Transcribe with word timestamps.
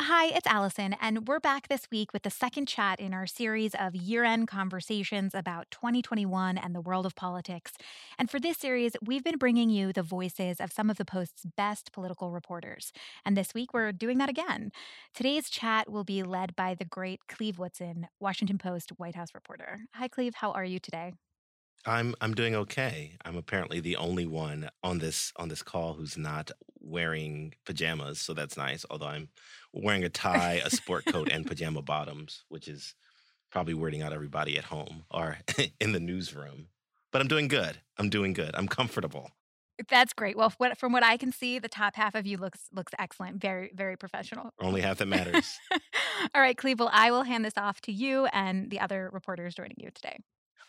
Hi, 0.00 0.26
it's 0.26 0.46
Allison, 0.46 0.94
and 1.00 1.26
we're 1.28 1.38
back 1.40 1.68
this 1.68 1.88
week 1.90 2.12
with 2.12 2.24
the 2.24 2.30
second 2.30 2.66
chat 2.66 2.98
in 3.00 3.14
our 3.14 3.26
series 3.26 3.74
of 3.76 3.94
year 3.94 4.24
end 4.24 4.48
conversations 4.48 5.34
about 5.34 5.70
2021 5.70 6.58
and 6.58 6.74
the 6.74 6.80
world 6.80 7.06
of 7.06 7.14
politics. 7.14 7.72
And 8.18 8.28
for 8.28 8.40
this 8.40 8.58
series, 8.58 8.96
we've 9.02 9.22
been 9.22 9.38
bringing 9.38 9.70
you 9.70 9.92
the 9.92 10.02
voices 10.02 10.60
of 10.60 10.72
some 10.72 10.90
of 10.90 10.98
the 10.98 11.04
Post's 11.04 11.46
best 11.56 11.92
political 11.92 12.32
reporters. 12.32 12.92
And 13.24 13.36
this 13.36 13.54
week, 13.54 13.72
we're 13.72 13.92
doing 13.92 14.18
that 14.18 14.28
again. 14.28 14.72
Today's 15.14 15.48
chat 15.48 15.88
will 15.88 16.04
be 16.04 16.22
led 16.24 16.56
by 16.56 16.74
the 16.74 16.84
great 16.84 17.20
Cleve 17.28 17.56
Wootson, 17.56 18.06
Washington 18.20 18.58
Post 18.58 18.90
White 18.96 19.14
House 19.14 19.32
reporter. 19.32 19.82
Hi, 19.94 20.08
Cleve, 20.08 20.34
how 20.34 20.50
are 20.52 20.64
you 20.64 20.80
today? 20.80 21.14
I'm 21.86 22.14
I'm 22.20 22.34
doing 22.34 22.54
okay. 22.54 23.16
I'm 23.24 23.36
apparently 23.36 23.80
the 23.80 23.96
only 23.96 24.26
one 24.26 24.70
on 24.82 24.98
this 24.98 25.32
on 25.36 25.48
this 25.48 25.62
call 25.62 25.94
who's 25.94 26.16
not 26.16 26.50
wearing 26.80 27.52
pajamas, 27.66 28.20
so 28.20 28.32
that's 28.32 28.56
nice. 28.56 28.86
Although 28.90 29.08
I'm 29.08 29.28
wearing 29.74 30.04
a 30.04 30.08
tie, 30.08 30.62
a 30.64 30.70
sport 30.70 31.04
coat, 31.06 31.28
and 31.30 31.46
pajama 31.46 31.82
bottoms, 31.82 32.44
which 32.48 32.68
is 32.68 32.94
probably 33.50 33.74
weirding 33.74 34.02
out 34.02 34.12
everybody 34.12 34.56
at 34.56 34.64
home 34.64 35.04
or 35.10 35.38
in 35.80 35.92
the 35.92 36.00
newsroom. 36.00 36.68
But 37.12 37.20
I'm 37.20 37.28
doing 37.28 37.48
good. 37.48 37.78
I'm 37.98 38.08
doing 38.08 38.32
good. 38.32 38.50
I'm 38.54 38.68
comfortable. 38.68 39.30
That's 39.88 40.12
great. 40.12 40.36
Well, 40.36 40.52
from 40.76 40.92
what 40.92 41.02
I 41.02 41.16
can 41.16 41.32
see, 41.32 41.58
the 41.58 41.68
top 41.68 41.96
half 41.96 42.14
of 42.14 42.26
you 42.26 42.36
looks 42.36 42.68
looks 42.72 42.92
excellent. 42.98 43.40
Very 43.40 43.72
very 43.74 43.96
professional. 43.96 44.50
Only 44.60 44.80
half 44.80 44.98
that 44.98 45.06
matters. 45.06 45.58
All 46.34 46.40
right, 46.40 46.56
Cleveland. 46.56 46.92
I 46.94 47.10
will 47.10 47.24
hand 47.24 47.44
this 47.44 47.54
off 47.56 47.80
to 47.82 47.92
you 47.92 48.26
and 48.26 48.70
the 48.70 48.80
other 48.80 49.10
reporters 49.12 49.54
joining 49.54 49.76
you 49.78 49.90
today. 49.92 50.18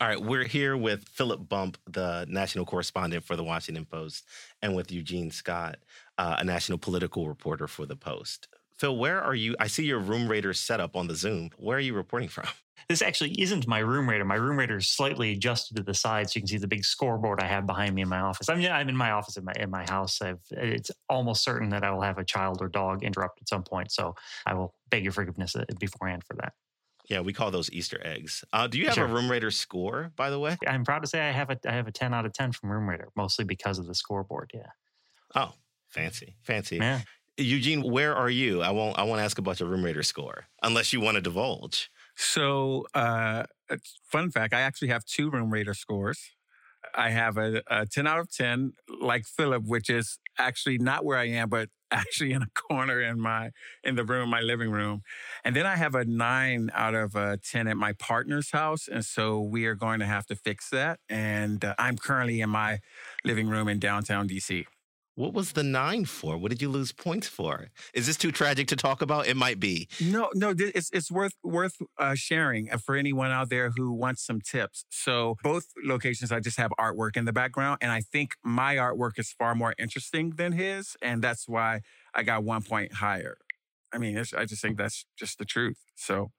All 0.01 0.07
right, 0.09 0.21
we're 0.21 0.43
here 0.43 0.75
with 0.75 1.07
Philip 1.07 1.47
Bump, 1.47 1.77
the 1.89 2.25
national 2.27 2.65
correspondent 2.65 3.23
for 3.23 3.37
the 3.37 3.45
Washington 3.45 3.85
Post, 3.85 4.25
and 4.61 4.75
with 4.75 4.91
Eugene 4.91 5.31
Scott, 5.31 5.77
uh, 6.17 6.35
a 6.39 6.43
national 6.43 6.79
political 6.79 7.29
reporter 7.29 7.65
for 7.65 7.85
the 7.85 7.95
Post. 7.95 8.49
Phil, 8.77 8.95
where 8.95 9.21
are 9.21 9.35
you? 9.35 9.55
I 9.59 9.67
see 9.67 9.85
your 9.85 9.99
room 9.99 10.27
rater 10.27 10.53
setup 10.53 10.95
on 10.95 11.07
the 11.07 11.15
Zoom. 11.15 11.49
Where 11.57 11.77
are 11.77 11.81
you 11.81 11.93
reporting 11.93 12.29
from? 12.29 12.45
This 12.87 13.01
actually 13.01 13.41
isn't 13.41 13.67
my 13.67 13.79
room 13.79 14.07
rater. 14.07 14.25
My 14.25 14.35
room 14.35 14.59
rater 14.59 14.77
is 14.77 14.87
slightly 14.87 15.31
adjusted 15.31 15.75
to 15.77 15.81
the 15.81 15.95
side, 15.95 16.29
so 16.29 16.37
you 16.37 16.41
can 16.41 16.47
see 16.47 16.57
the 16.57 16.67
big 16.67 16.85
scoreboard 16.85 17.41
I 17.41 17.47
have 17.47 17.65
behind 17.65 17.95
me 17.95 18.03
in 18.03 18.09
my 18.09 18.19
office. 18.19 18.47
I 18.47 18.53
mean, 18.53 18.71
I'm 18.71 18.89
in 18.89 18.95
my 18.95 19.09
office 19.11 19.37
in 19.37 19.45
my 19.45 19.53
in 19.57 19.71
my 19.71 19.85
house. 19.89 20.21
I've, 20.21 20.41
it's 20.51 20.91
almost 21.09 21.43
certain 21.43 21.69
that 21.69 21.83
I 21.83 21.89
will 21.89 22.01
have 22.01 22.19
a 22.19 22.23
child 22.23 22.61
or 22.61 22.67
dog 22.67 23.03
interrupt 23.03 23.41
at 23.41 23.49
some 23.49 23.63
point, 23.63 23.91
so 23.91 24.13
I 24.45 24.53
will 24.53 24.75
beg 24.89 25.03
your 25.03 25.13
forgiveness 25.13 25.55
uh, 25.55 25.65
beforehand 25.79 26.23
for 26.25 26.35
that. 26.35 26.53
Yeah, 27.09 27.21
we 27.21 27.33
call 27.33 27.49
those 27.49 27.71
Easter 27.71 27.99
eggs. 28.03 28.43
Uh, 28.53 28.67
do 28.67 28.77
you 28.77 28.85
have 28.85 28.95
sure. 28.95 29.05
a 29.05 29.07
Room 29.07 29.31
Rater 29.31 29.51
score, 29.51 30.11
by 30.15 30.29
the 30.29 30.39
way? 30.39 30.57
I'm 30.67 30.83
proud 30.83 30.99
to 30.99 31.07
say 31.07 31.21
I 31.21 31.31
have 31.31 31.49
a 31.49 31.57
I 31.65 31.71
have 31.71 31.87
a 31.87 31.91
10 31.91 32.13
out 32.13 32.25
of 32.25 32.33
10 32.33 32.51
from 32.51 32.71
Room 32.71 32.87
Rater, 32.87 33.09
mostly 33.15 33.45
because 33.45 33.79
of 33.79 33.87
the 33.87 33.95
scoreboard. 33.95 34.51
Yeah. 34.53 34.69
Oh, 35.33 35.53
fancy, 35.89 36.35
fancy. 36.43 36.77
Yeah. 36.77 37.01
Eugene, 37.37 37.81
where 37.83 38.15
are 38.15 38.29
you? 38.29 38.61
I 38.61 38.71
won't. 38.71 38.97
I 38.97 39.03
won't 39.03 39.21
ask 39.21 39.37
about 39.37 39.59
your 39.59 39.67
Room 39.67 39.83
Rater 39.83 40.03
score 40.03 40.45
unless 40.63 40.93
you 40.93 41.01
want 41.01 41.15
to 41.15 41.21
divulge. 41.21 41.89
So, 42.15 42.85
uh, 42.93 43.43
fun 44.09 44.31
fact: 44.31 44.53
I 44.53 44.61
actually 44.61 44.87
have 44.89 45.03
two 45.05 45.29
Room 45.29 45.51
Rater 45.51 45.73
scores. 45.73 46.31
I 46.93 47.09
have 47.09 47.37
a, 47.37 47.61
a 47.67 47.85
10 47.85 48.07
out 48.07 48.19
of 48.19 48.31
10, 48.31 48.73
like 49.01 49.25
Philip, 49.25 49.63
which 49.65 49.89
is 49.89 50.19
actually 50.37 50.77
not 50.77 51.03
where 51.03 51.17
I 51.17 51.27
am, 51.29 51.49
but 51.49 51.69
actually 51.91 52.31
in 52.33 52.41
a 52.41 52.47
corner 52.55 53.01
in 53.01 53.19
my 53.19 53.51
in 53.83 53.95
the 53.95 54.03
room, 54.03 54.29
my 54.29 54.41
living 54.41 54.71
room. 54.71 55.01
And 55.43 55.55
then 55.55 55.65
I 55.65 55.75
have 55.75 55.95
a 55.95 56.05
nine 56.05 56.69
out 56.73 56.95
of 56.95 57.15
a 57.15 57.37
ten 57.37 57.67
at 57.67 57.77
my 57.77 57.93
partner's 57.93 58.51
house, 58.51 58.87
and 58.87 59.05
so 59.05 59.41
we 59.41 59.65
are 59.65 59.75
going 59.75 59.99
to 59.99 60.05
have 60.05 60.25
to 60.27 60.35
fix 60.35 60.69
that. 60.69 60.99
And 61.09 61.63
uh, 61.65 61.75
I'm 61.77 61.97
currently 61.97 62.41
in 62.41 62.49
my 62.49 62.79
living 63.23 63.47
room 63.47 63.67
in 63.67 63.79
downtown 63.79 64.27
DC. 64.27 64.65
What 65.15 65.33
was 65.33 65.53
the 65.53 65.63
nine 65.63 66.03
for? 66.03 66.37
What 66.37 66.51
did 66.51 66.61
you 66.61 66.67
lose 66.69 66.91
points 66.91 67.27
for? 67.27 67.69
Is 67.93 68.05
this 68.05 68.17
too 68.17 68.33
tragic 68.33 68.67
to 68.67 68.75
talk 68.75 69.01
about? 69.01 69.27
It 69.27 69.37
might 69.37 69.61
be. 69.61 69.87
No, 70.01 70.29
no, 70.33 70.53
it's 70.57 70.89
it's 70.91 71.09
worth 71.09 71.33
worth 71.41 71.77
uh, 71.97 72.15
sharing 72.15 72.69
uh, 72.69 72.77
for 72.77 72.95
anyone 72.95 73.31
out 73.31 73.49
there 73.49 73.71
who 73.77 73.93
wants 73.93 74.25
some 74.25 74.41
tips. 74.41 74.85
So 74.89 75.37
both 75.41 75.67
locations, 75.81 76.33
I 76.33 76.41
just 76.41 76.57
have 76.57 76.71
artwork 76.77 77.15
in 77.15 77.23
the 77.23 77.31
background, 77.31 77.77
and 77.81 77.91
I 77.91 78.01
think 78.01 78.35
my 78.43 78.75
artwork 78.75 79.17
is 79.17 79.31
far 79.31 79.55
more 79.55 79.73
interesting 79.79 80.31
than 80.31 80.51
his, 80.51 80.97
and 81.01 81.21
that's 81.21 81.47
why 81.47 81.81
I 82.13 82.23
got 82.23 82.43
one 82.43 82.61
point 82.61 82.95
higher. 82.95 83.37
I 83.93 83.97
mean, 83.97 84.17
I 84.17 84.45
just 84.45 84.61
think 84.61 84.77
that's 84.77 85.05
just 85.17 85.39
the 85.39 85.45
truth. 85.45 85.77
So 85.95 86.31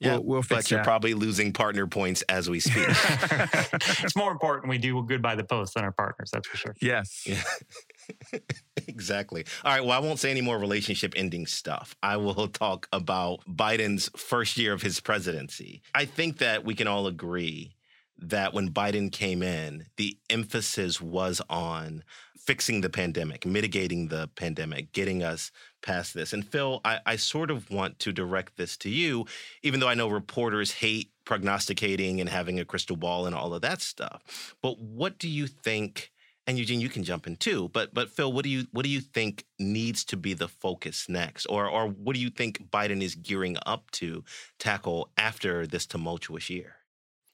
yeah, 0.00 0.14
we'll, 0.14 0.24
we'll 0.24 0.42
fix 0.42 0.64
but 0.64 0.70
you're 0.70 0.84
probably 0.84 1.14
losing 1.14 1.52
partner 1.52 1.86
points 1.86 2.22
as 2.22 2.50
we 2.50 2.60
speak. 2.60 2.86
it's 2.88 4.16
more 4.16 4.32
important 4.32 4.68
we 4.68 4.78
do 4.78 5.02
good 5.04 5.22
by 5.22 5.34
the 5.34 5.44
post 5.44 5.74
than 5.74 5.84
our 5.84 5.92
partners. 5.92 6.30
That's 6.32 6.48
for 6.48 6.56
sure. 6.56 6.74
Yes. 6.80 7.22
Yeah. 7.26 7.42
exactly. 8.86 9.44
All 9.64 9.72
right. 9.72 9.84
Well, 9.84 9.96
I 9.96 10.00
won't 10.00 10.18
say 10.18 10.30
any 10.30 10.40
more 10.40 10.58
relationship 10.58 11.14
ending 11.16 11.46
stuff. 11.46 11.96
I 12.02 12.16
will 12.16 12.48
talk 12.48 12.88
about 12.92 13.40
Biden's 13.46 14.10
first 14.16 14.56
year 14.56 14.72
of 14.72 14.82
his 14.82 15.00
presidency. 15.00 15.82
I 15.94 16.04
think 16.04 16.38
that 16.38 16.64
we 16.64 16.74
can 16.74 16.86
all 16.86 17.06
agree 17.06 17.74
that 18.18 18.54
when 18.54 18.70
Biden 18.70 19.10
came 19.10 19.42
in, 19.42 19.86
the 19.96 20.16
emphasis 20.30 21.00
was 21.00 21.42
on 21.50 22.04
fixing 22.36 22.82
the 22.82 22.90
pandemic, 22.90 23.46
mitigating 23.46 24.08
the 24.08 24.28
pandemic, 24.36 24.92
getting 24.92 25.22
us 25.22 25.50
past 25.82 26.14
this. 26.14 26.32
And 26.32 26.46
Phil, 26.46 26.80
I, 26.84 27.00
I, 27.06 27.16
sort 27.16 27.50
of 27.50 27.70
want 27.70 27.98
to 28.00 28.12
direct 28.12 28.56
this 28.56 28.76
to 28.78 28.90
you, 28.90 29.24
even 29.62 29.80
though 29.80 29.88
I 29.88 29.94
know 29.94 30.08
reporters 30.08 30.72
hate 30.72 31.10
prognosticating 31.24 32.20
and 32.20 32.28
having 32.28 32.60
a 32.60 32.64
crystal 32.64 32.96
ball 32.96 33.26
and 33.26 33.34
all 33.34 33.54
of 33.54 33.62
that 33.62 33.80
stuff. 33.80 34.54
But 34.62 34.78
what 34.78 35.18
do 35.18 35.28
you 35.28 35.46
think? 35.46 36.10
And 36.46 36.58
Eugene, 36.58 36.80
you 36.80 36.90
can 36.90 37.04
jump 37.04 37.26
in 37.26 37.36
too. 37.36 37.70
But 37.72 37.94
but 37.94 38.10
Phil, 38.10 38.32
what 38.32 38.44
do 38.44 38.50
you 38.50 38.66
what 38.72 38.84
do 38.84 38.90
you 38.90 39.00
think 39.00 39.46
needs 39.58 40.04
to 40.06 40.16
be 40.16 40.34
the 40.34 40.48
focus 40.48 41.08
next, 41.08 41.46
or 41.46 41.66
or 41.68 41.88
what 41.88 42.14
do 42.14 42.20
you 42.20 42.30
think 42.30 42.70
Biden 42.70 43.02
is 43.02 43.14
gearing 43.14 43.56
up 43.64 43.90
to 43.92 44.24
tackle 44.58 45.10
after 45.16 45.66
this 45.66 45.86
tumultuous 45.86 46.50
year? 46.50 46.76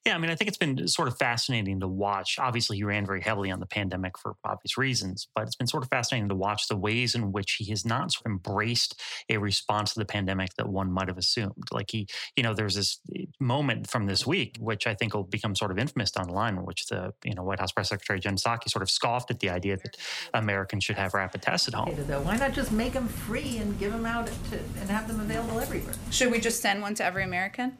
Yeah, 0.06 0.14
I 0.14 0.18
mean, 0.18 0.30
I 0.30 0.34
think 0.34 0.48
it's 0.48 0.56
been 0.56 0.88
sort 0.88 1.08
of 1.08 1.18
fascinating 1.18 1.80
to 1.80 1.88
watch. 1.88 2.38
Obviously, 2.38 2.78
he 2.78 2.84
ran 2.84 3.04
very 3.04 3.20
heavily 3.20 3.50
on 3.50 3.60
the 3.60 3.66
pandemic 3.66 4.16
for 4.16 4.34
obvious 4.44 4.78
reasons, 4.78 5.28
but 5.34 5.42
it's 5.42 5.56
been 5.56 5.66
sort 5.66 5.82
of 5.82 5.90
fascinating 5.90 6.30
to 6.30 6.34
watch 6.34 6.68
the 6.68 6.76
ways 6.76 7.14
in 7.14 7.32
which 7.32 7.56
he 7.58 7.66
has 7.66 7.84
not 7.84 8.10
sort 8.10 8.24
of 8.24 8.32
embraced 8.32 8.98
a 9.28 9.36
response 9.36 9.92
to 9.92 9.98
the 9.98 10.06
pandemic 10.06 10.54
that 10.54 10.70
one 10.70 10.90
might 10.90 11.08
have 11.08 11.18
assumed. 11.18 11.68
Like 11.70 11.90
he, 11.90 12.06
you 12.34 12.42
know, 12.42 12.54
there's 12.54 12.76
this 12.76 12.98
eh, 13.14 13.26
moment 13.40 13.90
from 13.90 14.06
this 14.06 14.26
week, 14.26 14.56
which 14.58 14.86
I 14.86 14.94
think 14.94 15.12
will 15.12 15.24
become 15.24 15.54
sort 15.54 15.70
of 15.70 15.78
infamous 15.78 16.10
down 16.10 16.28
the 16.28 16.32
line, 16.32 16.56
in 16.56 16.64
which 16.64 16.86
the, 16.86 17.12
you 17.22 17.34
know, 17.34 17.42
White 17.42 17.60
House 17.60 17.72
Press 17.72 17.90
Secretary 17.90 18.18
Jen 18.20 18.36
Psaki 18.36 18.70
sort 18.70 18.82
of 18.82 18.90
scoffed 18.90 19.30
at 19.30 19.40
the 19.40 19.50
idea 19.50 19.76
that 19.76 19.98
Americans 20.32 20.82
should 20.82 20.96
have 20.96 21.12
rapid 21.12 21.42
tests 21.42 21.68
at 21.68 21.74
home. 21.74 21.90
Why 22.24 22.38
not 22.38 22.54
just 22.54 22.72
make 22.72 22.94
them 22.94 23.06
free 23.06 23.58
and 23.58 23.78
give 23.78 23.92
them 23.92 24.06
out 24.06 24.28
to, 24.28 24.58
and 24.80 24.88
have 24.88 25.08
them 25.08 25.20
available 25.20 25.60
everywhere? 25.60 25.92
Should 26.10 26.32
we 26.32 26.40
just 26.40 26.62
send 26.62 26.80
one 26.80 26.94
to 26.94 27.04
every 27.04 27.22
American? 27.22 27.76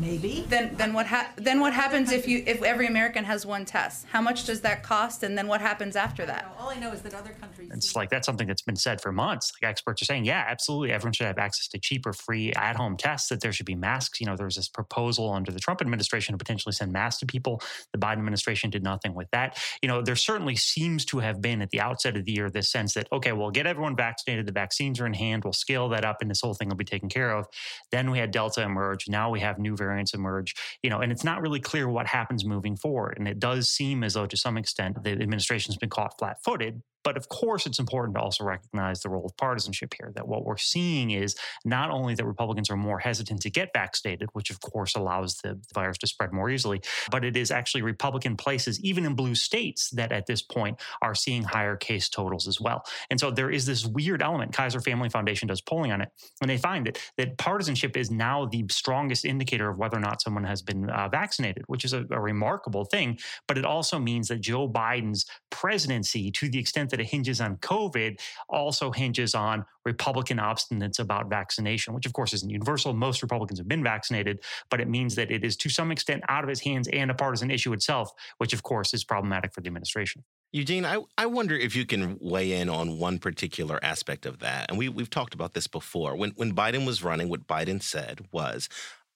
Maybe. 0.00 0.44
Then 0.48 0.74
then 0.76 0.92
what 0.92 1.06
ha- 1.06 1.30
then 1.36 1.60
what 1.60 1.72
happens 1.72 2.10
if 2.10 2.26
you 2.26 2.42
if 2.46 2.62
every 2.62 2.86
American 2.86 3.24
has 3.24 3.46
one 3.46 3.64
test? 3.64 4.06
How 4.10 4.20
much 4.20 4.44
does 4.44 4.60
that 4.62 4.82
cost 4.82 5.22
and 5.22 5.36
then 5.36 5.46
what 5.46 5.60
happens 5.60 5.96
after 5.96 6.26
that? 6.26 6.54
All 6.58 6.68
I 6.68 6.76
know 6.76 6.92
is 6.92 7.02
that 7.02 7.14
other 7.14 7.30
countries 7.40 7.70
It's 7.72 7.94
like 7.94 8.10
that's 8.10 8.26
something 8.26 8.46
that's 8.46 8.62
been 8.62 8.76
said 8.76 9.00
for 9.00 9.12
months. 9.12 9.52
Like 9.60 9.70
experts 9.70 10.02
are 10.02 10.04
saying, 10.06 10.24
yeah, 10.24 10.44
absolutely 10.48 10.92
everyone 10.92 11.12
should 11.12 11.26
have 11.26 11.38
access 11.38 11.68
to 11.68 11.78
cheaper 11.78 12.12
free 12.12 12.52
at-home 12.52 12.96
tests 12.96 13.28
that 13.28 13.40
there 13.40 13.52
should 13.52 13.66
be 13.66 13.74
masks. 13.74 14.20
You 14.20 14.26
know, 14.26 14.36
there 14.36 14.46
was 14.46 14.56
this 14.56 14.68
proposal 14.68 15.30
under 15.32 15.52
the 15.52 15.60
Trump 15.60 15.80
administration 15.80 16.32
to 16.32 16.38
potentially 16.38 16.72
send 16.72 16.92
masks 16.92 17.20
to 17.20 17.26
people. 17.26 17.60
The 17.92 17.98
Biden 17.98 18.18
administration 18.18 18.70
did 18.70 18.82
nothing 18.82 19.14
with 19.14 19.30
that. 19.30 19.58
You 19.82 19.88
know, 19.88 20.02
there 20.02 20.16
certainly 20.16 20.56
seems 20.56 21.04
to 21.06 21.18
have 21.18 21.40
been 21.40 21.62
at 21.62 21.70
the 21.70 21.80
outset 21.80 22.16
of 22.16 22.24
the 22.24 22.32
year 22.32 22.50
this 22.50 22.68
sense 22.68 22.94
that 22.94 23.06
okay, 23.12 23.32
we'll 23.32 23.50
get 23.50 23.66
everyone 23.66 23.94
vaccinated, 23.96 24.46
the 24.46 24.52
vaccines 24.52 24.98
are 25.00 25.06
in 25.06 25.14
hand, 25.14 25.44
we'll 25.44 25.52
scale 25.52 25.88
that 25.90 26.04
up 26.04 26.20
and 26.20 26.30
this 26.30 26.40
whole 26.40 26.54
thing 26.54 26.68
will 26.68 26.76
be 26.76 26.84
taken 26.84 27.08
care 27.08 27.32
of. 27.32 27.46
Then 27.90 28.10
we 28.10 28.18
had 28.18 28.30
Delta 28.30 28.62
emerge, 28.62 29.08
now 29.08 29.30
we 29.30 29.40
have 29.40 29.58
new 29.58 29.76
variants 29.84 30.14
emerge 30.14 30.54
you 30.82 30.90
know, 30.90 31.00
and 31.00 31.10
it's 31.10 31.24
not 31.24 31.40
really 31.40 31.60
clear 31.60 31.88
what 31.88 32.06
happens 32.06 32.44
moving 32.44 32.76
forward. 32.76 33.14
And 33.18 33.26
it 33.26 33.38
does 33.38 33.70
seem 33.70 34.04
as 34.04 34.14
though, 34.14 34.26
to 34.26 34.36
some 34.36 34.56
extent, 34.56 35.02
the 35.02 35.12
administration 35.12 35.72
has 35.72 35.78
been 35.78 35.88
caught 35.88 36.18
flat-footed 36.18 36.82
But 37.04 37.16
of 37.16 37.28
course, 37.28 37.66
it's 37.66 37.78
important 37.78 38.16
to 38.16 38.22
also 38.22 38.44
recognize 38.44 39.00
the 39.00 39.10
role 39.10 39.26
of 39.26 39.36
partisanship 39.36 39.94
here. 39.96 40.10
That 40.14 40.26
what 40.26 40.44
we're 40.44 40.56
seeing 40.56 41.10
is 41.10 41.36
not 41.64 41.90
only 41.90 42.14
that 42.14 42.24
Republicans 42.24 42.70
are 42.70 42.76
more 42.76 42.98
hesitant 42.98 43.42
to 43.42 43.50
get 43.50 43.70
vaccinated, 43.74 44.30
which 44.32 44.50
of 44.50 44.60
course 44.60 44.94
allows 44.96 45.36
the 45.36 45.60
virus 45.74 45.98
to 45.98 46.06
spread 46.06 46.32
more 46.32 46.50
easily, 46.50 46.80
but 47.10 47.24
it 47.24 47.36
is 47.36 47.50
actually 47.50 47.82
Republican 47.82 48.36
places, 48.36 48.80
even 48.82 49.04
in 49.04 49.14
blue 49.14 49.34
states, 49.34 49.90
that 49.90 50.12
at 50.12 50.26
this 50.26 50.42
point 50.42 50.80
are 51.02 51.14
seeing 51.14 51.42
higher 51.42 51.76
case 51.76 52.08
totals 52.08 52.48
as 52.48 52.60
well. 52.60 52.84
And 53.10 53.20
so 53.20 53.30
there 53.30 53.50
is 53.50 53.66
this 53.66 53.84
weird 53.84 54.22
element. 54.22 54.52
Kaiser 54.52 54.80
Family 54.80 55.10
Foundation 55.10 55.48
does 55.48 55.60
polling 55.60 55.92
on 55.92 56.00
it, 56.00 56.08
and 56.40 56.48
they 56.48 56.56
find 56.56 56.86
that 56.86 56.98
that 57.18 57.36
partisanship 57.38 57.96
is 57.96 58.10
now 58.10 58.46
the 58.46 58.64
strongest 58.70 59.24
indicator 59.24 59.68
of 59.68 59.78
whether 59.78 59.96
or 59.96 60.00
not 60.00 60.22
someone 60.22 60.44
has 60.44 60.62
been 60.62 60.88
uh, 60.88 61.08
vaccinated, 61.08 61.64
which 61.66 61.84
is 61.84 61.92
a, 61.92 62.06
a 62.10 62.20
remarkable 62.20 62.84
thing. 62.86 63.18
But 63.46 63.58
it 63.58 63.64
also 63.64 63.98
means 63.98 64.28
that 64.28 64.40
Joe 64.40 64.68
Biden's 64.68 65.26
presidency, 65.50 66.30
to 66.32 66.48
the 66.48 66.58
extent 66.58 66.90
that 66.94 67.00
it 67.00 67.06
hinges 67.06 67.40
on 67.40 67.56
COVID, 67.56 68.20
also 68.48 68.92
hinges 68.92 69.34
on 69.34 69.64
Republican 69.84 70.38
obstinance 70.38 71.00
about 71.00 71.28
vaccination, 71.28 71.92
which 71.92 72.06
of 72.06 72.12
course 72.12 72.32
isn't 72.32 72.50
universal. 72.50 72.92
Most 72.94 73.20
Republicans 73.20 73.58
have 73.58 73.66
been 73.66 73.82
vaccinated, 73.82 74.38
but 74.70 74.80
it 74.80 74.88
means 74.88 75.16
that 75.16 75.32
it 75.32 75.44
is 75.44 75.56
to 75.56 75.68
some 75.68 75.90
extent 75.90 76.22
out 76.28 76.44
of 76.44 76.48
his 76.48 76.60
hands 76.60 76.86
and 76.92 77.10
a 77.10 77.14
partisan 77.14 77.50
issue 77.50 77.72
itself, 77.72 78.12
which 78.38 78.52
of 78.52 78.62
course 78.62 78.94
is 78.94 79.02
problematic 79.02 79.52
for 79.52 79.60
the 79.60 79.66
administration. 79.66 80.22
Eugene, 80.52 80.84
I, 80.84 81.00
I 81.18 81.26
wonder 81.26 81.56
if 81.56 81.74
you 81.74 81.84
can 81.84 82.16
weigh 82.20 82.52
in 82.52 82.68
on 82.68 83.00
one 83.00 83.18
particular 83.18 83.80
aspect 83.82 84.24
of 84.24 84.38
that. 84.38 84.66
And 84.68 84.78
we, 84.78 84.88
we've 84.88 85.10
talked 85.10 85.34
about 85.34 85.52
this 85.52 85.66
before. 85.66 86.14
When, 86.14 86.30
when 86.36 86.54
Biden 86.54 86.86
was 86.86 87.02
running, 87.02 87.28
what 87.28 87.48
Biden 87.48 87.82
said 87.82 88.20
was, 88.30 88.68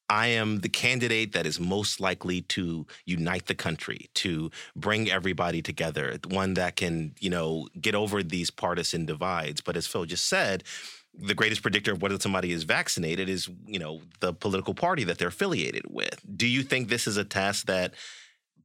I 0.08 0.28
am 0.28 0.60
the 0.60 0.68
candidate 0.68 1.32
that 1.32 1.46
is 1.46 1.60
most 1.60 2.00
likely 2.00 2.42
to 2.42 2.86
unite 3.04 3.46
the 3.46 3.54
country, 3.54 4.08
to 4.14 4.50
bring 4.74 5.10
everybody 5.10 5.60
together, 5.60 6.18
one 6.28 6.54
that 6.54 6.76
can, 6.76 7.14
you 7.20 7.30
know, 7.30 7.68
get 7.80 7.94
over 7.94 8.22
these 8.22 8.50
partisan 8.50 9.04
divides. 9.04 9.60
But 9.60 9.76
as 9.76 9.86
Phil 9.86 10.06
just 10.06 10.26
said, 10.26 10.64
the 11.14 11.34
greatest 11.34 11.62
predictor 11.62 11.92
of 11.92 12.00
whether 12.00 12.18
somebody 12.18 12.52
is 12.52 12.62
vaccinated 12.64 13.28
is, 13.28 13.48
you 13.66 13.78
know, 13.78 14.00
the 14.20 14.32
political 14.32 14.74
party 14.74 15.04
that 15.04 15.18
they're 15.18 15.28
affiliated 15.28 15.82
with. 15.88 16.20
Do 16.36 16.46
you 16.46 16.62
think 16.62 16.88
this 16.88 17.06
is 17.06 17.16
a 17.16 17.24
task 17.24 17.66
that 17.66 17.94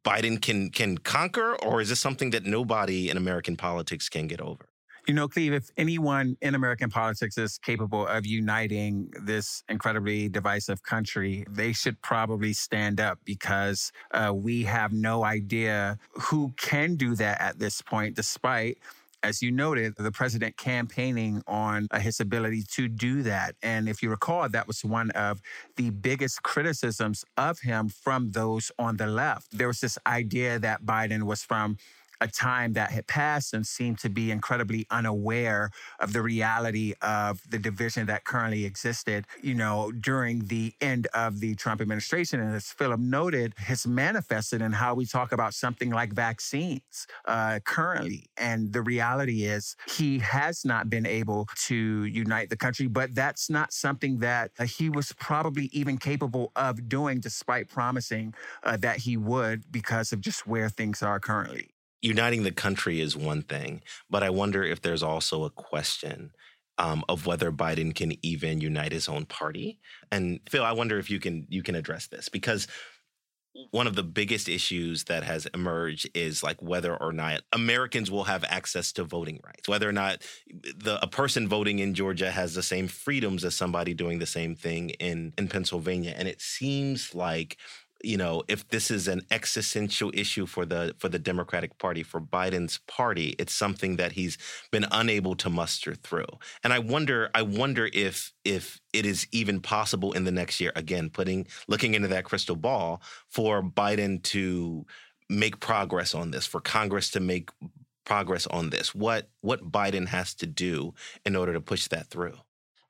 Biden 0.03 0.41
can 0.41 0.69
can 0.69 0.97
conquer, 0.97 1.55
or 1.55 1.81
is 1.81 1.89
this 1.89 1.99
something 1.99 2.31
that 2.31 2.43
nobody 2.45 3.09
in 3.09 3.17
American 3.17 3.55
politics 3.55 4.09
can 4.09 4.27
get 4.27 4.41
over? 4.41 4.67
You 5.05 5.13
know, 5.13 5.27
Cleve, 5.27 5.51
if 5.51 5.69
anyone 5.75 6.37
in 6.41 6.55
American 6.55 6.89
politics 6.89 7.37
is 7.37 7.57
capable 7.57 8.07
of 8.07 8.25
uniting 8.25 9.11
this 9.21 9.61
incredibly 9.67 10.29
divisive 10.29 10.81
country, 10.83 11.45
they 11.49 11.73
should 11.73 12.01
probably 12.01 12.53
stand 12.53 13.01
up 13.01 13.19
because 13.25 13.91
uh, 14.11 14.31
we 14.33 14.63
have 14.63 14.93
no 14.93 15.25
idea 15.25 15.97
who 16.13 16.53
can 16.55 16.95
do 16.95 17.15
that 17.15 17.41
at 17.41 17.59
this 17.59 17.81
point, 17.81 18.15
despite 18.15 18.77
as 19.23 19.41
you 19.41 19.51
noted, 19.51 19.95
the 19.97 20.11
president 20.11 20.57
campaigning 20.57 21.41
on 21.47 21.87
uh, 21.91 21.99
his 21.99 22.19
ability 22.19 22.63
to 22.73 22.87
do 22.87 23.23
that. 23.23 23.55
And 23.63 23.87
if 23.87 24.03
you 24.03 24.09
recall, 24.09 24.47
that 24.49 24.67
was 24.67 24.83
one 24.83 25.11
of 25.11 25.41
the 25.77 25.89
biggest 25.91 26.43
criticisms 26.43 27.23
of 27.37 27.59
him 27.59 27.87
from 27.89 28.31
those 28.31 28.71
on 28.77 28.97
the 28.97 29.07
left. 29.07 29.57
There 29.57 29.67
was 29.67 29.79
this 29.79 29.97
idea 30.05 30.59
that 30.59 30.83
Biden 30.83 31.23
was 31.23 31.41
from 31.41 31.77
a 32.23 32.27
time 32.27 32.71
that 32.73 32.89
had 32.89 33.05
passed 33.05 33.53
and 33.53 33.67
seemed 33.67 33.99
to 33.99 34.09
be 34.09 34.31
incredibly 34.31 34.87
unaware 34.89 35.69
of 35.99 36.13
the 36.13 36.21
reality 36.21 36.93
of 37.01 37.41
the 37.49 37.59
division 37.59 38.07
that 38.07 38.23
currently 38.23 38.63
existed, 38.63 39.27
you 39.41 39.53
know, 39.53 39.91
during 39.91 40.47
the 40.47 40.73
end 40.79 41.07
of 41.13 41.41
the 41.41 41.53
Trump 41.55 41.81
administration. 41.81 42.39
And 42.39 42.55
as 42.55 42.67
Philip 42.67 43.01
noted, 43.01 43.53
has 43.57 43.85
manifested 43.85 44.61
in 44.61 44.71
how 44.71 44.95
we 44.95 45.05
talk 45.05 45.33
about 45.33 45.53
something 45.53 45.91
like 45.91 46.13
vaccines 46.13 47.07
uh, 47.25 47.59
currently. 47.65 48.25
And 48.37 48.71
the 48.71 48.81
reality 48.81 49.43
is 49.43 49.75
he 49.89 50.19
has 50.19 50.63
not 50.63 50.89
been 50.89 51.05
able 51.05 51.49
to 51.65 52.05
unite 52.05 52.49
the 52.49 52.57
country, 52.57 52.87
but 52.87 53.13
that's 53.13 53.49
not 53.49 53.73
something 53.73 54.19
that 54.19 54.51
uh, 54.57 54.63
he 54.63 54.89
was 54.89 55.11
probably 55.19 55.65
even 55.73 55.97
capable 55.97 56.53
of 56.55 56.87
doing, 56.87 57.19
despite 57.19 57.67
promising 57.67 58.33
uh, 58.63 58.77
that 58.77 58.99
he 58.99 59.17
would 59.17 59.69
because 59.71 60.13
of 60.13 60.21
just 60.21 60.47
where 60.47 60.69
things 60.69 61.03
are 61.03 61.19
currently 61.19 61.72
uniting 62.03 62.43
the 62.43 62.51
country 62.51 62.99
is 62.99 63.15
one 63.15 63.41
thing, 63.41 63.81
but 64.09 64.23
I 64.23 64.29
wonder 64.29 64.63
if 64.63 64.81
there's 64.81 65.03
also 65.03 65.45
a 65.45 65.49
question 65.49 66.31
um, 66.77 67.03
of 67.07 67.25
whether 67.25 67.51
Biden 67.51 67.95
can 67.95 68.13
even 68.25 68.59
unite 68.61 68.91
his 68.91 69.07
own 69.07 69.25
party. 69.25 69.79
And 70.11 70.39
Phil, 70.49 70.63
I 70.63 70.71
wonder 70.71 70.97
if 70.99 71.09
you 71.09 71.19
can 71.19 71.47
you 71.49 71.63
can 71.63 71.75
address 71.75 72.07
this 72.07 72.29
because 72.29 72.67
one 73.69 73.85
of 73.85 73.95
the 73.95 74.03
biggest 74.03 74.49
issues 74.49 75.03
that 75.03 75.23
has 75.23 75.45
emerged 75.53 76.09
is 76.15 76.41
like 76.41 76.59
whether 76.61 76.95
or 76.95 77.13
not 77.13 77.41
Americans 77.51 78.09
will 78.09 78.23
have 78.23 78.43
access 78.45 78.91
to 78.93 79.03
voting 79.03 79.39
rights, 79.45 79.69
whether 79.69 79.87
or 79.87 79.91
not 79.93 80.23
the 80.47 80.99
a 81.03 81.07
person 81.07 81.47
voting 81.47 81.77
in 81.79 81.93
Georgia 81.93 82.31
has 82.31 82.55
the 82.55 82.63
same 82.63 82.87
freedoms 82.87 83.45
as 83.45 83.55
somebody 83.55 83.93
doing 83.93 84.17
the 84.17 84.25
same 84.25 84.55
thing 84.55 84.89
in 84.91 85.33
in 85.37 85.47
Pennsylvania. 85.47 86.15
And 86.17 86.27
it 86.27 86.41
seems 86.41 87.13
like 87.13 87.57
you 88.03 88.17
know, 88.17 88.43
if 88.49 88.67
this 88.67 88.91
is 88.91 89.07
an 89.07 89.21
existential 89.31 90.11
issue 90.13 90.45
for 90.45 90.65
the 90.65 90.93
for 90.99 91.07
the 91.07 91.17
Democratic 91.17 91.77
Party, 91.77 92.03
for 92.03 92.19
Biden's 92.19 92.79
party, 92.87 93.35
it's 93.39 93.53
something 93.53 93.95
that 93.95 94.11
he's 94.11 94.37
been 94.71 94.85
unable 94.91 95.35
to 95.37 95.49
muster 95.49 95.95
through. 95.95 96.27
And 96.63 96.73
I 96.73 96.79
wonder, 96.79 97.29
I 97.33 97.41
wonder 97.41 97.89
if 97.93 98.33
if 98.43 98.81
it 98.91 99.05
is 99.05 99.25
even 99.31 99.61
possible 99.61 100.11
in 100.11 100.25
the 100.25 100.31
next 100.31 100.59
year, 100.59 100.73
again, 100.75 101.09
putting 101.09 101.47
looking 101.67 101.93
into 101.93 102.09
that 102.09 102.25
crystal 102.25 102.57
ball, 102.57 103.01
for 103.29 103.63
Biden 103.63 104.21
to 104.23 104.85
make 105.29 105.61
progress 105.61 106.13
on 106.13 106.31
this, 106.31 106.45
for 106.45 106.59
Congress 106.59 107.09
to 107.11 107.21
make 107.21 107.49
progress 108.05 108.45
on 108.47 108.69
this. 108.69 108.93
What 108.93 109.29
what 109.41 109.71
Biden 109.71 110.07
has 110.07 110.33
to 110.35 110.45
do 110.45 110.93
in 111.25 111.35
order 111.37 111.53
to 111.53 111.61
push 111.61 111.87
that 111.87 112.07
through. 112.07 112.37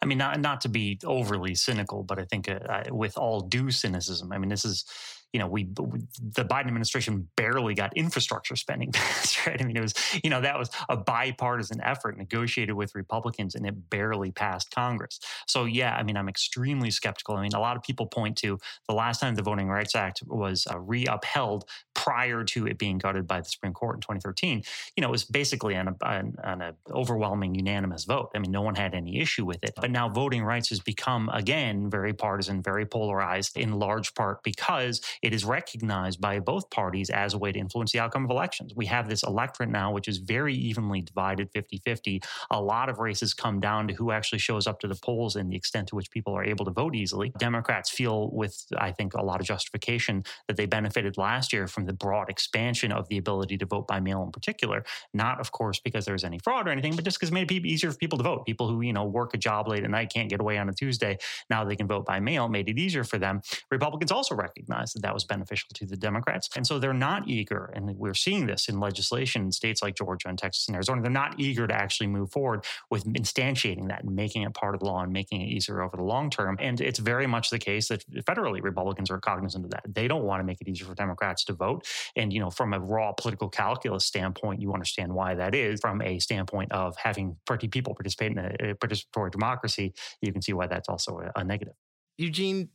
I 0.04 0.06
mean, 0.06 0.18
not 0.18 0.40
not 0.42 0.62
to 0.62 0.70
be 0.70 1.00
overly 1.06 1.56
cynical, 1.56 2.04
but 2.04 2.20
I 2.20 2.26
think 2.26 2.50
uh, 2.50 2.84
with 2.92 3.18
all 3.18 3.40
due 3.40 3.72
cynicism, 3.72 4.34
I 4.34 4.38
mean, 4.38 4.50
this 4.50 4.66
is 4.66 4.86
you 5.34 5.40
know, 5.40 5.48
we, 5.48 5.64
the 5.64 6.46
Biden 6.46 6.68
administration 6.68 7.28
barely 7.36 7.74
got 7.74 7.92
infrastructure 7.98 8.56
spending 8.56 8.92
passed, 8.94 9.46
right? 9.48 9.60
I 9.60 9.66
mean, 9.66 9.76
it 9.76 9.82
was, 9.82 9.96
you 10.24 10.30
know, 10.30 10.40
that 10.40 10.58
was 10.58 10.70
a 10.90 10.96
bipartisan 10.96 11.82
effort 11.82 12.18
negotiated 12.18 12.76
with 12.76 12.94
Republicans 12.94 13.56
and 13.56 13.66
it 13.66 13.90
barely 13.90 14.32
passed 14.32 14.70
Congress. 14.70 15.20
So, 15.48 15.66
yeah, 15.66 15.96
I 15.96 16.04
mean, 16.04 16.18
I'm 16.18 16.30
extremely 16.30 16.92
skeptical. 16.92 17.36
I 17.36 17.42
mean, 17.42 17.54
a 17.54 17.60
lot 17.60 17.76
of 17.76 17.82
people 17.82 18.06
point 18.06 18.38
to 18.38 18.60
the 18.88 18.94
last 18.94 19.22
time 19.22 19.34
the 19.34 19.42
Voting 19.42 19.70
Rights 19.70 19.96
Act 19.96 20.22
was 20.28 20.68
uh, 20.72 20.78
re 20.78 21.08
upheld 21.08 21.66
prior 22.04 22.44
to 22.44 22.68
it 22.68 22.78
being 22.78 22.98
gutted 22.98 23.26
by 23.26 23.40
the 23.40 23.48
Supreme 23.48 23.72
Court 23.72 23.96
in 23.96 24.02
2013, 24.02 24.62
you 24.98 25.02
know, 25.02 25.08
it 25.08 25.12
was 25.12 25.24
basically 25.24 25.78
on 25.78 25.96
an 26.02 26.36
on 26.44 26.62
a 26.62 26.76
overwhelming 26.92 27.56
unanimous 27.56 28.04
vote. 28.04 28.30
I 28.36 28.40
mean, 28.40 28.52
no 28.52 28.62
one 28.62 28.76
had 28.76 28.94
any 28.94 29.22
issue 29.22 29.46
with 29.46 29.64
it. 29.64 29.72
But 29.78 29.90
now 29.90 30.10
voting 30.10 30.44
rights 30.44 30.68
has 30.70 30.82
become, 30.82 31.30
again, 31.30 31.90
very 31.90 32.14
partisan, 32.14 32.62
very 32.62 32.86
polarized, 32.86 33.56
in 33.56 33.72
large 33.80 34.14
part 34.16 34.44
because 34.44 35.00
it 35.22 35.34
is 35.34 35.46
recognized 35.46 36.20
by 36.20 36.40
both 36.40 36.70
parties 36.70 37.10
as 37.10 37.34
a 37.36 37.38
way 37.38 37.54
to 37.54 37.60
influence 37.60 37.94
the 37.94 38.00
outcome 38.00 38.26
of 38.26 38.32
elections. 38.32 38.74
We 38.76 38.88
have 38.88 39.08
this 39.08 39.24
electorate 39.24 39.70
now, 39.70 39.94
which 39.94 40.10
is 40.10 40.18
very 40.18 40.54
evenly 40.54 41.02
divided 41.02 41.52
50 41.54 41.78
50. 41.86 42.22
A 42.52 42.62
lot 42.62 42.90
of 42.90 43.00
races 43.00 43.34
come 43.34 43.62
down 43.62 43.88
to 43.88 43.94
who 43.94 44.12
actually 44.12 44.40
shows 44.40 44.68
up 44.68 44.82
to 44.82 44.90
the 44.90 44.96
polls 44.96 45.38
and 45.38 45.50
the 45.50 45.56
extent 45.56 45.88
to 45.88 45.96
which 45.96 46.12
people 46.12 46.34
are 46.34 46.44
able 46.44 46.66
to 46.66 46.72
vote 46.72 46.96
easily. 46.96 47.32
Democrats 47.38 47.90
feel, 47.90 48.30
with 48.32 48.66
I 48.78 48.92
think 48.92 49.14
a 49.14 49.24
lot 49.24 49.40
of 49.40 49.48
justification, 49.48 50.26
that 50.50 50.58
they 50.58 50.66
benefited 50.66 51.18
last 51.18 51.54
year 51.54 51.66
from 51.66 51.86
the 51.86 51.93
broad 51.94 52.30
expansion 52.30 52.92
of 52.92 53.08
the 53.10 53.18
ability 53.18 53.58
to 53.58 53.66
vote 53.66 53.88
by 53.88 54.00
mail 54.00 54.24
in 54.24 54.32
particular. 54.32 54.84
Not, 55.14 55.40
of 55.40 55.52
course, 55.52 55.80
because 55.80 56.06
there's 56.06 56.24
any 56.24 56.40
fraud 56.40 56.68
or 56.68 56.72
anything, 56.72 56.96
but 56.96 57.06
just 57.06 57.20
because 57.20 57.30
it 57.30 57.34
made 57.34 57.52
it 57.52 57.66
easier 57.66 57.92
for 57.92 57.98
people 57.98 58.18
to 58.18 58.24
vote. 58.24 58.46
People 58.46 58.68
who, 58.68 58.82
you 58.82 58.94
know, 58.94 59.06
work 59.06 59.34
a 59.34 59.38
job 59.38 59.68
late 59.68 59.84
at 59.84 59.90
night, 59.90 60.12
can't 60.14 60.30
get 60.30 60.40
away 60.40 60.58
on 60.58 60.70
a 60.70 60.74
Tuesday, 60.74 61.18
now 61.50 61.64
they 61.64 61.76
can 61.76 61.88
vote 61.88 62.06
by 62.06 62.20
mail, 62.20 62.48
made 62.48 62.70
it 62.70 62.78
easier 62.78 63.04
for 63.04 63.18
them. 63.18 63.42
Republicans 63.72 64.12
also 64.12 64.36
recognized 64.36 64.96
that 64.96 65.02
that 65.02 65.14
was 65.14 65.24
beneficial 65.24 65.70
to 65.74 65.86
the 65.86 65.98
Democrats. 65.98 66.50
And 66.56 66.66
so 66.66 66.80
they're 66.80 66.94
not 66.94 67.28
eager, 67.28 67.72
and 67.74 67.96
we're 67.98 68.14
seeing 68.14 68.46
this 68.46 68.68
in 68.68 68.80
legislation 68.80 69.44
in 69.44 69.52
states 69.52 69.82
like 69.82 69.96
Georgia 69.96 70.28
and 70.28 70.38
Texas 70.38 70.68
and 70.68 70.76
Arizona. 70.76 71.02
They're 71.02 71.12
not 71.12 71.40
eager 71.40 71.68
to 71.68 71.74
actually 71.74 72.08
move 72.08 72.32
forward 72.32 72.66
with 72.90 73.06
instantiating 73.06 73.88
that 73.90 74.04
and 74.04 74.16
making 74.16 74.44
it 74.44 74.54
part 74.54 74.74
of 74.74 74.80
the 74.80 74.86
law 74.86 75.02
and 75.02 75.12
making 75.12 75.42
it 75.42 75.50
easier 75.50 75.82
over 75.82 75.98
the 75.98 76.04
long 76.04 76.30
term. 76.30 76.58
And 76.60 76.80
it's 76.82 77.00
very 77.00 77.28
much 77.28 77.50
the 77.50 77.60
case 77.60 77.88
that 77.90 78.04
federally 78.26 78.62
Republicans 78.62 79.10
are 79.12 79.20
cognizant 79.20 79.66
of 79.66 79.72
that. 79.72 79.84
They 79.88 80.08
don't 80.08 80.24
want 80.24 80.40
to 80.40 80.44
make 80.44 80.62
it 80.62 80.68
easier 80.68 80.88
for 80.88 80.96
Democrats 80.96 81.44
to 81.46 81.54
vote. 81.54 81.83
And, 82.16 82.32
you 82.32 82.40
know, 82.40 82.50
from 82.50 82.74
a 82.74 82.80
raw 82.80 83.12
political 83.12 83.50
calculus 83.50 84.06
standpoint, 84.06 84.62
you 84.62 84.74
understand 84.74 85.14
why 85.14 85.36
that 85.36 85.56
is. 85.56 85.80
From 85.82 86.02
a 86.02 86.20
standpoint 86.20 86.72
of 86.72 86.96
having 86.98 87.38
party 87.46 87.68
people 87.68 87.94
participate 87.96 88.32
in 88.32 88.38
a 88.38 88.76
participatory 88.76 89.32
democracy, 89.32 89.94
you 90.22 90.32
can 90.32 90.42
see 90.42 90.54
why 90.54 90.68
that's 90.68 90.90
also 90.90 91.20
a, 91.20 91.40
a 91.40 91.44
negative. 91.44 91.74
Eugene, 92.18 92.70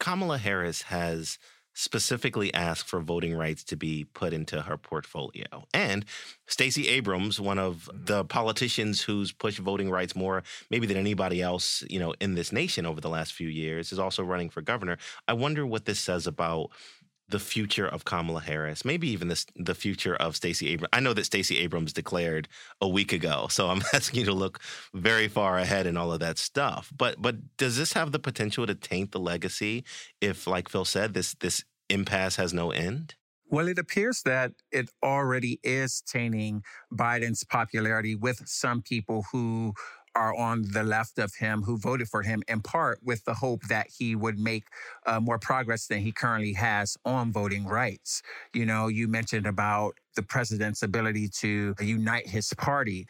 Kamala 0.00 0.38
Harris 0.38 0.82
has 0.82 1.38
specifically 1.74 2.54
asked 2.54 2.86
for 2.86 3.00
voting 3.00 3.34
rights 3.34 3.64
to 3.64 3.76
be 3.76 4.04
put 4.14 4.32
into 4.32 4.62
her 4.62 4.76
portfolio. 4.76 5.44
And 5.74 6.04
Stacey 6.46 6.88
Abrams, 6.88 7.40
one 7.40 7.58
of 7.58 7.90
the 7.92 8.24
politicians 8.24 9.02
who's 9.02 9.32
pushed 9.32 9.58
voting 9.58 9.90
rights 9.90 10.14
more 10.14 10.44
maybe 10.70 10.86
than 10.86 10.96
anybody 10.96 11.42
else, 11.42 11.82
you 11.90 11.98
know, 11.98 12.14
in 12.20 12.34
this 12.34 12.52
nation 12.52 12.86
over 12.86 13.00
the 13.00 13.08
last 13.08 13.32
few 13.32 13.48
years, 13.48 13.90
is 13.90 13.98
also 13.98 14.22
running 14.22 14.50
for 14.50 14.62
governor. 14.62 14.98
I 15.26 15.32
wonder 15.32 15.66
what 15.66 15.84
this 15.84 15.98
says 15.98 16.28
about 16.28 16.70
the 17.28 17.38
future 17.38 17.86
of 17.86 18.04
Kamala 18.04 18.40
Harris, 18.40 18.84
maybe 18.84 19.08
even 19.08 19.28
the, 19.28 19.44
the 19.56 19.74
future 19.74 20.14
of 20.16 20.36
Stacey 20.36 20.68
Abrams. 20.68 20.90
I 20.92 21.00
know 21.00 21.14
that 21.14 21.24
Stacey 21.24 21.58
Abrams 21.58 21.92
declared 21.92 22.48
a 22.80 22.88
week 22.88 23.12
ago, 23.12 23.46
so 23.50 23.68
I'm 23.68 23.82
asking 23.92 24.20
you 24.20 24.26
to 24.26 24.32
look 24.32 24.60
very 24.92 25.28
far 25.28 25.58
ahead 25.58 25.86
in 25.86 25.96
all 25.96 26.12
of 26.12 26.20
that 26.20 26.38
stuff. 26.38 26.92
But 26.96 27.20
but 27.20 27.56
does 27.56 27.76
this 27.76 27.92
have 27.94 28.12
the 28.12 28.18
potential 28.18 28.66
to 28.66 28.74
taint 28.74 29.12
the 29.12 29.20
legacy 29.20 29.84
if, 30.20 30.46
like 30.46 30.68
Phil 30.68 30.84
said, 30.84 31.14
this 31.14 31.34
this 31.34 31.64
impasse 31.88 32.36
has 32.36 32.52
no 32.52 32.70
end? 32.70 33.14
Well, 33.48 33.68
it 33.68 33.78
appears 33.78 34.22
that 34.22 34.52
it 34.72 34.90
already 35.02 35.60
is 35.62 36.02
tainting 36.06 36.62
Biden's 36.92 37.44
popularity 37.44 38.14
with 38.14 38.42
some 38.46 38.82
people 38.82 39.24
who 39.30 39.74
are 40.14 40.34
on 40.34 40.62
the 40.72 40.82
left 40.82 41.18
of 41.18 41.34
him 41.34 41.62
who 41.62 41.76
voted 41.76 42.08
for 42.08 42.22
him 42.22 42.42
in 42.48 42.60
part 42.60 43.00
with 43.02 43.24
the 43.24 43.34
hope 43.34 43.62
that 43.68 43.88
he 43.98 44.14
would 44.14 44.38
make 44.38 44.64
uh, 45.06 45.20
more 45.20 45.38
progress 45.38 45.86
than 45.86 46.00
he 46.00 46.12
currently 46.12 46.52
has 46.52 46.96
on 47.04 47.32
voting 47.32 47.66
rights. 47.66 48.22
You 48.52 48.66
know, 48.66 48.88
you 48.88 49.08
mentioned 49.08 49.46
about 49.46 49.98
the 50.16 50.22
president's 50.22 50.82
ability 50.82 51.28
to 51.40 51.74
unite 51.80 52.28
his 52.28 52.52
party. 52.54 53.06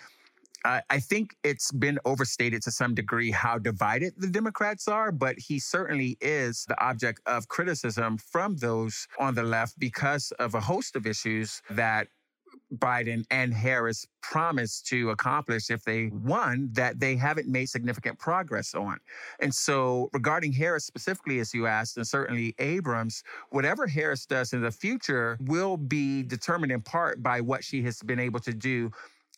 I 0.67 0.99
think 0.99 1.37
it's 1.45 1.71
been 1.73 1.99
overstated 2.07 2.63
to 2.63 2.71
some 2.71 2.95
degree 2.95 3.31
how 3.31 3.59
divided 3.59 4.15
the 4.17 4.29
Democrats 4.29 4.89
are, 4.89 5.13
but 5.13 5.39
he 5.39 5.59
certainly 5.59 6.17
is 6.23 6.65
the 6.67 6.83
object 6.83 7.21
of 7.27 7.49
criticism 7.49 8.17
from 8.17 8.57
those 8.57 9.07
on 9.19 9.35
the 9.35 9.43
left 9.43 9.79
because 9.79 10.33
of 10.39 10.55
a 10.55 10.61
host 10.61 10.97
of 10.97 11.07
issues 11.07 11.61
that 11.69 12.09
Biden 12.77 13.25
and 13.31 13.53
Harris 13.53 14.07
promised 14.23 14.87
to 14.87 15.11
accomplish 15.11 15.71
if 15.71 15.83
they 15.85 16.09
won 16.13 16.71
that 16.73 16.99
they 16.99 17.17
haven't 17.17 17.49
made 17.49 17.67
significant 17.67 18.19
progress 18.19 18.75
on. 18.75 18.99
And 19.41 19.55
so, 19.55 20.09
regarding 20.13 20.53
Harris 20.53 20.85
specifically, 20.85 21.41
as 21.41 21.53
you 21.55 21.67
asked, 21.67 21.97
and 21.97 22.07
certainly 22.07 22.55
Abrams, 22.59 23.23
whatever 23.51 23.87
Harris 23.87 24.27
does 24.27 24.53
in 24.53 24.63
the 24.63 24.71
future 24.71 25.37
will 25.41 25.77
be 25.77 26.23
determined 26.23 26.73
in 26.73 26.81
part 26.81 27.23
by 27.23 27.41
what 27.41 27.63
she 27.63 27.83
has 27.83 28.03
been 28.03 28.19
able 28.19 28.41
to 28.41 28.53
do 28.53 28.91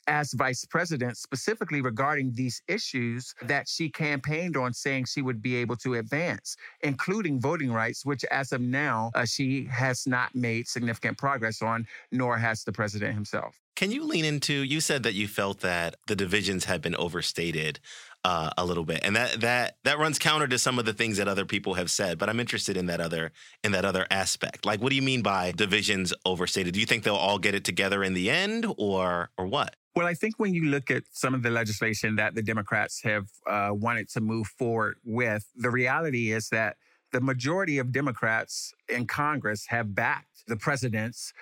as 0.06 0.32
vice 0.32 0.64
president, 0.64 1.16
specifically 1.16 1.80
regarding 1.80 2.32
these 2.32 2.62
issues 2.68 3.34
that 3.42 3.68
she 3.68 3.88
campaigned 3.88 4.56
on 4.56 4.72
saying 4.72 5.04
she 5.06 5.22
would 5.22 5.42
be 5.42 5.56
able 5.56 5.76
to 5.76 5.94
advance, 5.94 6.56
including 6.82 7.40
voting 7.40 7.72
rights, 7.72 8.04
which 8.04 8.24
as 8.26 8.52
of 8.52 8.60
now, 8.60 9.10
uh, 9.14 9.24
she 9.24 9.64
has 9.64 10.06
not 10.06 10.34
made 10.34 10.68
significant 10.68 11.18
progress 11.18 11.62
on, 11.62 11.86
nor 12.12 12.36
has 12.36 12.64
the 12.64 12.72
president 12.72 13.14
himself. 13.14 13.60
Can 13.76 13.92
you 13.92 14.04
lean 14.04 14.24
into? 14.24 14.54
You 14.54 14.80
said 14.80 15.02
that 15.02 15.12
you 15.12 15.28
felt 15.28 15.60
that 15.60 15.96
the 16.06 16.16
divisions 16.16 16.64
had 16.64 16.80
been 16.80 16.96
overstated 16.96 17.78
uh, 18.24 18.50
a 18.56 18.64
little 18.64 18.84
bit, 18.84 19.00
and 19.04 19.14
that 19.14 19.40
that 19.42 19.76
that 19.84 19.98
runs 19.98 20.18
counter 20.18 20.48
to 20.48 20.58
some 20.58 20.78
of 20.78 20.86
the 20.86 20.94
things 20.94 21.18
that 21.18 21.28
other 21.28 21.44
people 21.44 21.74
have 21.74 21.90
said. 21.90 22.18
But 22.18 22.30
I'm 22.30 22.40
interested 22.40 22.76
in 22.76 22.86
that 22.86 23.02
other 23.02 23.32
in 23.62 23.72
that 23.72 23.84
other 23.84 24.06
aspect. 24.10 24.64
Like, 24.64 24.80
what 24.80 24.88
do 24.90 24.96
you 24.96 25.02
mean 25.02 25.22
by 25.22 25.52
divisions 25.52 26.14
overstated? 26.24 26.72
Do 26.72 26.80
you 26.80 26.86
think 26.86 27.04
they'll 27.04 27.14
all 27.14 27.38
get 27.38 27.54
it 27.54 27.64
together 27.64 28.02
in 28.02 28.14
the 28.14 28.30
end, 28.30 28.66
or 28.78 29.30
or 29.36 29.46
what? 29.46 29.76
Well, 29.94 30.06
I 30.06 30.14
think 30.14 30.38
when 30.38 30.54
you 30.54 30.64
look 30.64 30.90
at 30.90 31.04
some 31.10 31.34
of 31.34 31.42
the 31.42 31.50
legislation 31.50 32.16
that 32.16 32.34
the 32.34 32.42
Democrats 32.42 33.02
have 33.02 33.26
uh, 33.46 33.70
wanted 33.72 34.08
to 34.10 34.20
move 34.20 34.46
forward 34.46 34.96
with, 35.04 35.44
the 35.54 35.70
reality 35.70 36.32
is 36.32 36.48
that 36.48 36.76
the 37.12 37.20
majority 37.20 37.78
of 37.78 37.92
Democrats 37.92 38.72
in 38.88 39.06
Congress 39.06 39.66
have 39.68 39.94
backed 39.94 40.44
the 40.46 40.56
president's 40.56 41.32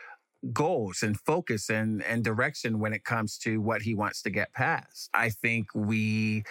goals 0.53 1.03
and 1.03 1.19
focus 1.21 1.71
and, 1.71 2.03
and 2.05 2.23
direction 2.25 2.79
when 2.79 2.93
it 2.93 3.05
comes 3.05 3.39
to 3.39 3.61
what 3.61 3.83
he 3.83 3.95
wants 3.95 4.23
to 4.23 4.31
get 4.31 4.53
passed. 4.53 5.09
I 5.15 5.31
think 5.31 5.69
we 5.75 6.45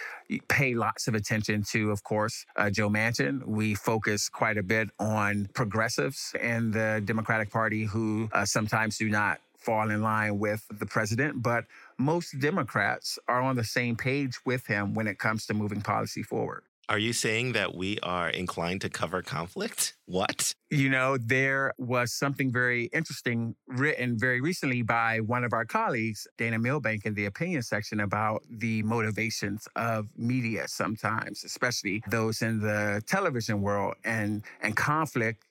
pay 0.48 0.74
lots 0.74 1.08
of 1.08 1.16
attention 1.16 1.64
to, 1.72 1.92
of 1.92 2.04
course, 2.04 2.46
uh, 2.56 2.70
Joe 2.70 2.90
Manchin. 2.90 3.46
We 3.46 3.76
focus 3.76 4.30
quite 4.30 4.58
a 4.58 4.64
bit 4.64 4.90
on 5.00 5.50
progressives 5.54 6.34
in 6.42 6.72
the 6.72 7.02
Democratic 7.06 7.52
Party 7.52 7.84
who 7.84 8.30
uh, 8.32 8.46
sometimes 8.46 8.98
do 8.98 9.10
not 9.10 9.40
fall 9.58 9.92
in 9.92 10.02
line 10.02 10.40
with 10.40 10.66
the 10.70 10.86
president, 10.86 11.42
but 11.42 11.66
most 11.98 12.38
Democrats 12.40 13.18
are 13.28 13.42
on 13.42 13.56
the 13.56 13.64
same 13.64 13.96
page 13.96 14.38
with 14.46 14.66
him 14.68 14.94
when 14.94 15.08
it 15.08 15.18
comes 15.18 15.46
to 15.46 15.54
moving 15.54 15.82
policy 15.82 16.22
forward. 16.22 16.64
Are 16.90 17.00
you 17.00 17.13
saying 17.13 17.54
that 17.54 17.74
we 17.74 17.98
are 18.04 18.30
inclined 18.30 18.82
to 18.82 18.90
cover 18.90 19.22
conflict? 19.22 19.96
What? 20.06 20.54
You 20.70 20.90
know, 20.90 21.18
there 21.18 21.74
was 21.78 22.13
something 22.13 22.52
very 22.52 22.86
interesting 22.94 23.56
written 23.68 24.20
very 24.20 24.42
recently 24.42 24.82
by 24.82 25.22
one 25.22 25.46
of 25.46 25.54
our 25.54 25.63
colleagues, 25.63 26.28
Dana 26.38 26.60
Milbank, 26.60 27.06
in 27.06 27.13
the 27.13 27.25
opinion 27.25 27.62
section 27.62 28.02
about 28.02 28.44
the 28.50 28.84
motivations 28.84 29.66
of 29.78 30.10
media 30.18 30.68
sometimes, 30.68 31.46
especially 31.46 32.04
those 32.10 32.42
in 32.42 32.60
the 32.60 33.02
television 33.08 33.62
world 33.62 33.96
and, 34.04 34.44
and 34.62 34.75
conflict 34.75 35.46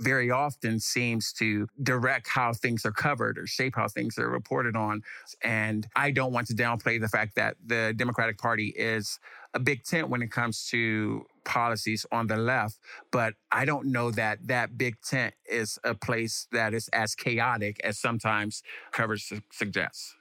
very 0.00 0.30
often 0.30 0.80
seems 0.80 1.32
to 1.34 1.68
direct 1.82 2.26
how 2.28 2.52
things 2.52 2.84
are 2.84 2.92
covered 2.92 3.38
or 3.38 3.46
shape 3.46 3.74
how 3.76 3.86
things 3.86 4.18
are 4.18 4.28
reported 4.28 4.74
on. 4.74 5.02
And 5.42 5.86
I 5.94 6.10
don't 6.10 6.32
want 6.32 6.46
to 6.48 6.54
downplay 6.54 7.00
the 7.00 7.08
fact 7.08 7.34
that 7.36 7.56
the 7.64 7.92
Democratic 7.96 8.38
Party 8.38 8.72
is 8.76 9.18
a 9.54 9.58
big 9.58 9.84
tent 9.84 10.08
when 10.08 10.22
it 10.22 10.30
comes 10.30 10.68
to 10.68 11.26
policies 11.44 12.06
on 12.12 12.26
the 12.26 12.36
left, 12.36 12.78
but 13.10 13.34
I 13.50 13.64
don't 13.64 13.86
know 13.86 14.10
that 14.12 14.46
that 14.46 14.78
big 14.78 15.00
tent 15.02 15.34
is 15.46 15.78
a 15.84 15.94
place 15.94 16.46
that 16.52 16.74
is 16.74 16.88
as 16.88 17.14
chaotic 17.14 17.80
as 17.82 17.98
sometimes 17.98 18.62
coverage 18.92 19.24
su- 19.24 19.42
suggests. 19.52 20.14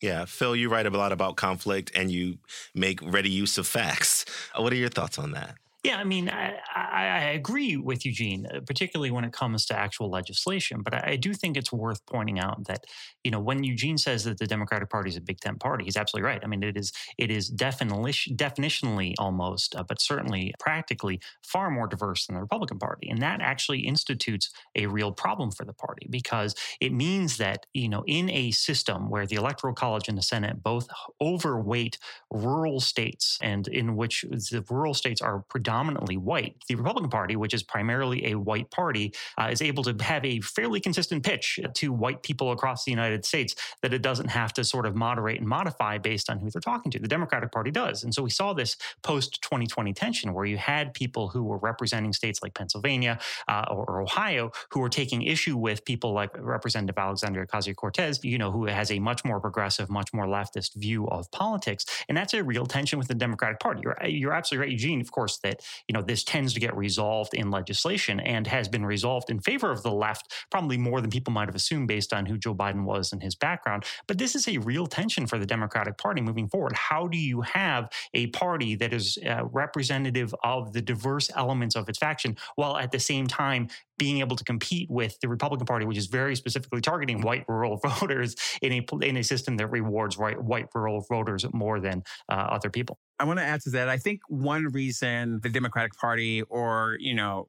Yeah, 0.00 0.26
Phil, 0.26 0.54
you 0.54 0.68
write 0.68 0.86
a 0.86 0.90
lot 0.90 1.12
about 1.12 1.36
conflict 1.36 1.90
and 1.94 2.10
you 2.10 2.38
make 2.74 3.00
ready 3.02 3.30
use 3.30 3.58
of 3.58 3.66
facts. 3.66 4.24
What 4.56 4.72
are 4.72 4.76
your 4.76 4.88
thoughts 4.88 5.18
on 5.18 5.32
that? 5.32 5.56
Yeah, 5.86 5.98
I 5.98 6.04
mean, 6.04 6.28
I, 6.28 6.58
I, 6.74 7.18
agree 7.30 7.76
with 7.76 8.04
Eugene, 8.04 8.48
uh, 8.52 8.58
particularly 8.66 9.12
when 9.12 9.22
it 9.22 9.32
comes 9.32 9.64
to 9.66 9.78
actual 9.78 10.10
legislation. 10.10 10.82
But 10.82 11.06
I, 11.06 11.14
do 11.14 11.32
think 11.32 11.56
it's 11.56 11.72
worth 11.72 12.04
pointing 12.06 12.40
out 12.40 12.64
that 12.66 12.86
you 13.22 13.30
know 13.30 13.38
when 13.38 13.62
Eugene 13.62 13.96
says 13.96 14.24
that 14.24 14.38
the 14.38 14.48
Democratic 14.48 14.90
Party 14.90 15.10
is 15.10 15.16
a 15.16 15.20
big 15.20 15.38
tent 15.38 15.60
party, 15.60 15.84
he's 15.84 15.96
absolutely 15.96 16.26
right. 16.26 16.40
I 16.42 16.48
mean, 16.48 16.64
it 16.64 16.76
is 16.76 16.92
it 17.18 17.30
is 17.30 17.48
definition, 17.48 18.36
definitionally 18.36 19.14
almost, 19.16 19.76
uh, 19.76 19.84
but 19.84 20.00
certainly 20.00 20.52
practically 20.58 21.20
far 21.44 21.70
more 21.70 21.86
diverse 21.86 22.26
than 22.26 22.34
the 22.34 22.42
Republican 22.42 22.80
Party, 22.80 23.08
and 23.08 23.22
that 23.22 23.40
actually 23.40 23.86
institutes 23.86 24.50
a 24.74 24.86
real 24.86 25.12
problem 25.12 25.52
for 25.52 25.64
the 25.64 25.72
party 25.72 26.08
because 26.10 26.56
it 26.80 26.92
means 26.92 27.36
that 27.36 27.66
you 27.74 27.88
know 27.88 28.02
in 28.08 28.28
a 28.30 28.50
system 28.50 29.08
where 29.08 29.24
the 29.24 29.36
Electoral 29.36 29.72
College 29.72 30.08
and 30.08 30.18
the 30.18 30.22
Senate 30.22 30.64
both 30.64 30.88
overweight 31.20 31.96
rural 32.32 32.80
states, 32.80 33.38
and 33.40 33.68
in 33.68 33.94
which 33.94 34.24
the 34.28 34.64
rural 34.68 34.92
states 34.92 35.22
are 35.22 35.44
predominantly 35.48 35.75
predominantly 35.76 36.16
white. 36.16 36.56
The 36.68 36.74
Republican 36.74 37.10
Party, 37.10 37.36
which 37.36 37.52
is 37.52 37.62
primarily 37.62 38.32
a 38.32 38.34
white 38.34 38.70
party, 38.70 39.12
uh, 39.38 39.48
is 39.50 39.60
able 39.60 39.82
to 39.84 39.94
have 40.02 40.24
a 40.24 40.40
fairly 40.40 40.80
consistent 40.80 41.22
pitch 41.22 41.60
to 41.74 41.92
white 41.92 42.22
people 42.22 42.50
across 42.52 42.84
the 42.84 42.90
United 42.90 43.26
States 43.26 43.54
that 43.82 43.92
it 43.92 44.00
doesn't 44.00 44.28
have 44.28 44.54
to 44.54 44.64
sort 44.64 44.86
of 44.86 44.96
moderate 44.96 45.38
and 45.38 45.46
modify 45.46 45.98
based 45.98 46.30
on 46.30 46.38
who 46.38 46.48
they're 46.48 46.62
talking 46.62 46.90
to. 46.92 46.98
The 46.98 47.08
Democratic 47.08 47.52
Party 47.52 47.70
does. 47.70 48.04
And 48.04 48.14
so 48.14 48.22
we 48.22 48.30
saw 48.30 48.54
this 48.54 48.78
post 49.02 49.42
2020 49.42 49.92
tension 49.92 50.32
where 50.32 50.46
you 50.46 50.56
had 50.56 50.94
people 50.94 51.28
who 51.28 51.44
were 51.44 51.58
representing 51.58 52.14
states 52.14 52.42
like 52.42 52.54
Pennsylvania 52.54 53.18
uh, 53.46 53.66
or, 53.70 53.84
or, 53.84 54.00
Ohio 54.00 54.52
who 54.70 54.80
were 54.80 54.88
taking 54.88 55.22
issue 55.22 55.56
with 55.58 55.84
people 55.84 56.12
like 56.12 56.30
Representative 56.38 56.96
Alexandria 56.96 57.44
Ocasio 57.44 57.74
Cortez, 57.74 58.24
you 58.24 58.38
know, 58.38 58.50
who 58.50 58.64
has 58.64 58.90
a 58.90 58.98
much 58.98 59.24
more 59.24 59.40
progressive, 59.40 59.90
much 59.90 60.14
more 60.14 60.26
leftist 60.26 60.74
view 60.76 61.06
of 61.08 61.30
politics. 61.32 61.84
And 62.08 62.16
that's 62.16 62.32
a 62.34 62.42
real 62.42 62.64
tension 62.64 62.98
with 62.98 63.08
the 63.08 63.14
Democratic 63.14 63.58
Party. 63.60 63.82
You're, 63.82 63.96
you're 64.06 64.32
absolutely 64.32 64.66
right, 64.66 64.72
Eugene, 64.72 65.00
of 65.00 65.10
course, 65.10 65.38
that 65.38 65.65
you 65.88 65.92
know, 65.92 66.02
this 66.02 66.24
tends 66.24 66.52
to 66.54 66.60
get 66.60 66.76
resolved 66.76 67.34
in 67.34 67.50
legislation 67.50 68.20
and 68.20 68.46
has 68.46 68.68
been 68.68 68.84
resolved 68.84 69.30
in 69.30 69.40
favor 69.40 69.70
of 69.70 69.82
the 69.82 69.92
left, 69.92 70.32
probably 70.50 70.78
more 70.78 71.00
than 71.00 71.10
people 71.10 71.32
might 71.32 71.48
have 71.48 71.54
assumed 71.54 71.88
based 71.88 72.12
on 72.12 72.26
who 72.26 72.38
Joe 72.38 72.54
Biden 72.54 72.84
was 72.84 73.12
and 73.12 73.22
his 73.22 73.34
background. 73.34 73.84
But 74.06 74.18
this 74.18 74.34
is 74.34 74.48
a 74.48 74.58
real 74.58 74.86
tension 74.86 75.26
for 75.26 75.38
the 75.38 75.46
Democratic 75.46 75.98
Party 75.98 76.20
moving 76.20 76.48
forward. 76.48 76.72
How 76.74 77.06
do 77.06 77.18
you 77.18 77.42
have 77.42 77.90
a 78.14 78.28
party 78.28 78.74
that 78.76 78.92
is 78.92 79.18
uh, 79.26 79.44
representative 79.46 80.34
of 80.42 80.72
the 80.72 80.82
diverse 80.82 81.30
elements 81.34 81.76
of 81.76 81.88
its 81.88 81.98
faction 81.98 82.36
while 82.56 82.76
at 82.76 82.92
the 82.92 82.98
same 83.00 83.26
time 83.26 83.68
being 83.98 84.18
able 84.18 84.36
to 84.36 84.44
compete 84.44 84.90
with 84.90 85.18
the 85.20 85.28
Republican 85.28 85.66
Party, 85.66 85.86
which 85.86 85.98
is 85.98 86.06
very 86.06 86.36
specifically 86.36 86.80
targeting 86.80 87.20
white 87.22 87.44
rural 87.48 87.76
voters 87.84 88.36
in 88.62 88.72
a 88.72 89.04
in 89.04 89.16
a 89.16 89.22
system 89.22 89.56
that 89.56 89.68
rewards 89.68 90.18
white 90.18 90.42
white 90.42 90.66
rural 90.74 91.04
voters 91.08 91.44
more 91.52 91.80
than 91.80 92.02
uh, 92.28 92.34
other 92.34 92.70
people. 92.70 92.98
I 93.18 93.24
want 93.24 93.38
to 93.38 93.44
add 93.44 93.62
to 93.62 93.70
that. 93.70 93.88
I 93.88 93.96
think 93.96 94.20
one 94.28 94.66
reason 94.66 95.40
the 95.42 95.48
Democratic 95.48 95.94
Party 95.96 96.42
or, 96.42 96.96
you 97.00 97.14
know, 97.14 97.48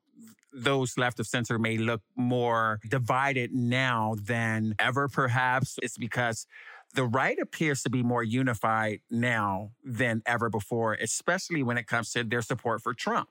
those 0.53 0.97
left 0.97 1.19
of 1.19 1.27
center 1.27 1.59
may 1.59 1.77
look 1.77 2.01
more 2.15 2.79
divided 2.89 3.53
now 3.53 4.15
than 4.21 4.75
ever, 4.79 5.07
perhaps, 5.07 5.77
is 5.81 5.97
because 5.97 6.47
the 6.93 7.03
right 7.03 7.37
appears 7.39 7.83
to 7.83 7.89
be 7.89 8.01
more 8.01 8.23
unified 8.23 9.01
now 9.11 9.71
than 9.83 10.21
ever 10.25 10.49
before, 10.49 10.93
especially 10.93 11.61
when 11.63 11.77
it 11.77 11.85
comes 11.85 12.11
to 12.11 12.23
their 12.23 12.41
support 12.41 12.81
for 12.81 12.93
Trump, 12.93 13.29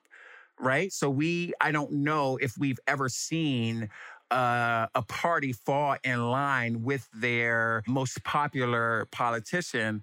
right? 0.61 0.93
So, 0.93 1.11
we, 1.11 1.53
I 1.61 1.73
don't 1.73 1.93
know 1.93 2.37
if 2.37 2.57
we've 2.59 2.81
ever 2.87 3.09
seen 3.09 3.89
uh, 4.31 4.87
a 4.95 5.03
party 5.03 5.53
fall 5.53 5.97
in 6.03 6.31
line 6.31 6.83
with 6.83 7.09
their 7.15 7.83
most 7.87 8.23
popular 8.25 9.07
politician 9.13 10.03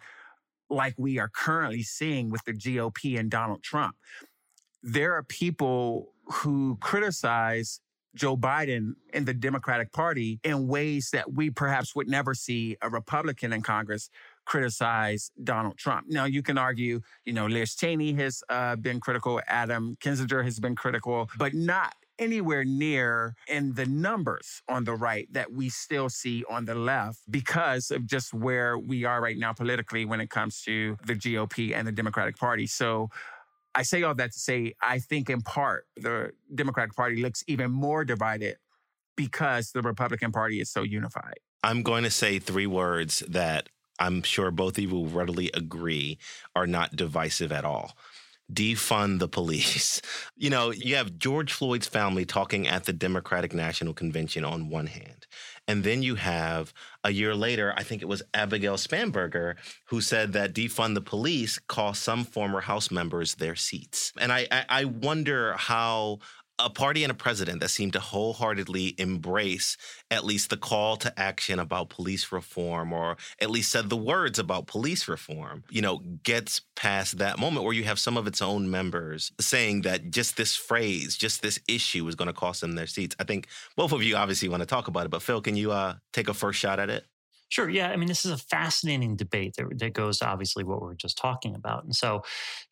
like 0.70 0.96
we 0.98 1.20
are 1.20 1.30
currently 1.30 1.84
seeing 1.84 2.30
with 2.30 2.44
the 2.46 2.54
GOP 2.54 3.20
and 3.20 3.30
Donald 3.30 3.64
Trump. 3.64 3.96
There 4.82 5.14
are 5.14 5.24
people 5.24 6.14
who 6.26 6.78
criticize 6.82 7.80
Joe 8.16 8.38
Biden 8.38 8.94
and 9.14 9.26
the 9.26 9.34
Democratic 9.34 9.92
Party 9.92 10.40
in 10.44 10.68
ways 10.68 11.10
that 11.12 11.34
we 11.34 11.50
perhaps 11.50 11.96
would 11.96 12.08
never 12.08 12.34
see 12.34 12.78
a 12.82 12.90
Republican 12.90 13.54
in 13.54 13.62
Congress 13.62 14.10
criticize 14.46 15.32
Donald 15.44 15.78
Trump. 15.78 16.08
Now, 16.10 16.26
you 16.26 16.42
can 16.42 16.58
argue, 16.58 17.02
you 17.26 17.34
know, 17.34 17.48
Liz 17.48 17.76
Cheney 17.76 18.14
has 18.14 18.44
uh, 18.50 18.76
been 18.76 19.00
critical, 19.00 19.42
Adam 19.48 19.98
Kinzinger 20.02 20.44
has 20.44 20.60
been 20.60 20.76
critical, 20.76 21.30
but 21.38 21.54
not 21.54 21.94
anywhere 22.20 22.64
near 22.64 23.36
in 23.48 23.74
the 23.74 23.86
numbers 23.86 24.62
on 24.70 24.84
the 24.84 24.94
right 24.94 25.28
that 25.32 25.52
we 25.52 25.70
still 25.70 26.10
see 26.10 26.44
on 26.50 26.66
the 26.66 26.76
left 26.76 27.20
because 27.30 27.92
of 27.92 28.06
just 28.06 28.34
where 28.34 28.78
we 28.78 29.04
are 29.04 29.22
right 29.22 29.38
now 29.38 29.52
politically 29.52 30.06
when 30.06 30.22
it 30.22 30.30
comes 30.30 30.62
to 30.62 30.96
the 31.06 31.16
GOP 31.16 31.76
and 31.76 31.88
the 31.88 31.92
Democratic 31.92 32.38
Party. 32.38 32.68
So 32.68 33.10
I 33.76 33.82
say 33.84 34.04
all 34.04 34.14
that 34.16 34.32
to 34.34 34.40
say, 34.40 34.74
I 34.82 35.00
think 35.00 35.30
in 35.30 35.42
part 35.42 35.88
the 35.98 36.32
Democratic 36.54 36.96
Party 36.96 37.22
looks 37.22 37.44
even 37.48 37.72
more 37.72 38.06
divided 38.06 38.58
because 39.16 39.72
the 39.72 39.82
Republican 39.82 40.32
Party 40.32 40.60
is 40.60 40.70
so 40.70 40.84
unified. 40.84 41.40
I'm 41.64 41.82
going 41.82 42.04
to 42.04 42.12
say 42.12 42.40
three 42.40 42.68
words 42.68 43.24
that 43.28 43.70
I'm 44.04 44.22
sure 44.24 44.52
both 44.52 44.78
of 44.78 44.84
you 44.84 44.90
will 44.90 45.08
readily 45.08 45.50
agree 45.54 46.18
are 46.56 46.68
not 46.68 46.96
divisive 46.96 47.52
at 47.52 47.66
all 47.66 47.94
defund 48.52 49.20
the 49.20 49.28
police. 49.28 50.02
You 50.36 50.50
know, 50.50 50.72
you 50.72 50.96
have 50.96 51.18
George 51.18 51.54
Floyd's 51.54 51.88
family 51.88 52.26
talking 52.26 52.68
at 52.68 52.84
the 52.84 52.92
Democratic 52.92 53.54
National 53.54 53.94
Convention 53.94 54.44
on 54.44 54.70
one 54.70 54.88
hand. 54.88 55.26
And 55.68 55.86
then 55.86 56.04
you 56.04 56.16
have 56.16 56.74
a 57.04 57.12
year 57.12 57.34
later, 57.34 57.74
I 57.78 57.84
think 57.84 58.02
it 58.02 58.08
was 58.10 58.24
Abigail 58.34 58.76
Spanberger 58.76 59.56
who 59.86 60.02
said 60.02 60.34
that 60.34 60.54
defund 60.54 60.96
the 60.96 61.02
police 61.02 61.60
cost 61.60 62.04
some 62.04 62.26
former 62.26 62.62
House 62.62 62.92
members 62.92 63.36
their 63.36 63.56
seats. 63.56 64.12
And 64.20 64.34
I, 64.34 64.48
I, 64.52 64.66
I 64.68 64.86
wonder 64.86 65.54
how 65.54 66.20
a 66.60 66.70
party 66.70 67.04
and 67.04 67.12
a 67.12 67.16
president 67.16 67.60
that 67.60 67.70
seem 67.70 67.92
to 67.92 68.00
wholeheartedly 68.00 68.96
embrace 68.98 69.76
at 70.12 70.24
least 70.24 70.50
the 70.50 70.58
call 70.58 70.98
to 70.98 71.20
action 71.20 71.60
about 71.60 71.90
police 71.90 72.32
reform 72.32 72.94
or 72.94 73.18
at 73.40 73.50
least 73.50 73.72
said 73.72 73.90
the 73.90 73.98
words 73.98 74.38
about 74.38 74.68
police 74.68 75.08
reform, 75.08 75.64
you 75.70 75.82
know, 75.82 76.00
gets 76.24 76.62
past 76.76 77.18
that 77.18 77.40
moment 77.40 77.66
where 77.66 77.74
you 77.74 77.84
have 77.84 78.00
some 78.00 78.18
of 78.18 78.28
its 78.28 78.42
own 78.42 78.70
members 78.70 79.32
saying 79.40 79.82
that 79.82 80.12
just 80.12 80.38
this 80.38 80.56
phrase, 80.56 81.18
just 81.18 81.42
this 81.42 81.60
issue 81.68 82.08
is 82.08 82.16
going 82.16 82.28
to 82.28 82.34
cost 82.34 82.62
them 82.62 82.76
their 82.76 82.88
seats. 82.88 83.16
I 83.20 83.24
think 83.24 83.48
both 83.76 83.92
of 83.92 84.04
you 84.04 84.16
obviously 84.16 84.50
want 84.50 84.62
to 84.62 84.68
talk 84.68 84.88
about 84.88 85.06
it, 85.06 85.10
but 85.10 85.22
Phil, 85.22 85.42
can 85.42 85.56
you 85.56 85.72
uh, 85.72 85.96
take 86.12 86.30
a 86.30 86.34
first 86.34 86.60
shot 86.60 86.80
at 86.80 86.90
it? 86.90 87.06
Sure. 87.54 87.70
Yeah. 87.70 87.92
I 87.92 87.98
mean, 87.98 88.08
this 88.08 88.26
is 88.26 88.32
a 88.32 88.38
fascinating 88.38 89.16
debate 89.16 89.58
that, 89.58 89.78
that 89.78 89.94
goes 89.94 90.24
obviously 90.24 90.64
what 90.64 90.82
we 90.82 90.90
are 90.90 90.96
just 90.96 91.20
talking 91.20 91.54
about. 91.54 91.84
And 91.84 91.96
so, 91.96 92.24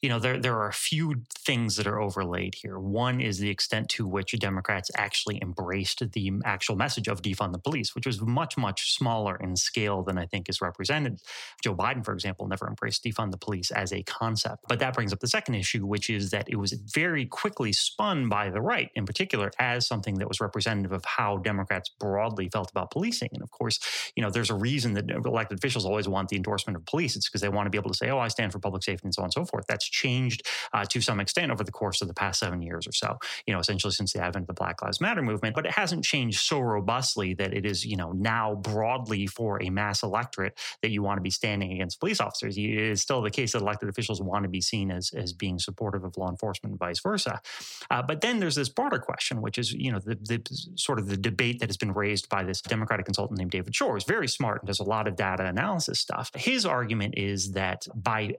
you 0.01 0.09
know, 0.09 0.17
there, 0.17 0.39
there 0.39 0.55
are 0.57 0.69
a 0.69 0.73
few 0.73 1.21
things 1.38 1.75
that 1.75 1.85
are 1.85 2.01
overlaid 2.01 2.55
here. 2.55 2.79
One 2.79 3.21
is 3.21 3.38
the 3.38 3.51
extent 3.51 3.89
to 3.89 4.07
which 4.07 4.31
Democrats 4.39 4.89
actually 4.97 5.39
embraced 5.39 6.11
the 6.13 6.31
actual 6.45 6.75
message 6.77 7.07
of 7.07 7.21
defund 7.21 7.51
the 7.51 7.59
police, 7.59 7.93
which 7.93 8.07
was 8.07 8.23
much, 8.23 8.57
much 8.57 8.95
smaller 8.95 9.35
in 9.35 9.55
scale 9.55 10.01
than 10.01 10.17
I 10.17 10.25
think 10.25 10.50
is 10.50 10.61
represented. 10.61 11.19
Joe 11.63 11.75
Biden, 11.75 12.03
for 12.03 12.15
example, 12.15 12.47
never 12.47 12.67
embraced 12.67 13.03
defund 13.03 13.29
the 13.29 13.38
police 13.38 13.69
as 13.69 13.93
a 13.93 14.01
concept. 14.01 14.65
But 14.67 14.79
that 14.79 14.95
brings 14.95 15.13
up 15.13 15.19
the 15.19 15.27
second 15.27 15.53
issue, 15.53 15.85
which 15.85 16.09
is 16.09 16.31
that 16.31 16.50
it 16.50 16.55
was 16.55 16.71
very 16.71 17.27
quickly 17.27 17.71
spun 17.71 18.29
by 18.29 18.50
the 18.50 18.61
right 18.61 18.89
in 18.95 19.05
particular 19.05 19.51
as 19.59 19.85
something 19.85 20.15
that 20.15 20.27
was 20.27 20.41
representative 20.41 20.91
of 20.91 21.05
how 21.05 21.38
Democrats 21.38 21.91
broadly 22.00 22.50
felt 22.50 22.71
about 22.71 22.89
policing. 22.89 23.29
And 23.31 23.43
of 23.43 23.51
course, 23.51 23.79
you 24.15 24.23
know, 24.23 24.31
there's 24.31 24.50
a 24.50 24.55
reason 24.55 24.71
that 24.80 25.10
elected 25.10 25.58
officials 25.58 25.86
always 25.86 26.08
want 26.08 26.30
the 26.30 26.36
endorsement 26.36 26.78
of 26.78 26.86
police. 26.86 27.16
It's 27.16 27.28
because 27.28 27.42
they 27.42 27.50
want 27.50 27.66
to 27.66 27.70
be 27.70 27.78
able 27.78 27.90
to 27.90 27.98
say, 27.98 28.10
oh, 28.10 28.20
I 28.20 28.28
stand 28.28 28.51
for 28.51 28.60
public 28.60 28.84
safety 28.84 29.06
and 29.06 29.13
so 29.13 29.22
on 29.22 29.25
and 29.25 29.34
so 29.34 29.46
forth. 29.46 29.66
That's 29.68 29.88
changed 29.88 30.48
uh, 30.74 30.86
to 30.86 31.01
some 31.01 31.20
extent 31.20 31.51
over 31.51 31.63
the 31.63 31.72
course 31.72 32.01
of 32.01 32.08
the 32.08 32.13
past 32.13 32.40
seven 32.40 32.62
years 32.62 32.88
or 32.88 32.92
so, 32.92 33.18
you 33.46 33.54
know, 33.54 33.60
essentially 33.60 33.92
since 33.92 34.13
the 34.13 34.22
advent 34.22 34.44
of 34.44 34.48
the 34.48 34.54
Black 34.54 34.82
Lives 34.82 35.01
Matter 35.01 35.22
movement. 35.22 35.56
But 35.56 35.66
it 35.66 35.72
hasn't 35.72 36.04
changed 36.04 36.40
so 36.40 36.60
robustly 36.60 37.34
that 37.36 37.54
it 37.54 37.66
is, 37.66 37.86
you 37.86 37.98
know, 37.98 38.12
now 38.13 38.56
broadly 38.56 39.28
for 39.28 39.62
a 39.62 39.70
mass 39.70 40.04
electorate 40.04 40.58
that 40.82 40.92
you 40.92 41.01
want 41.01 41.18
to 41.18 41.22
be 41.22 41.30
standing 41.30 41.72
against 41.74 42.00
police 42.00 42.20
officers. 42.20 42.58
It 42.58 42.63
is 42.63 43.01
still 43.01 43.22
the 43.22 43.32
case 43.32 43.51
that 43.54 43.62
elected 43.62 43.90
officials 43.90 44.22
want 44.22 44.44
to 44.44 44.50
be 44.50 44.62
seen 44.62 44.92
as, 44.92 45.12
as 45.13 45.34
being 45.34 45.60
supportive 45.60 46.04
of 46.04 46.18
law 46.18 46.30
enforcement 46.30 46.72
and 46.72 46.80
vice 46.80 47.00
versa. 47.00 47.42
Uh, 47.90 48.01
but 48.01 48.22
then 48.22 48.40
there's 48.40 48.56
this 48.56 48.70
broader 48.70 49.00
question, 49.00 49.42
which 49.42 49.58
is, 49.58 49.74
you 49.74 49.92
know, 49.92 50.00
the, 50.00 50.16
the 50.16 50.42
sort 50.75 51.00
of 51.00 51.08
the 51.08 51.18
debate 51.18 51.60
that 51.60 51.70
has 51.70 51.78
been 51.78 51.94
raised 51.94 52.30
by 52.30 52.44
this 52.44 52.62
Democratic 52.62 53.06
consultant 53.06 53.38
named 53.38 53.51
David 53.51 53.75
Shor. 53.75 54.00
very 54.08 54.28
smart 54.28 54.61
does 54.65 54.80
a 54.80 54.84
lot 54.84 55.08
of 55.08 55.15
data 55.15 55.46
analysis 55.46 56.00
stuff. 56.00 56.32
His 56.36 56.65
argument 56.65 57.15
is 57.18 57.51
that 57.51 57.88
by 57.96 58.36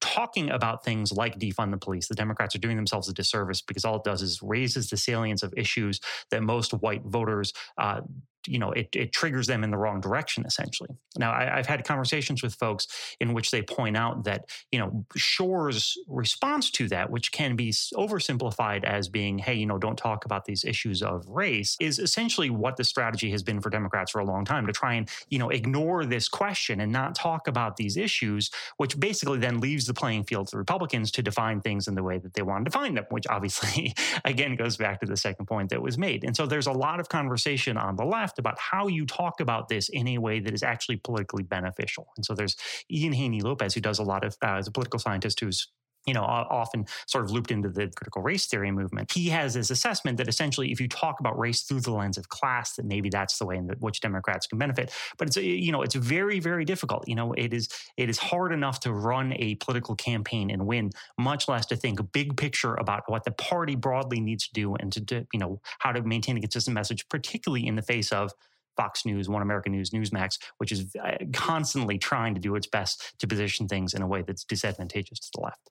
talking 0.00 0.50
about 0.50 0.84
things 0.84 1.12
like 1.12 1.38
defund 1.38 1.70
the 1.70 1.76
police, 1.76 2.08
the 2.08 2.14
Democrats 2.14 2.54
are 2.54 2.58
doing 2.58 2.76
themselves 2.76 3.08
a 3.08 3.12
disservice 3.12 3.60
because 3.60 3.84
all 3.84 3.96
it 3.96 4.04
does 4.04 4.22
is 4.22 4.42
raises 4.42 4.88
the 4.88 4.96
salience 4.96 5.42
of 5.42 5.52
issues 5.56 6.00
that 6.30 6.42
most 6.42 6.72
white 6.72 7.02
voters 7.04 7.52
uh, 7.78 8.00
you 8.46 8.58
know 8.58 8.70
it, 8.72 8.88
it 8.94 9.12
triggers 9.12 9.46
them 9.46 9.64
in 9.64 9.70
the 9.70 9.76
wrong 9.76 10.00
direction 10.00 10.44
essentially. 10.46 10.90
Now 11.18 11.32
I, 11.32 11.56
have 11.56 11.66
had 11.66 11.84
conversations 11.84 12.42
with 12.42 12.54
folks 12.54 12.86
in 13.20 13.32
which 13.34 13.50
they 13.50 13.62
point 13.62 13.96
out 13.96 14.24
that 14.24 14.50
you 14.72 14.78
know 14.78 15.04
Shor's 15.16 15.96
response 16.08 16.70
to 16.72 16.88
that 16.88 17.10
which 17.10 17.32
can 17.32 17.56
be 17.56 17.70
oversimplified 17.70 18.84
as 18.84 19.08
being 19.08 19.38
hey 19.38 19.54
you 19.54 19.66
know 19.66 19.78
don't 19.78 19.96
talk 19.96 20.24
about 20.24 20.44
these 20.44 20.64
issues 20.64 21.02
of 21.02 21.26
race 21.28 21.76
is 21.80 21.98
essentially 21.98 22.50
what 22.50 22.76
the 22.76 22.84
strategy 22.84 23.30
has 23.30 23.42
been 23.42 23.60
for 23.60 23.70
democrats 23.70 24.10
for 24.10 24.20
a 24.20 24.24
long 24.24 24.44
time 24.44 24.66
to 24.66 24.72
try 24.72 24.94
and 24.94 25.08
you 25.28 25.38
know 25.38 25.50
ignore 25.50 26.04
this 26.04 26.28
question 26.28 26.80
and 26.80 26.92
not 26.92 27.14
talk 27.14 27.48
about 27.48 27.76
these 27.76 27.96
issues 27.96 28.50
which 28.76 28.98
basically 28.98 29.38
then 29.38 29.60
leaves 29.60 29.86
the 29.86 29.94
playing 29.94 30.24
field 30.24 30.48
to 30.48 30.56
republicans 30.56 31.10
to 31.10 31.22
define 31.22 31.60
things 31.60 31.88
in 31.88 31.94
the 31.94 32.02
way 32.02 32.18
that 32.18 32.34
they 32.34 32.42
want 32.42 32.64
to 32.64 32.70
define 32.70 32.94
them 32.94 33.04
which 33.10 33.26
obviously 33.28 33.94
again 34.24 34.56
goes 34.56 34.76
back 34.76 35.00
to 35.00 35.06
the 35.06 35.16
second 35.16 35.46
point 35.46 35.70
that 35.70 35.82
was 35.82 35.98
made. 35.98 36.24
And 36.24 36.36
so 36.36 36.46
there's 36.46 36.66
a 36.66 36.72
lot 36.72 37.00
of 37.00 37.08
conversation 37.08 37.76
on 37.76 37.96
the 37.96 38.04
left 38.04 38.29
left 38.30 38.38
about 38.38 38.58
how 38.58 38.86
you 38.86 39.04
talk 39.06 39.40
about 39.40 39.68
this 39.68 39.88
in 39.88 40.06
a 40.08 40.18
way 40.18 40.38
that 40.40 40.54
is 40.54 40.62
actually 40.62 40.96
politically 40.96 41.42
beneficial. 41.42 42.06
And 42.16 42.24
so 42.24 42.34
there's 42.34 42.56
Ian 42.90 43.12
Haney 43.12 43.40
Lopez, 43.40 43.74
who 43.74 43.80
does 43.80 43.98
a 43.98 44.04
lot 44.04 44.24
of, 44.24 44.36
uh, 44.42 44.58
as 44.58 44.68
a 44.68 44.70
political 44.70 45.00
scientist 45.00 45.40
who's 45.40 45.68
you 46.06 46.14
know, 46.14 46.22
often 46.22 46.86
sort 47.06 47.24
of 47.24 47.30
looped 47.30 47.50
into 47.50 47.68
the 47.68 47.88
critical 47.88 48.22
race 48.22 48.46
theory 48.46 48.70
movement. 48.70 49.12
He 49.12 49.28
has 49.28 49.54
this 49.54 49.70
assessment 49.70 50.18
that 50.18 50.28
essentially, 50.28 50.72
if 50.72 50.80
you 50.80 50.88
talk 50.88 51.20
about 51.20 51.38
race 51.38 51.62
through 51.62 51.80
the 51.80 51.92
lens 51.92 52.18
of 52.18 52.28
class, 52.28 52.74
that 52.76 52.84
maybe 52.84 53.10
that's 53.10 53.38
the 53.38 53.46
way 53.46 53.56
in 53.56 53.68
which 53.78 54.00
Democrats 54.00 54.46
can 54.46 54.58
benefit. 54.58 54.92
But 55.18 55.28
it's 55.28 55.36
you 55.36 55.72
know, 55.72 55.82
it's 55.82 55.94
very, 55.94 56.40
very 56.40 56.64
difficult. 56.64 57.06
You 57.06 57.14
know, 57.14 57.32
it 57.32 57.52
is 57.52 57.68
it 57.96 58.08
is 58.08 58.18
hard 58.18 58.52
enough 58.52 58.80
to 58.80 58.92
run 58.92 59.34
a 59.36 59.56
political 59.56 59.94
campaign 59.94 60.50
and 60.50 60.66
win, 60.66 60.90
much 61.18 61.48
less 61.48 61.66
to 61.66 61.76
think 61.76 62.00
big 62.12 62.36
picture 62.36 62.74
about 62.74 63.02
what 63.06 63.24
the 63.24 63.30
party 63.32 63.76
broadly 63.76 64.20
needs 64.20 64.48
to 64.48 64.54
do 64.54 64.74
and 64.74 64.92
to 64.92 65.00
do, 65.00 65.26
you 65.32 65.38
know 65.38 65.60
how 65.78 65.92
to 65.92 66.02
maintain 66.02 66.36
a 66.36 66.40
consistent 66.40 66.74
message, 66.74 67.08
particularly 67.08 67.66
in 67.66 67.76
the 67.76 67.82
face 67.82 68.12
of 68.12 68.32
Fox 68.76 69.04
News, 69.04 69.28
One 69.28 69.42
American 69.42 69.72
News, 69.72 69.90
Newsmax, 69.90 70.38
which 70.58 70.72
is 70.72 70.94
uh, 70.96 71.16
constantly 71.32 71.98
trying 71.98 72.34
to 72.34 72.40
do 72.40 72.54
its 72.54 72.66
best 72.66 73.14
to 73.18 73.26
position 73.26 73.68
things 73.68 73.94
in 73.94 74.02
a 74.02 74.06
way 74.06 74.22
that's 74.22 74.44
disadvantageous 74.44 75.18
to 75.20 75.30
the 75.34 75.42
left. 75.42 75.70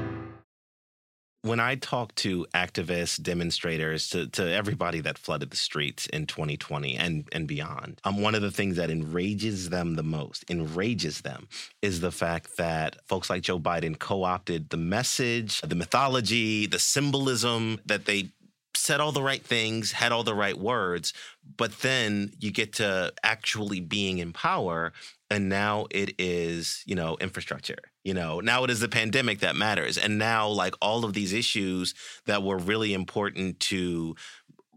when 1.43 1.59
I 1.59 1.75
talk 1.75 2.13
to 2.15 2.45
activists, 2.53 3.21
demonstrators, 3.21 4.09
to, 4.09 4.27
to 4.27 4.51
everybody 4.51 5.01
that 5.01 5.17
flooded 5.17 5.49
the 5.49 5.57
streets 5.57 6.05
in 6.07 6.27
2020 6.27 6.95
and, 6.95 7.27
and 7.31 7.47
beyond, 7.47 7.99
um, 8.03 8.21
one 8.21 8.35
of 8.35 8.41
the 8.41 8.51
things 8.51 8.77
that 8.77 8.91
enrages 8.91 9.69
them 9.69 9.95
the 9.95 10.03
most, 10.03 10.45
enrages 10.49 11.21
them, 11.21 11.47
is 11.81 11.99
the 11.99 12.11
fact 12.11 12.57
that 12.57 12.97
folks 13.07 13.29
like 13.29 13.41
Joe 13.41 13.59
Biden 13.59 13.97
co 13.97 14.23
opted 14.23 14.69
the 14.69 14.77
message, 14.77 15.61
the 15.61 15.75
mythology, 15.75 16.67
the 16.67 16.79
symbolism 16.79 17.79
that 17.85 18.05
they 18.05 18.29
said 18.75 18.99
all 18.99 19.11
the 19.11 19.23
right 19.23 19.43
things, 19.43 19.91
had 19.91 20.11
all 20.11 20.23
the 20.23 20.35
right 20.35 20.57
words, 20.57 21.13
but 21.57 21.79
then 21.79 22.31
you 22.39 22.51
get 22.51 22.73
to 22.73 23.13
actually 23.23 23.79
being 23.79 24.19
in 24.19 24.31
power 24.33 24.93
and 25.31 25.47
now 25.49 25.87
it 25.89 26.13
is 26.19 26.83
you 26.85 26.93
know 26.93 27.17
infrastructure 27.21 27.77
you 28.03 28.13
know 28.13 28.39
now 28.41 28.63
it 28.63 28.69
is 28.69 28.81
the 28.81 28.89
pandemic 28.89 29.39
that 29.39 29.55
matters. 29.55 29.97
And 29.97 30.19
now 30.19 30.47
like 30.47 30.75
all 30.81 31.05
of 31.05 31.13
these 31.13 31.33
issues 31.33 31.95
that 32.25 32.43
were 32.43 32.57
really 32.57 32.93
important 32.93 33.59
to 33.61 34.15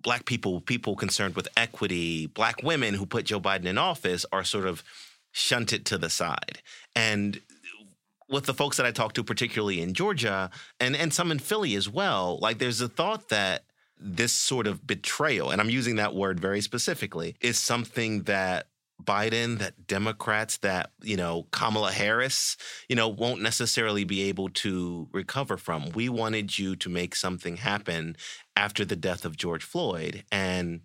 black 0.03 0.25
people 0.25 0.61
people 0.61 0.97
concerned 0.97 1.35
with 1.35 1.49
equity 1.57 2.27
black 2.27 2.63
women 2.63 2.95
who 2.95 3.05
put 3.05 3.27
joe 3.27 3.41
biden 3.41 3.67
in 3.67 3.79
office 3.79 4.25
are 4.33 4.45
sort 4.45 4.67
of 4.67 4.83
shunted 5.33 5.85
to 5.87 5.99
the 5.99 6.09
side. 6.09 6.63
And 6.95 7.41
with 8.29 8.47
the 8.47 8.55
folks 8.55 8.77
that 8.79 8.87
i 8.87 8.91
talked 8.91 9.17
to 9.17 9.25
particularly 9.25 9.83
in 9.83 9.93
georgia 9.93 10.51
and 10.81 10.97
and 10.97 11.13
some 11.13 11.31
in 11.31 11.39
philly 11.39 11.75
as 11.75 11.89
well 11.89 12.39
like 12.41 12.59
there's 12.59 12.81
a 12.81 12.89
thought 12.89 13.29
that 13.29 13.65
this 14.05 14.33
sort 14.33 14.67
of 14.67 14.87
betrayal, 14.87 15.51
and 15.51 15.61
I'm 15.61 15.71
using 15.71 15.97
that 15.97 16.15
word 16.15 16.41
very 16.41 16.61
specifically, 16.61 17.37
is 17.41 17.59
something 17.59 18.23
that 18.25 18.67
Biden, 19.03 19.59
that 19.59 19.87
Democrats, 19.87 20.59
that, 20.59 20.91
you 21.03 21.17
know, 21.17 21.47
Kamala 21.51 21.93
Harris, 21.93 22.57
you 22.89 22.97
know, 22.97 23.09
won't 23.09 23.43
necessarily 23.43 24.05
be 24.05 24.23
able 24.29 24.49
to 24.51 25.09
recover 25.13 25.57
from. 25.57 25.91
We 25.91 26.09
wanted 26.09 26.59
you 26.59 26.77
to 26.77 26.89
make 26.89 27.15
something 27.15 27.57
happen 27.57 28.17
after 28.57 28.85
the 28.85 28.97
death 28.97 29.25
of 29.25 29.37
George 29.37 29.65
Floyd. 29.65 30.25
And 30.31 30.81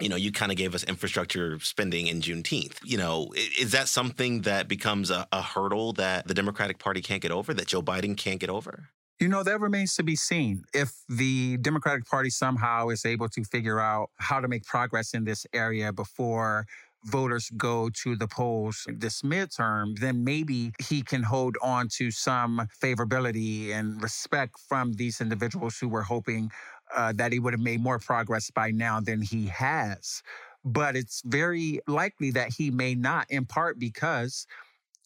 you 0.00 0.08
know, 0.08 0.16
you 0.16 0.30
kind 0.30 0.52
of 0.52 0.58
gave 0.58 0.74
us 0.74 0.84
infrastructure 0.84 1.58
spending 1.60 2.06
in 2.06 2.20
Juneteenth. 2.20 2.76
You 2.84 2.98
know, 2.98 3.32
is 3.58 3.72
that 3.72 3.88
something 3.88 4.42
that 4.42 4.68
becomes 4.68 5.10
a, 5.10 5.26
a, 5.32 5.42
hurdle 5.42 5.92
that 5.94 6.28
the 6.28 6.34
Democratic 6.34 6.78
Party 6.78 7.00
can't 7.00 7.20
get 7.20 7.32
over, 7.32 7.52
that 7.52 7.66
Joe 7.66 7.82
Biden 7.82 8.16
can't 8.16 8.38
get 8.38 8.48
over? 8.48 8.90
You 9.18 9.26
know, 9.26 9.42
that 9.42 9.60
remains 9.60 9.96
to 9.96 10.04
be 10.04 10.14
seen. 10.14 10.62
If 10.72 10.92
the 11.08 11.56
Democratic 11.56 12.06
Party 12.06 12.30
somehow 12.30 12.90
is 12.90 13.04
able 13.04 13.28
to 13.30 13.42
figure 13.42 13.80
out 13.80 14.10
how 14.18 14.40
to 14.40 14.46
make 14.46 14.64
progress 14.64 15.14
in 15.14 15.24
this 15.24 15.44
area 15.52 15.92
before 15.92 16.66
voters 17.04 17.50
go 17.56 17.90
to 18.02 18.16
the 18.16 18.28
polls 18.28 18.86
this 18.88 19.22
midterm, 19.22 19.98
then 19.98 20.24
maybe 20.24 20.72
he 20.80 21.02
can 21.02 21.22
hold 21.22 21.56
on 21.62 21.88
to 21.88 22.10
some 22.10 22.68
favorability 22.82 23.70
and 23.70 24.02
respect 24.02 24.58
from 24.68 24.92
these 24.94 25.20
individuals 25.20 25.78
who 25.78 25.88
were 25.88 26.02
hoping 26.02 26.50
uh, 26.94 27.12
that 27.16 27.32
he 27.32 27.38
would 27.38 27.52
have 27.52 27.60
made 27.60 27.80
more 27.80 27.98
progress 27.98 28.50
by 28.50 28.70
now 28.70 29.00
than 29.00 29.22
he 29.22 29.46
has. 29.46 30.22
But 30.64 30.96
it's 30.96 31.22
very 31.24 31.80
likely 31.86 32.30
that 32.32 32.52
he 32.56 32.70
may 32.70 32.94
not, 32.94 33.30
in 33.30 33.46
part 33.46 33.78
because 33.78 34.46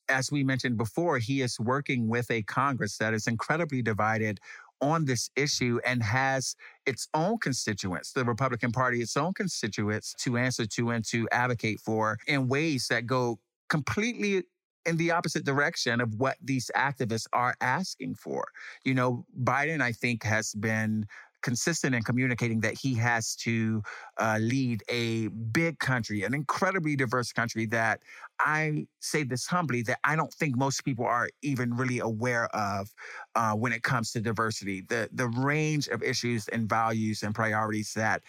as 0.09 0.31
we 0.31 0.45
mentioned 0.45 0.77
before, 0.77 1.19
he 1.19 1.41
is 1.41 1.59
working 1.59 2.09
with 2.09 2.31
a 2.31 2.43
Congress 2.43 2.99
that 2.99 3.15
is 3.15 3.27
incredibly 3.27 3.83
divided 3.83 4.41
on 4.83 5.05
this 5.05 5.31
issue 5.37 5.79
and 5.87 6.03
has 6.03 6.57
its 6.85 7.09
own 7.15 7.39
constituents, 7.39 8.13
the 8.13 8.25
Republican 8.25 8.73
Party, 8.73 9.01
its 9.01 9.17
own 9.17 9.33
constituents 9.33 10.15
to 10.19 10.37
answer 10.37 10.67
to 10.67 10.91
and 10.91 11.05
to 11.07 11.29
advocate 11.31 11.81
for 11.81 12.19
in 12.27 12.49
ways 12.49 12.89
that 12.89 13.07
go 13.07 13.39
completely 13.69 14.43
in 14.85 14.97
the 14.97 15.13
opposite 15.13 15.45
direction 15.45 16.01
of 16.01 16.15
what 16.17 16.37
these 16.43 16.71
activists 16.77 17.27
are 17.33 17.55
asking 17.61 18.17
for. 18.17 18.45
You 18.85 18.95
know, 18.95 19.25
Biden, 19.43 19.81
I 19.81 19.93
think, 19.93 20.25
has 20.25 20.55
been 20.55 21.07
consistent 21.43 21.95
in 21.95 22.03
communicating 22.03 22.61
that 22.61 22.79
he 22.79 22.95
has 22.95 23.35
to 23.37 23.83
uh, 24.19 24.39
lead 24.41 24.83
a 24.89 25.29
big 25.29 25.79
country, 25.79 26.23
an 26.23 26.35
incredibly 26.35 26.97
diverse 26.97 27.33
country 27.33 27.67
that 27.67 28.01
I 28.41 28.87
say 29.01 29.23
this 29.23 29.47
humbly 29.47 29.83
that 29.83 29.99
I 30.05 30.17
don't 30.17 30.33
think 30.33 30.57
most 30.57 30.85
people 30.85 31.05
are 31.05 31.29
even 31.43 31.75
really 31.75 32.01
aware 32.01 32.47
of 32.55 32.93
uh, 33.35 33.53
when 33.55 33.73
it 33.73 33.83
comes 33.83 34.13
to 34.13 34.21
diversity. 34.21 34.83
The 34.89 35.09
the 35.13 35.29
range 35.29 35.89
of 35.89 36.03
issues 36.03 36.49
and 36.49 36.69
values 36.69 37.23
and 37.23 37.35
priorities 37.35 37.93
that 37.95 38.23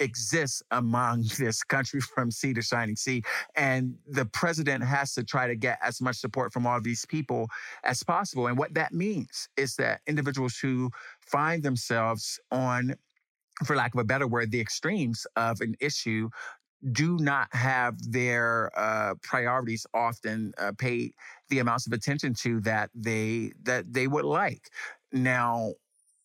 exists 0.00 0.62
among 0.70 1.24
this 1.38 1.62
country 1.62 2.00
from 2.00 2.30
sea 2.30 2.52
to 2.54 2.62
shining 2.62 2.96
sea. 2.96 3.22
And 3.56 3.94
the 4.06 4.24
president 4.24 4.82
has 4.84 5.14
to 5.14 5.24
try 5.24 5.46
to 5.46 5.54
get 5.54 5.78
as 5.82 6.00
much 6.00 6.16
support 6.16 6.52
from 6.52 6.66
all 6.66 6.80
these 6.80 7.06
people 7.06 7.48
as 7.84 8.02
possible. 8.02 8.48
And 8.48 8.58
what 8.58 8.74
that 8.74 8.92
means 8.92 9.48
is 9.56 9.76
that 9.76 10.00
individuals 10.06 10.58
who 10.58 10.90
find 11.20 11.62
themselves 11.62 12.40
on, 12.50 12.94
for 13.64 13.76
lack 13.76 13.94
of 13.94 14.00
a 14.00 14.04
better 14.04 14.26
word, 14.26 14.50
the 14.50 14.60
extremes 14.60 15.26
of 15.36 15.60
an 15.60 15.76
issue 15.80 16.30
do 16.92 17.18
not 17.18 17.48
have 17.52 17.94
their 18.10 18.70
uh, 18.74 19.14
priorities 19.22 19.86
often 19.92 20.52
uh, 20.58 20.72
paid 20.78 21.12
the 21.50 21.58
amounts 21.58 21.86
of 21.86 21.92
attention 21.92 22.32
to 22.32 22.60
that 22.62 22.90
they 22.94 23.52
that 23.62 23.92
they 23.92 24.06
would 24.06 24.24
like. 24.24 24.70
Now, 25.12 25.74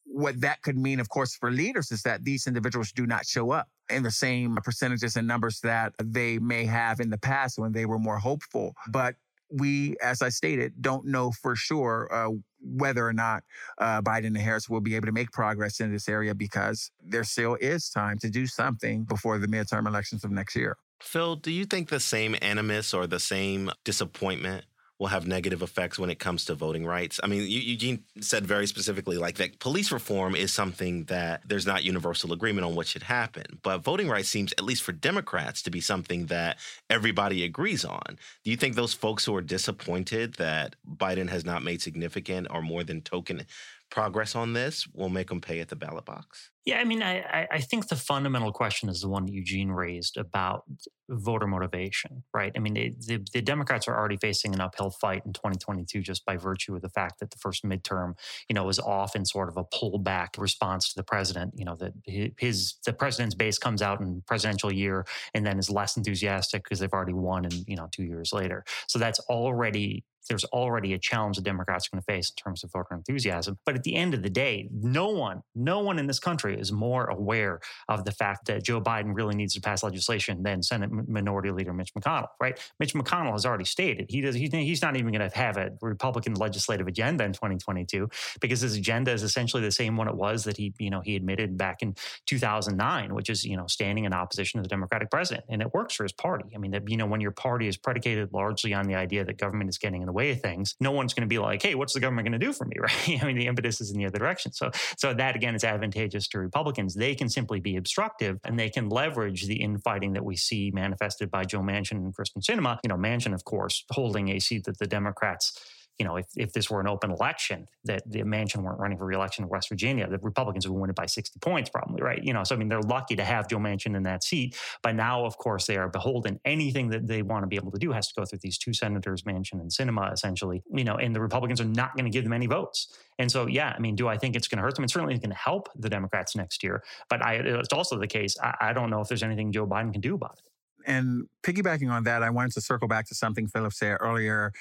what 0.05 0.39
that 0.41 0.61
could 0.61 0.77
mean, 0.77 0.99
of 0.99 1.09
course, 1.09 1.35
for 1.35 1.51
leaders 1.51 1.91
is 1.91 2.03
that 2.03 2.23
these 2.23 2.47
individuals 2.47 2.91
do 2.91 3.05
not 3.05 3.25
show 3.25 3.51
up 3.51 3.67
in 3.89 4.03
the 4.03 4.11
same 4.11 4.55
percentages 4.63 5.15
and 5.15 5.27
numbers 5.27 5.59
that 5.61 5.93
they 6.01 6.37
may 6.39 6.65
have 6.65 6.99
in 6.99 7.09
the 7.09 7.17
past 7.17 7.59
when 7.59 7.71
they 7.71 7.85
were 7.85 7.99
more 7.99 8.17
hopeful. 8.17 8.73
But 8.87 9.15
we, 9.51 9.95
as 10.01 10.21
I 10.21 10.29
stated, 10.29 10.73
don't 10.81 11.05
know 11.05 11.31
for 11.31 11.55
sure 11.55 12.09
uh, 12.11 12.31
whether 12.61 13.05
or 13.07 13.13
not 13.13 13.43
uh, 13.77 14.01
Biden 14.01 14.27
and 14.27 14.37
Harris 14.37 14.69
will 14.69 14.81
be 14.81 14.95
able 14.95 15.05
to 15.05 15.11
make 15.11 15.31
progress 15.31 15.79
in 15.79 15.91
this 15.91 16.09
area 16.09 16.33
because 16.33 16.91
there 17.03 17.23
still 17.23 17.55
is 17.55 17.89
time 17.89 18.17
to 18.19 18.29
do 18.29 18.47
something 18.47 19.03
before 19.03 19.37
the 19.37 19.47
midterm 19.47 19.87
elections 19.87 20.23
of 20.23 20.31
next 20.31 20.55
year. 20.55 20.77
Phil, 21.01 21.35
do 21.35 21.51
you 21.51 21.65
think 21.65 21.89
the 21.89 21.99
same 21.99 22.35
animus 22.41 22.93
or 22.93 23.05
the 23.05 23.19
same 23.19 23.69
disappointment 23.83 24.65
will 24.99 25.07
have 25.07 25.27
negative 25.27 25.61
effects 25.61 25.99
when 25.99 26.09
it 26.09 26.19
comes 26.19 26.45
to 26.45 26.55
voting 26.55 26.85
rights. 26.85 27.19
I 27.21 27.27
mean, 27.27 27.45
Eugene 27.47 28.03
said 28.21 28.45
very 28.45 28.65
specifically 28.65 29.17
like 29.17 29.35
that 29.35 29.59
police 29.59 29.91
reform 29.91 30.35
is 30.35 30.53
something 30.53 31.05
that 31.05 31.41
there's 31.45 31.65
not 31.65 31.83
universal 31.83 32.31
agreement 32.31 32.65
on 32.65 32.75
what 32.75 32.87
should 32.87 33.03
happen. 33.03 33.59
But 33.61 33.79
voting 33.79 34.07
rights 34.07 34.29
seems, 34.29 34.53
at 34.53 34.63
least 34.63 34.83
for 34.83 34.93
Democrats, 34.93 35.61
to 35.63 35.71
be 35.71 35.81
something 35.81 36.27
that 36.27 36.57
everybody 36.89 37.43
agrees 37.43 37.83
on. 37.83 38.17
Do 38.43 38.51
you 38.51 38.57
think 38.57 38.75
those 38.75 38.93
folks 38.93 39.25
who 39.25 39.35
are 39.35 39.41
disappointed 39.41 40.35
that 40.35 40.75
Biden 40.87 41.29
has 41.29 41.43
not 41.43 41.63
made 41.63 41.81
significant 41.81 42.47
or 42.49 42.61
more 42.61 42.83
than 42.83 43.01
token 43.01 43.45
progress 43.89 44.35
on 44.35 44.53
this 44.53 44.87
will 44.93 45.09
make 45.09 45.27
them 45.27 45.41
pay 45.41 45.59
at 45.59 45.67
the 45.69 45.75
ballot 45.75 46.05
box? 46.05 46.51
Yeah, 46.65 46.79
I 46.79 46.83
mean, 46.83 47.03
I, 47.03 47.47
I 47.51 47.59
think 47.61 47.89
the 47.89 47.95
fundamental 47.95 48.51
question 48.51 48.89
is 48.89 48.99
the 48.99 49.07
one 49.07 49.25
that 49.27 49.33
Eugene 49.33 49.69
raised 49.69 50.17
about 50.17 50.63
voter 51.07 51.45
motivation, 51.45 52.23
right? 52.33 52.51
I 52.55 52.59
mean, 52.59 52.73
the, 52.73 53.23
the 53.31 53.41
Democrats 53.43 53.87
are 53.87 53.95
already 53.95 54.17
facing 54.17 54.55
an 54.55 54.61
uphill 54.61 54.89
fight 54.89 55.21
in 55.27 55.33
2022 55.33 56.01
just 56.01 56.25
by 56.25 56.37
virtue 56.37 56.75
of 56.75 56.81
the 56.81 56.89
fact 56.89 57.19
that 57.19 57.29
the 57.29 57.37
first 57.37 57.63
midterm, 57.63 58.15
you 58.49 58.55
know, 58.55 58.63
was 58.63 58.79
often 58.79 59.25
sort 59.25 59.47
of 59.47 59.57
a 59.57 59.63
pullback 59.63 60.39
response 60.39 60.89
to 60.89 60.95
the 60.95 61.03
president. 61.03 61.53
You 61.55 61.65
know, 61.65 61.75
that 61.75 61.93
his 62.03 62.75
the 62.83 62.93
president's 62.93 63.35
base 63.35 63.59
comes 63.59 63.83
out 63.83 64.01
in 64.01 64.23
presidential 64.25 64.73
year 64.73 65.05
and 65.35 65.45
then 65.45 65.59
is 65.59 65.69
less 65.69 65.97
enthusiastic 65.97 66.63
because 66.63 66.79
they've 66.79 66.91
already 66.91 67.13
won, 67.13 67.45
and 67.45 67.63
you 67.67 67.75
know, 67.75 67.89
two 67.91 68.03
years 68.03 68.33
later. 68.33 68.63
So 68.87 68.97
that's 68.97 69.19
already 69.29 70.03
there's 70.27 70.45
already 70.45 70.93
a 70.93 70.99
challenge 70.99 71.37
the 71.37 71.41
Democrats 71.41 71.87
are 71.87 71.91
going 71.91 72.01
to 72.01 72.05
face 72.05 72.29
in 72.29 72.35
terms 72.41 72.63
of 72.63 72.71
voter 72.71 72.93
enthusiasm. 72.93 73.57
But 73.65 73.75
at 73.75 73.83
the 73.83 73.95
end 73.95 74.13
of 74.13 74.23
the 74.23 74.29
day, 74.29 74.69
no 74.71 75.09
one, 75.09 75.41
no 75.53 75.79
one 75.79 75.99
in 75.99 76.07
this 76.07 76.19
country 76.19 76.59
is 76.59 76.71
more 76.71 77.05
aware 77.05 77.59
of 77.89 78.05
the 78.05 78.11
fact 78.11 78.45
that 78.47 78.63
Joe 78.63 78.81
Biden 78.81 79.15
really 79.15 79.35
needs 79.35 79.53
to 79.55 79.61
pass 79.61 79.83
legislation 79.83 80.43
than 80.43 80.63
Senate 80.63 80.91
Minority 80.91 81.51
Leader 81.51 81.73
Mitch 81.73 81.93
McConnell, 81.93 82.27
right? 82.39 82.59
Mitch 82.79 82.93
McConnell 82.93 83.31
has 83.33 83.45
already 83.45 83.65
stated 83.65 84.07
he 84.09 84.21
does, 84.21 84.35
he's 84.35 84.81
not 84.81 84.95
even 84.95 85.11
going 85.11 85.29
to 85.29 85.35
have 85.35 85.57
a 85.57 85.71
Republican 85.81 86.33
legislative 86.35 86.87
agenda 86.87 87.23
in 87.23 87.33
2022 87.33 88.09
because 88.39 88.61
his 88.61 88.75
agenda 88.75 89.11
is 89.11 89.23
essentially 89.23 89.61
the 89.61 89.71
same 89.71 89.97
one 89.97 90.07
it 90.07 90.15
was 90.15 90.43
that 90.43 90.57
he, 90.57 90.73
you 90.79 90.89
know, 90.89 91.01
he 91.01 91.15
admitted 91.15 91.57
back 91.57 91.81
in 91.81 91.95
2009, 92.25 93.13
which 93.13 93.29
is, 93.29 93.43
you 93.43 93.57
know, 93.57 93.67
standing 93.67 94.05
in 94.05 94.13
opposition 94.13 94.59
to 94.59 94.63
the 94.63 94.69
Democratic 94.69 95.09
president. 95.11 95.45
And 95.49 95.61
it 95.61 95.73
works 95.73 95.95
for 95.95 96.03
his 96.03 96.13
party. 96.13 96.45
I 96.55 96.57
mean, 96.57 96.71
that, 96.71 96.89
you 96.89 96.97
know, 96.97 97.05
when 97.05 97.21
your 97.21 97.31
party 97.31 97.67
is 97.67 97.77
predicated 97.77 98.33
largely 98.33 98.73
on 98.73 98.87
the 98.87 98.95
idea 98.95 99.23
that 99.25 99.37
government 99.37 99.69
is 99.69 99.77
getting 99.77 100.01
in 100.01 100.07
the 100.07 100.13
way 100.15 100.31
of 100.31 100.41
things, 100.41 100.75
no 100.79 100.91
one's 100.91 101.13
going 101.13 101.27
to 101.27 101.27
be 101.27 101.37
like, 101.37 101.61
hey, 101.61 101.75
what's 101.75 101.93
the 101.93 101.99
government 101.99 102.27
going 102.27 102.39
to 102.39 102.43
do 102.43 102.53
for 102.53 102.65
me, 102.65 102.77
right? 102.79 103.21
I 103.21 103.25
mean, 103.25 103.37
the 103.37 103.45
impetus 103.45 103.81
is 103.81 103.91
in 103.91 103.97
the 103.97 104.05
other 104.05 104.17
direction. 104.17 104.51
So, 104.53 104.71
so 104.97 105.13
that 105.13 105.35
again 105.35 105.53
is 105.53 105.63
advantageous 105.63 106.27
to 106.29 106.39
Republicans. 106.39 106.95
They 106.95 107.13
can 107.13 107.29
simply 107.29 107.59
be 107.59 107.75
obstructive 107.75 108.39
and 108.43 108.57
they 108.57 108.69
can 108.69 108.89
leverage 108.89 109.45
the 109.45 109.61
infighting 109.61 110.13
that 110.13 110.25
we 110.25 110.35
see 110.35 110.71
manifested 110.73 111.29
by 111.29 111.43
Joe 111.43 111.59
Manchin 111.59 111.97
and 111.97 112.15
Kyrsten 112.15 112.41
Sinema. 112.41 112.79
You 112.83 112.89
know, 112.89 112.95
Manchin, 112.95 113.33
of 113.33 113.43
course, 113.45 113.83
holding 113.91 114.29
a 114.29 114.39
seat 114.39 114.63
that 114.63 114.79
the 114.79 114.87
Democrats 114.87 115.59
you 115.97 116.05
know, 116.05 116.17
if, 116.17 116.25
if 116.35 116.51
this 116.53 116.69
were 116.69 116.81
an 116.81 116.87
open 116.87 117.11
election, 117.11 117.67
that 117.85 118.03
the 118.09 118.21
Manchin 118.21 118.63
weren't 118.63 118.79
running 118.79 118.97
for 118.97 119.05
reelection 119.05 119.43
in 119.43 119.49
West 119.49 119.69
Virginia, 119.69 120.07
the 120.09 120.17
Republicans 120.19 120.67
would 120.67 120.77
win 120.77 120.89
it 120.89 120.95
by 120.95 121.05
60 121.05 121.39
points, 121.39 121.69
probably, 121.69 122.01
right? 122.01 122.21
You 122.23 122.33
know, 122.33 122.43
so 122.43 122.55
I 122.55 122.57
mean, 122.57 122.67
they're 122.67 122.81
lucky 122.81 123.15
to 123.15 123.23
have 123.23 123.47
Joe 123.47 123.57
Manchin 123.57 123.95
in 123.95 124.03
that 124.03 124.23
seat. 124.23 124.57
But 124.83 124.95
now, 124.95 125.25
of 125.25 125.37
course, 125.37 125.67
they 125.67 125.77
are 125.77 125.87
beholden. 125.87 126.39
Anything 126.43 126.89
that 126.89 127.07
they 127.07 127.21
want 127.21 127.43
to 127.43 127.47
be 127.47 127.55
able 127.55 127.71
to 127.71 127.79
do 127.79 127.91
has 127.91 128.07
to 128.07 128.13
go 128.17 128.25
through 128.25 128.39
these 128.41 128.57
two 128.57 128.73
senators, 128.73 129.23
Manchin 129.23 129.53
and 129.53 129.71
Sinema, 129.71 130.11
essentially, 130.11 130.63
you 130.73 130.83
know, 130.83 130.95
and 130.95 131.15
the 131.15 131.21
Republicans 131.21 131.61
are 131.61 131.65
not 131.65 131.95
going 131.95 132.05
to 132.05 132.11
give 132.11 132.23
them 132.23 132.33
any 132.33 132.47
votes. 132.47 132.93
And 133.17 133.31
so, 133.31 133.47
yeah, 133.47 133.73
I 133.75 133.79
mean, 133.79 133.95
do 133.95 134.09
I 134.09 134.17
think 134.17 134.35
it's 134.35 134.47
going 134.47 134.57
to 134.57 134.63
hurt 134.63 134.75
them? 134.75 134.83
It 134.83 134.91
certainly 134.91 135.13
is 135.13 135.19
going 135.19 135.29
to 135.29 135.37
help 135.37 135.69
the 135.75 135.89
Democrats 135.89 136.35
next 136.35 136.63
year. 136.63 136.83
But 137.09 137.23
I, 137.23 137.35
it's 137.35 137.71
also 137.71 137.97
the 137.97 138.07
case, 138.07 138.35
I, 138.43 138.55
I 138.59 138.73
don't 138.73 138.89
know 138.89 138.99
if 138.99 139.07
there's 139.07 139.23
anything 139.23 139.51
Joe 139.53 139.65
Biden 139.65 139.93
can 139.93 140.01
do 140.01 140.15
about 140.15 140.39
it. 140.39 140.51
And 140.87 141.27
piggybacking 141.43 141.89
on 141.89 142.03
that, 142.03 142.21
I 142.21 142.29
wanted 142.29 142.51
to 142.53 142.61
circle 142.61 142.87
back 142.87 143.07
to 143.07 143.15
something 143.15 143.47
Philip 143.47 143.73
said 143.73 143.97
earlier 143.99 144.51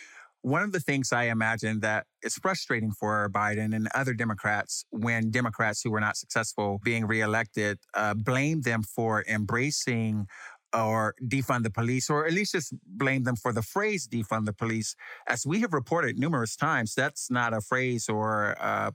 one 0.44 0.60
of 0.60 0.72
the 0.72 0.80
things 0.80 1.10
I 1.10 1.24
imagine 1.24 1.80
that 1.80 2.04
is 2.22 2.34
frustrating 2.34 2.92
for 2.92 3.30
Biden 3.30 3.74
and 3.74 3.88
other 3.94 4.12
Democrats 4.12 4.84
when 4.90 5.30
Democrats 5.30 5.80
who 5.82 5.90
were 5.90 6.00
not 6.00 6.18
successful 6.18 6.80
being 6.84 7.06
reelected 7.06 7.78
uh, 7.94 8.12
blame 8.12 8.60
them 8.60 8.82
for 8.82 9.24
embracing 9.26 10.26
or 10.74 11.14
defund 11.22 11.62
the 11.62 11.70
police, 11.70 12.10
or 12.10 12.26
at 12.26 12.34
least 12.34 12.52
just 12.52 12.74
blame 12.86 13.22
them 13.22 13.36
for 13.36 13.54
the 13.54 13.62
phrase 13.62 14.06
defund 14.06 14.44
the 14.44 14.52
police. 14.52 14.94
As 15.26 15.46
we 15.46 15.60
have 15.60 15.72
reported 15.72 16.18
numerous 16.18 16.56
times, 16.56 16.94
that's 16.94 17.30
not 17.30 17.54
a 17.54 17.62
phrase 17.62 18.06
or 18.10 18.50
a 18.60 18.92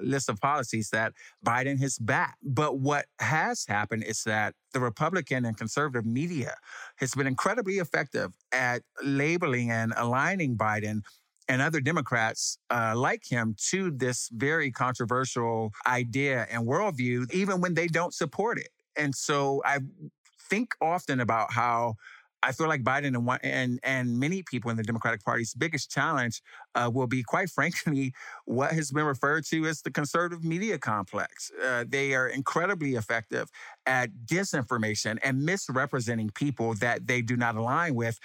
list 0.00 0.28
of 0.28 0.40
policies 0.40 0.90
that 0.90 1.12
Biden 1.44 1.80
has 1.80 1.98
backed. 1.98 2.38
But 2.42 2.78
what 2.78 3.06
has 3.18 3.64
happened 3.66 4.04
is 4.04 4.22
that 4.24 4.54
the 4.72 4.80
Republican 4.80 5.44
and 5.44 5.56
conservative 5.56 6.06
media 6.06 6.54
has 6.96 7.14
been 7.14 7.26
incredibly 7.26 7.78
effective 7.78 8.32
at 8.52 8.82
labeling 9.02 9.70
and 9.70 9.92
aligning 9.96 10.56
Biden 10.56 11.02
and 11.48 11.60
other 11.60 11.80
Democrats 11.80 12.58
uh, 12.70 12.94
like 12.96 13.24
him 13.28 13.56
to 13.70 13.90
this 13.90 14.28
very 14.32 14.70
controversial 14.70 15.72
idea 15.86 16.46
and 16.48 16.66
worldview, 16.66 17.30
even 17.32 17.60
when 17.60 17.74
they 17.74 17.88
don't 17.88 18.14
support 18.14 18.58
it. 18.58 18.68
And 18.96 19.14
so 19.14 19.60
I 19.64 19.80
think 20.48 20.74
often 20.80 21.20
about 21.20 21.52
how 21.52 21.94
I 22.42 22.52
feel 22.52 22.68
like 22.68 22.82
Biden 22.82 23.08
and 23.08 23.26
one, 23.26 23.38
and 23.42 23.80
and 23.82 24.18
many 24.18 24.42
people 24.42 24.70
in 24.70 24.76
the 24.76 24.82
Democratic 24.82 25.24
Party's 25.24 25.54
biggest 25.54 25.90
challenge 25.90 26.42
uh, 26.74 26.90
will 26.92 27.06
be, 27.06 27.22
quite 27.22 27.50
frankly, 27.58 28.12
what 28.44 28.72
has 28.72 28.90
been 28.90 29.04
referred 29.04 29.44
to 29.46 29.66
as 29.66 29.82
the 29.82 29.90
conservative 29.90 30.44
media 30.44 30.78
complex. 30.78 31.50
Uh, 31.64 31.84
they 31.88 32.14
are 32.14 32.28
incredibly 32.28 32.94
effective 32.94 33.48
at 33.86 34.10
disinformation 34.26 35.18
and 35.22 35.42
misrepresenting 35.42 36.30
people 36.30 36.74
that 36.74 37.06
they 37.06 37.22
do 37.22 37.36
not 37.36 37.56
align 37.56 37.94
with 37.94 38.18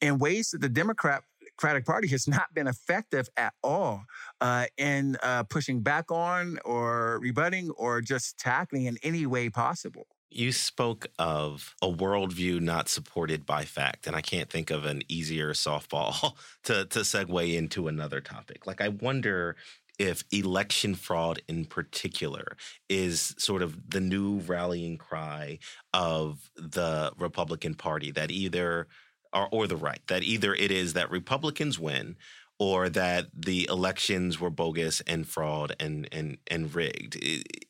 in 0.00 0.18
ways 0.18 0.50
that 0.50 0.60
the 0.60 0.68
Democrat 0.68 1.22
Democratic 1.56 1.86
Party 1.86 2.08
has 2.08 2.26
not 2.26 2.52
been 2.52 2.66
effective 2.66 3.28
at 3.36 3.54
all 3.62 4.02
uh, 4.40 4.66
in 4.76 5.16
uh, 5.22 5.44
pushing 5.44 5.80
back 5.80 6.10
on 6.10 6.58
or 6.64 7.20
rebutting 7.20 7.70
or 7.70 8.00
just 8.00 8.38
tackling 8.38 8.86
in 8.86 8.98
any 9.02 9.24
way 9.24 9.48
possible. 9.48 10.06
You 10.34 10.52
spoke 10.52 11.06
of 11.18 11.74
a 11.80 11.86
worldview 11.86 12.60
not 12.60 12.88
supported 12.88 13.46
by 13.46 13.64
fact, 13.64 14.06
and 14.06 14.16
I 14.16 14.20
can't 14.20 14.50
think 14.50 14.70
of 14.70 14.84
an 14.84 15.02
easier 15.08 15.52
softball 15.52 16.34
to, 16.64 16.84
to 16.86 16.98
segue 17.00 17.54
into 17.54 17.88
another 17.88 18.20
topic. 18.20 18.66
Like, 18.66 18.80
I 18.80 18.88
wonder 18.88 19.56
if 19.98 20.24
election 20.32 20.94
fraud 20.94 21.40
in 21.48 21.64
particular 21.64 22.56
is 22.88 23.34
sort 23.38 23.62
of 23.62 23.90
the 23.90 24.00
new 24.00 24.40
rallying 24.40 24.98
cry 24.98 25.58
of 25.92 26.50
the 26.56 27.12
Republican 27.16 27.74
Party 27.74 28.10
that 28.10 28.30
either 28.30 28.88
or, 29.32 29.48
or 29.52 29.66
the 29.66 29.76
right 29.76 30.00
that 30.08 30.22
either 30.22 30.54
it 30.54 30.70
is 30.70 30.94
that 30.94 31.10
Republicans 31.10 31.78
win 31.78 32.16
or 32.58 32.88
that 32.88 33.26
the 33.34 33.68
elections 33.70 34.38
were 34.40 34.50
bogus 34.50 35.00
and 35.06 35.26
fraud 35.26 35.74
and 35.80 36.08
and 36.12 36.38
and 36.50 36.74
rigged. 36.74 37.18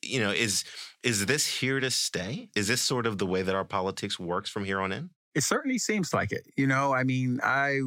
You 0.03 0.19
know, 0.19 0.31
is 0.31 0.63
is 1.03 1.25
this 1.25 1.47
here 1.59 1.79
to 1.79 1.91
stay? 1.91 2.49
Is 2.55 2.67
this 2.67 2.81
sort 2.81 3.05
of 3.05 3.17
the 3.17 3.25
way 3.25 3.41
that 3.41 3.55
our 3.55 3.65
politics 3.65 4.19
works 4.19 4.49
from 4.49 4.65
here 4.65 4.79
on 4.79 4.91
in? 4.91 5.09
It 5.33 5.43
certainly 5.43 5.77
seems 5.77 6.13
like 6.13 6.31
it. 6.31 6.47
You 6.55 6.67
know, 6.67 6.93
I 6.93 7.03
mean, 7.03 7.39
I 7.43 7.81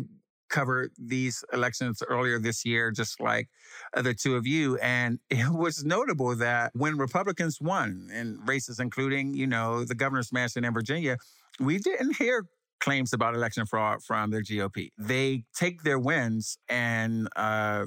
covered 0.48 0.92
these 0.98 1.44
elections 1.52 2.02
earlier 2.08 2.38
this 2.38 2.64
year, 2.64 2.90
just 2.90 3.20
like 3.20 3.48
the 3.94 4.14
two 4.14 4.36
of 4.36 4.46
you. 4.46 4.76
And 4.78 5.18
it 5.30 5.50
was 5.50 5.84
notable 5.84 6.34
that 6.36 6.72
when 6.74 6.96
Republicans 6.96 7.60
won 7.60 8.08
in 8.12 8.40
races, 8.44 8.80
including, 8.80 9.34
you 9.34 9.46
know, 9.46 9.84
the 9.84 9.94
governor's 9.94 10.32
mansion 10.32 10.64
in 10.64 10.72
Virginia, 10.72 11.18
we 11.60 11.78
didn't 11.78 12.16
hear 12.16 12.44
claims 12.80 13.12
about 13.12 13.34
election 13.34 13.66
fraud 13.66 14.02
from 14.02 14.30
the 14.30 14.38
GOP. 14.38 14.90
They 14.98 15.44
take 15.54 15.82
their 15.82 15.98
wins 15.98 16.58
and 16.68 17.28
uh, 17.36 17.86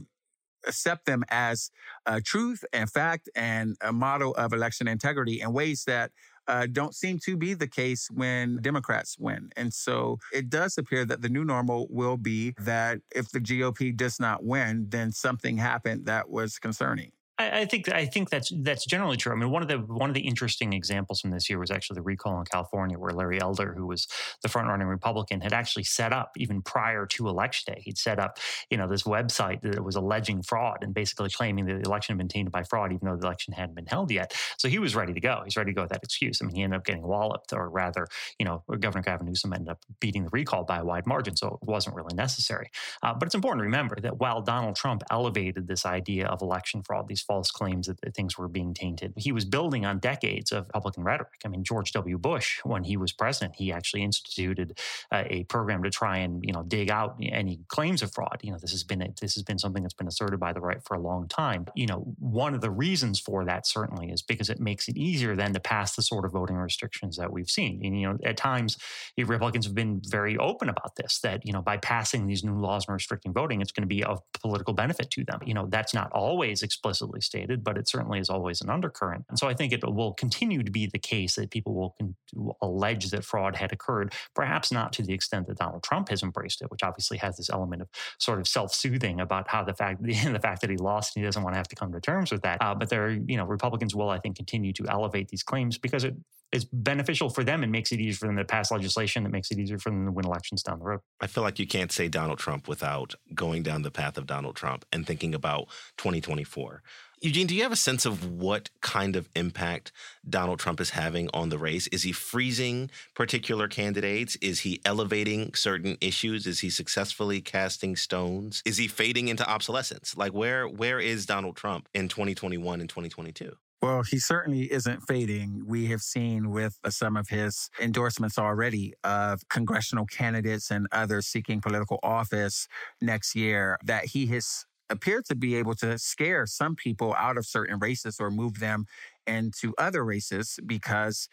accept 0.67 1.05
them 1.05 1.23
as 1.29 1.71
uh, 2.05 2.19
truth 2.23 2.63
and 2.73 2.89
fact 2.89 3.29
and 3.35 3.75
a 3.81 3.91
model 3.91 4.33
of 4.35 4.53
election 4.53 4.87
integrity 4.87 5.41
in 5.41 5.53
ways 5.53 5.83
that 5.87 6.11
uh, 6.47 6.67
don't 6.71 6.95
seem 6.95 7.19
to 7.19 7.37
be 7.37 7.53
the 7.53 7.67
case 7.67 8.09
when 8.11 8.57
Democrats 8.61 9.17
win. 9.19 9.49
And 9.55 9.73
so 9.73 10.17
it 10.33 10.49
does 10.49 10.77
appear 10.77 11.05
that 11.05 11.21
the 11.21 11.29
new 11.29 11.45
normal 11.45 11.87
will 11.89 12.17
be 12.17 12.53
that 12.59 12.99
if 13.15 13.29
the 13.29 13.39
GOP 13.39 13.95
does 13.95 14.19
not 14.19 14.43
win, 14.43 14.87
then 14.89 15.11
something 15.11 15.57
happened 15.57 16.05
that 16.07 16.29
was 16.29 16.57
concerning. 16.57 17.11
I, 17.41 17.59
I, 17.61 17.65
think 17.65 17.91
I 17.91 18.05
think 18.05 18.29
that's 18.29 18.51
that's 18.61 18.85
generally 18.85 19.17
true. 19.17 19.31
I 19.31 19.35
mean, 19.35 19.49
one 19.49 19.61
of 19.61 19.67
the 19.67 19.77
one 19.77 20.09
of 20.09 20.13
the 20.13 20.21
interesting 20.21 20.73
examples 20.73 21.21
from 21.21 21.31
this 21.31 21.49
year 21.49 21.59
was 21.59 21.71
actually 21.71 21.95
the 21.95 22.01
recall 22.01 22.39
in 22.39 22.45
California, 22.45 22.97
where 22.97 23.11
Larry 23.11 23.41
Elder, 23.41 23.73
who 23.73 23.87
was 23.87 24.07
the 24.41 24.49
front 24.49 24.67
running 24.67 24.87
Republican, 24.87 25.41
had 25.41 25.53
actually 25.53 25.83
set 25.83 26.13
up 26.13 26.31
even 26.37 26.61
prior 26.61 27.05
to 27.07 27.27
election 27.27 27.73
day. 27.73 27.81
He'd 27.83 27.97
set 27.97 28.19
up, 28.19 28.37
you 28.69 28.77
know, 28.77 28.87
this 28.87 29.03
website 29.03 29.61
that 29.61 29.83
was 29.83 29.95
alleging 29.95 30.43
fraud 30.43 30.79
and 30.81 30.93
basically 30.93 31.29
claiming 31.29 31.65
that 31.65 31.83
the 31.83 31.89
election 31.89 32.13
had 32.13 32.17
been 32.17 32.27
tainted 32.27 32.51
by 32.51 32.63
fraud, 32.63 32.91
even 32.91 33.07
though 33.07 33.15
the 33.15 33.25
election 33.25 33.53
hadn't 33.53 33.75
been 33.75 33.85
held 33.85 34.11
yet. 34.11 34.33
So 34.57 34.67
he 34.67 34.79
was 34.79 34.95
ready 34.95 35.13
to 35.13 35.19
go. 35.19 35.41
He's 35.43 35.57
ready 35.57 35.71
to 35.71 35.75
go 35.75 35.81
with 35.83 35.91
that 35.91 36.03
excuse. 36.03 36.41
I 36.41 36.45
mean, 36.45 36.55
he 36.55 36.63
ended 36.63 36.77
up 36.77 36.85
getting 36.85 37.03
walloped, 37.03 37.53
or 37.53 37.69
rather, 37.69 38.07
you 38.39 38.45
know, 38.45 38.63
Governor 38.79 39.03
Gavin 39.03 39.27
Newsom 39.27 39.53
ended 39.53 39.69
up 39.69 39.79
beating 39.99 40.23
the 40.23 40.29
recall 40.31 40.63
by 40.63 40.77
a 40.77 40.85
wide 40.85 41.07
margin, 41.07 41.35
so 41.35 41.59
it 41.61 41.67
wasn't 41.67 41.95
really 41.95 42.15
necessary. 42.15 42.69
Uh, 43.03 43.13
but 43.13 43.25
it's 43.25 43.35
important 43.35 43.59
to 43.59 43.65
remember 43.65 43.97
that 44.01 44.19
while 44.19 44.41
Donald 44.41 44.75
Trump 44.75 45.03
elevated 45.09 45.67
this 45.67 45.85
idea 45.85 46.27
of 46.27 46.41
election 46.41 46.83
fraud, 46.83 47.07
these 47.07 47.21
false 47.31 47.49
claims 47.49 47.87
that, 47.87 48.13
things 48.13 48.37
were 48.37 48.49
being 48.49 48.73
tainted. 48.73 49.13
He 49.15 49.31
was 49.31 49.45
building 49.45 49.85
on 49.85 49.99
decades 49.99 50.51
of 50.51 50.65
Republican 50.65 51.03
rhetoric. 51.03 51.39
I 51.45 51.47
mean, 51.47 51.63
George 51.63 51.93
W. 51.93 52.17
Bush, 52.17 52.59
when 52.65 52.83
he 52.83 52.97
was 52.97 53.13
president, 53.13 53.55
he 53.55 53.71
actually 53.71 54.03
instituted 54.03 54.77
uh, 55.13 55.23
a 55.27 55.45
program 55.45 55.81
to 55.83 55.89
try 55.89 56.17
and 56.17 56.43
you 56.43 56.51
know 56.51 56.63
dig 56.63 56.89
out 56.89 57.15
any 57.21 57.61
claims 57.69 58.01
of 58.01 58.13
fraud. 58.13 58.39
You 58.41 58.51
know, 58.51 58.57
this 58.59 58.71
has 58.71 58.83
been 58.83 59.01
a, 59.01 59.07
this 59.21 59.33
has 59.35 59.43
been 59.43 59.59
something 59.59 59.81
that's 59.81 59.93
been 59.93 60.07
asserted 60.07 60.41
by 60.41 60.51
the 60.51 60.59
right 60.59 60.81
for 60.85 60.95
a 60.95 60.99
long 60.99 61.29
time. 61.29 61.67
You 61.73 61.87
know, 61.87 61.99
one 62.19 62.53
of 62.53 62.59
the 62.59 62.69
reasons 62.69 63.17
for 63.19 63.45
that 63.45 63.65
certainly 63.65 64.11
is 64.11 64.21
because 64.21 64.49
it 64.49 64.59
makes 64.59 64.89
it 64.89 64.97
easier 64.97 65.33
then 65.37 65.53
to 65.53 65.61
pass 65.61 65.95
the 65.95 66.01
sort 66.01 66.25
of 66.25 66.33
voting 66.33 66.57
restrictions 66.57 67.15
that 67.15 67.31
we've 67.31 67.49
seen. 67.49 67.79
And 67.85 67.97
you 67.97 68.09
know, 68.09 68.17
at 68.25 68.35
times 68.35 68.77
Republicans 69.17 69.65
have 69.65 69.75
been 69.75 70.01
very 70.05 70.37
open 70.37 70.67
about 70.67 70.97
this. 70.97 71.19
That 71.19 71.45
you 71.45 71.53
know, 71.53 71.61
by 71.61 71.77
passing 71.77 72.27
these 72.27 72.43
new 72.43 72.59
laws 72.59 72.87
and 72.87 72.93
restricting 72.93 73.31
voting, 73.31 73.61
it's 73.61 73.71
going 73.71 73.87
to 73.87 73.95
be 73.95 74.03
of 74.03 74.19
political 74.33 74.73
benefit 74.73 75.09
to 75.11 75.23
them. 75.23 75.39
You 75.45 75.53
know, 75.53 75.67
that's 75.67 75.93
not 75.93 76.11
always 76.11 76.61
explicitly 76.63 77.10
stated 77.19 77.63
but 77.63 77.77
it 77.77 77.87
certainly 77.87 78.19
is 78.19 78.29
always 78.29 78.61
an 78.61 78.69
undercurrent. 78.69 79.25
And 79.29 79.37
so 79.37 79.47
I 79.47 79.53
think 79.53 79.73
it 79.73 79.83
will 79.83 80.13
continue 80.13 80.63
to 80.63 80.71
be 80.71 80.85
the 80.85 80.99
case 80.99 81.35
that 81.35 81.51
people 81.51 81.73
will 81.73 81.95
con- 81.97 82.15
allege 82.61 83.09
that 83.09 83.25
fraud 83.25 83.55
had 83.55 83.71
occurred, 83.71 84.13
perhaps 84.35 84.71
not 84.71 84.93
to 84.93 85.03
the 85.03 85.13
extent 85.13 85.47
that 85.47 85.57
Donald 85.57 85.83
Trump 85.83 86.09
has 86.09 86.23
embraced 86.23 86.61
it, 86.61 86.71
which 86.71 86.83
obviously 86.83 87.17
has 87.17 87.37
this 87.37 87.49
element 87.49 87.81
of 87.81 87.89
sort 88.19 88.39
of 88.39 88.47
self-soothing 88.47 89.19
about 89.19 89.47
how 89.47 89.63
the 89.63 89.73
fact 89.73 90.01
the 90.03 90.39
fact 90.41 90.61
that 90.61 90.69
he 90.69 90.77
lost 90.77 91.15
and 91.15 91.23
he 91.23 91.27
doesn't 91.27 91.43
want 91.43 91.53
to 91.53 91.57
have 91.57 91.67
to 91.67 91.75
come 91.75 91.91
to 91.91 91.99
terms 91.99 92.31
with 92.31 92.41
that. 92.41 92.61
Uh, 92.61 92.75
but 92.75 92.89
there, 92.89 93.09
you 93.09 93.37
know, 93.37 93.45
Republicans 93.45 93.95
will, 93.95 94.09
I 94.09 94.19
think, 94.19 94.35
continue 94.35 94.73
to 94.73 94.85
elevate 94.87 95.29
these 95.29 95.43
claims 95.43 95.77
because 95.77 96.03
it 96.03 96.15
is 96.51 96.65
beneficial 96.65 97.29
for 97.29 97.43
them 97.43 97.63
and 97.63 97.71
makes 97.71 97.91
it 97.91 97.99
easier 97.99 98.17
for 98.17 98.27
them 98.27 98.37
to 98.37 98.45
pass 98.45 98.71
legislation 98.71 99.23
that 99.23 99.31
makes 99.31 99.51
it 99.51 99.59
easier 99.59 99.79
for 99.79 99.89
them 99.89 100.05
to 100.05 100.11
win 100.11 100.25
elections 100.25 100.63
down 100.63 100.79
the 100.79 100.85
road. 100.85 100.99
I 101.19 101.27
feel 101.27 101.43
like 101.43 101.59
you 101.59 101.67
can't 101.67 101.91
say 101.91 102.07
Donald 102.07 102.39
Trump 102.39 102.67
without 102.67 103.15
going 103.33 103.63
down 103.63 103.83
the 103.83 103.91
path 103.91 104.17
of 104.17 104.25
Donald 104.25 104.55
Trump 104.55 104.85
and 104.91 105.05
thinking 105.05 105.33
about 105.33 105.67
2024. 105.97 106.83
Eugene, 107.23 107.45
do 107.45 107.55
you 107.55 107.61
have 107.61 107.71
a 107.71 107.75
sense 107.75 108.07
of 108.07 108.31
what 108.31 108.71
kind 108.81 109.15
of 109.15 109.29
impact 109.35 109.91
Donald 110.27 110.57
Trump 110.57 110.81
is 110.81 110.89
having 110.89 111.29
on 111.35 111.49
the 111.49 111.59
race? 111.59 111.85
Is 111.87 112.01
he 112.01 112.11
freezing 112.11 112.89
particular 113.13 113.67
candidates? 113.67 114.35
Is 114.37 114.61
he 114.61 114.81
elevating 114.85 115.53
certain 115.53 115.97
issues? 116.01 116.47
Is 116.47 116.61
he 116.61 116.71
successfully 116.71 117.39
casting 117.39 117.95
stones? 117.95 118.63
Is 118.65 118.77
he 118.77 118.87
fading 118.87 119.27
into 119.27 119.47
obsolescence? 119.47 120.17
Like 120.17 120.33
where 120.33 120.67
where 120.67 120.99
is 120.99 121.27
Donald 121.27 121.55
Trump 121.55 121.87
in 121.93 122.07
2021 122.07 122.81
and 122.81 122.89
2022? 122.89 123.55
Well, 123.81 124.03
he 124.03 124.19
certainly 124.19 124.71
isn't 124.71 125.01
fading. 125.01 125.63
We 125.65 125.87
have 125.87 126.01
seen 126.01 126.51
with 126.51 126.77
uh, 126.83 126.91
some 126.91 127.17
of 127.17 127.29
his 127.29 127.69
endorsements 127.79 128.37
already 128.37 128.93
of 129.03 129.47
congressional 129.49 130.05
candidates 130.05 130.69
and 130.69 130.87
others 130.91 131.25
seeking 131.25 131.61
political 131.61 131.99
office 132.03 132.67
next 133.01 133.35
year 133.35 133.79
that 133.83 134.05
he 134.05 134.27
has 134.27 134.65
appeared 134.89 135.25
to 135.25 135.35
be 135.35 135.55
able 135.55 135.73
to 135.75 135.97
scare 135.97 136.45
some 136.45 136.75
people 136.75 137.15
out 137.15 137.37
of 137.37 137.45
certain 137.45 137.79
races 137.79 138.17
or 138.19 138.29
move 138.29 138.59
them 138.59 138.85
into 139.25 139.73
other 139.79 140.05
races 140.05 140.59
because, 140.67 141.27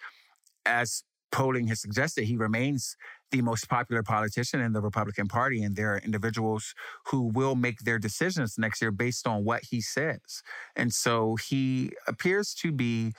as 0.67 1.05
polling 1.33 1.69
has 1.69 1.81
suggested, 1.81 2.25
he 2.25 2.37
remains 2.37 2.97
the 3.31 3.43
most 3.43 3.69
popular 3.69 4.03
politician 4.03 4.61
in 4.61 4.73
the 4.73 4.81
Republican 4.81 5.29
Party. 5.29 5.63
And 5.63 5.77
there 5.77 5.95
are 5.95 5.99
individuals 5.99 6.75
who 7.07 7.23
will 7.23 7.55
make 7.55 7.81
their 7.81 7.99
decisions 7.99 8.57
next 8.59 8.81
year 8.81 8.91
based 8.91 9.27
on 9.27 9.45
what 9.45 9.65
he 9.71 9.81
says. 9.81 10.43
And 10.77 10.93
so 10.93 11.37
he 11.37 11.93
appears 12.07 12.55
to 12.55 12.73
be 12.73 13.13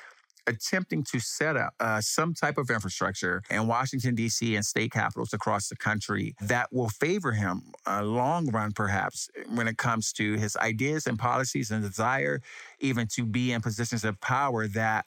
attempting 0.47 1.03
to 1.03 1.19
set 1.19 1.55
up 1.55 1.73
uh, 1.79 2.01
some 2.01 2.33
type 2.33 2.57
of 2.57 2.69
infrastructure 2.69 3.43
in 3.49 3.67
Washington, 3.67 4.15
D.C. 4.15 4.55
and 4.55 4.65
state 4.65 4.91
capitals 4.91 5.31
across 5.31 5.69
the 5.69 5.75
country 5.75 6.35
that 6.41 6.73
will 6.73 6.89
favor 6.89 7.33
him 7.33 7.71
a 7.85 8.03
long 8.03 8.47
run, 8.47 8.71
perhaps, 8.71 9.29
when 9.53 9.67
it 9.67 9.77
comes 9.77 10.11
to 10.13 10.33
his 10.33 10.57
ideas 10.57 11.05
and 11.05 11.19
policies 11.19 11.69
and 11.69 11.83
desire 11.83 12.41
even 12.79 13.07
to 13.15 13.25
be 13.25 13.51
in 13.51 13.61
positions 13.61 14.03
of 14.03 14.19
power 14.21 14.67
that 14.67 15.05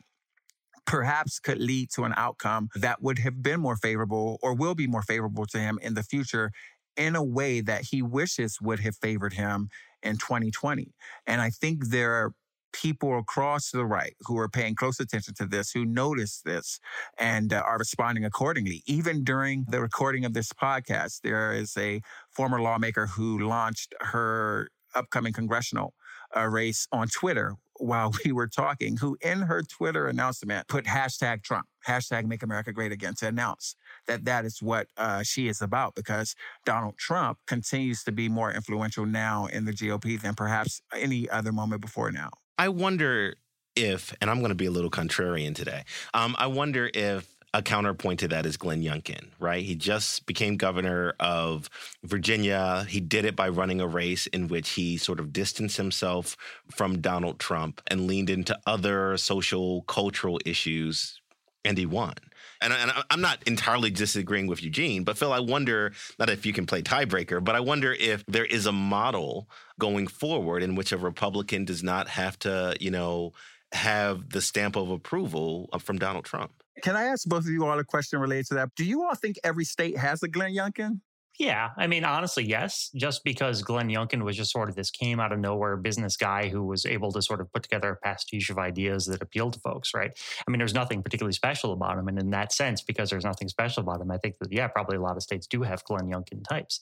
perhaps 0.86 1.38
could 1.38 1.58
lead 1.58 1.90
to 1.94 2.04
an 2.04 2.14
outcome 2.16 2.68
that 2.74 3.02
would 3.02 3.18
have 3.20 3.42
been 3.42 3.60
more 3.60 3.76
favorable 3.76 4.38
or 4.42 4.54
will 4.54 4.74
be 4.74 4.86
more 4.86 5.02
favorable 5.02 5.46
to 5.46 5.58
him 5.58 5.78
in 5.82 5.94
the 5.94 6.02
future 6.02 6.50
in 6.96 7.16
a 7.16 7.24
way 7.24 7.60
that 7.60 7.82
he 7.90 8.02
wishes 8.02 8.58
would 8.60 8.80
have 8.80 8.96
favored 8.96 9.34
him 9.34 9.68
in 10.02 10.14
2020. 10.16 10.92
And 11.26 11.40
I 11.40 11.50
think 11.50 11.88
there 11.88 12.12
are 12.12 12.32
people 12.72 13.18
across 13.18 13.70
the 13.70 13.84
right 13.84 14.14
who 14.20 14.38
are 14.38 14.48
paying 14.48 14.74
close 14.74 14.98
attention 14.98 15.34
to 15.34 15.46
this, 15.46 15.70
who 15.70 15.84
notice 15.84 16.40
this 16.44 16.80
and 17.18 17.52
uh, 17.52 17.62
are 17.64 17.78
responding 17.78 18.24
accordingly. 18.24 18.82
Even 18.86 19.24
during 19.24 19.66
the 19.68 19.80
recording 19.80 20.24
of 20.24 20.32
this 20.32 20.52
podcast, 20.52 21.20
there 21.22 21.52
is 21.52 21.76
a 21.76 22.00
former 22.30 22.60
lawmaker 22.60 23.06
who 23.06 23.38
launched 23.38 23.94
her 24.00 24.68
upcoming 24.94 25.32
congressional 25.32 25.94
uh, 26.36 26.46
race 26.46 26.86
on 26.92 27.08
Twitter 27.08 27.56
while 27.82 28.12
we 28.24 28.32
were 28.32 28.46
talking, 28.46 28.96
who 28.96 29.16
in 29.20 29.42
her 29.42 29.62
Twitter 29.62 30.06
announcement 30.06 30.68
put 30.68 30.84
hashtag 30.84 31.42
Trump, 31.42 31.66
hashtag 31.86 32.24
make 32.24 32.42
America 32.42 32.72
great 32.72 32.92
again 32.92 33.14
to 33.14 33.26
announce 33.26 33.76
that 34.06 34.24
that 34.24 34.44
is 34.44 34.62
what 34.62 34.86
uh, 34.96 35.22
she 35.22 35.48
is 35.48 35.60
about 35.60 35.94
because 35.94 36.34
Donald 36.64 36.96
Trump 36.96 37.38
continues 37.46 38.04
to 38.04 38.12
be 38.12 38.28
more 38.28 38.52
influential 38.52 39.04
now 39.04 39.46
in 39.46 39.64
the 39.64 39.72
GOP 39.72 40.20
than 40.20 40.34
perhaps 40.34 40.80
any 40.94 41.28
other 41.30 41.52
moment 41.52 41.80
before 41.80 42.10
now. 42.12 42.30
I 42.58 42.68
wonder 42.68 43.34
if, 43.74 44.14
and 44.20 44.30
I'm 44.30 44.38
going 44.38 44.50
to 44.50 44.54
be 44.54 44.66
a 44.66 44.70
little 44.70 44.90
contrarian 44.90 45.54
today, 45.54 45.84
um, 46.14 46.36
I 46.38 46.46
wonder 46.46 46.90
if 46.92 47.31
a 47.54 47.62
counterpoint 47.62 48.20
to 48.20 48.28
that 48.28 48.46
is 48.46 48.56
Glenn 48.56 48.82
Youngkin, 48.82 49.28
right? 49.38 49.62
He 49.62 49.74
just 49.74 50.24
became 50.24 50.56
governor 50.56 51.14
of 51.20 51.68
Virginia. 52.02 52.86
He 52.88 53.00
did 53.00 53.24
it 53.26 53.36
by 53.36 53.48
running 53.48 53.80
a 53.80 53.86
race 53.86 54.26
in 54.28 54.48
which 54.48 54.70
he 54.70 54.96
sort 54.96 55.20
of 55.20 55.32
distanced 55.32 55.76
himself 55.76 56.36
from 56.70 57.00
Donald 57.00 57.38
Trump 57.38 57.82
and 57.88 58.06
leaned 58.06 58.30
into 58.30 58.58
other 58.66 59.16
social, 59.18 59.82
cultural 59.82 60.40
issues, 60.46 61.20
and 61.64 61.76
he 61.76 61.84
won. 61.84 62.14
And, 62.62 62.72
and 62.72 62.92
I'm 63.10 63.20
not 63.20 63.42
entirely 63.46 63.90
disagreeing 63.90 64.46
with 64.46 64.62
Eugene, 64.62 65.04
but 65.04 65.18
Phil, 65.18 65.32
I 65.32 65.40
wonder 65.40 65.92
not 66.18 66.30
if 66.30 66.46
you 66.46 66.52
can 66.52 66.64
play 66.64 66.80
tiebreaker, 66.80 67.42
but 67.42 67.54
I 67.54 67.60
wonder 67.60 67.92
if 67.92 68.24
there 68.26 68.46
is 68.46 68.66
a 68.66 68.72
model 68.72 69.48
going 69.78 70.06
forward 70.06 70.62
in 70.62 70.74
which 70.74 70.92
a 70.92 70.96
Republican 70.96 71.64
does 71.64 71.82
not 71.82 72.08
have 72.08 72.38
to, 72.40 72.76
you 72.80 72.90
know, 72.90 73.32
have 73.72 74.30
the 74.30 74.40
stamp 74.40 74.76
of 74.76 74.90
approval 74.90 75.68
from 75.80 75.98
Donald 75.98 76.24
Trump. 76.24 76.61
Can 76.82 76.96
I 76.96 77.04
ask 77.04 77.28
both 77.28 77.44
of 77.44 77.50
you 77.50 77.64
all 77.64 77.78
a 77.78 77.84
question 77.84 78.18
related 78.18 78.46
to 78.48 78.54
that? 78.54 78.70
Do 78.74 78.84
you 78.84 79.04
all 79.04 79.14
think 79.14 79.36
every 79.44 79.64
state 79.64 79.96
has 79.96 80.22
a 80.24 80.28
Glenn 80.28 80.52
Youngkin? 80.52 81.00
Yeah, 81.42 81.70
I 81.76 81.88
mean, 81.88 82.04
honestly, 82.04 82.44
yes. 82.44 82.88
Just 82.94 83.24
because 83.24 83.62
Glenn 83.62 83.88
Youngkin 83.88 84.22
was 84.22 84.36
just 84.36 84.52
sort 84.52 84.68
of 84.68 84.76
this 84.76 84.92
came 84.92 85.18
out 85.18 85.32
of 85.32 85.40
nowhere 85.40 85.76
business 85.76 86.16
guy 86.16 86.48
who 86.48 86.62
was 86.62 86.86
able 86.86 87.10
to 87.10 87.20
sort 87.20 87.40
of 87.40 87.52
put 87.52 87.64
together 87.64 87.90
a 87.90 87.96
pastiche 87.96 88.48
of 88.48 88.58
ideas 88.58 89.06
that 89.06 89.20
appealed 89.20 89.54
to 89.54 89.58
folks, 89.58 89.92
right? 89.92 90.16
I 90.46 90.50
mean, 90.52 90.60
there's 90.60 90.72
nothing 90.72 91.02
particularly 91.02 91.32
special 91.32 91.72
about 91.72 91.98
him, 91.98 92.06
and 92.06 92.16
in 92.16 92.30
that 92.30 92.52
sense, 92.52 92.80
because 92.80 93.10
there's 93.10 93.24
nothing 93.24 93.48
special 93.48 93.80
about 93.80 94.00
him, 94.00 94.12
I 94.12 94.18
think 94.18 94.38
that 94.38 94.52
yeah, 94.52 94.68
probably 94.68 94.96
a 94.96 95.00
lot 95.00 95.16
of 95.16 95.24
states 95.24 95.48
do 95.48 95.62
have 95.62 95.82
Glenn 95.82 96.06
Youngkin 96.06 96.44
types. 96.48 96.78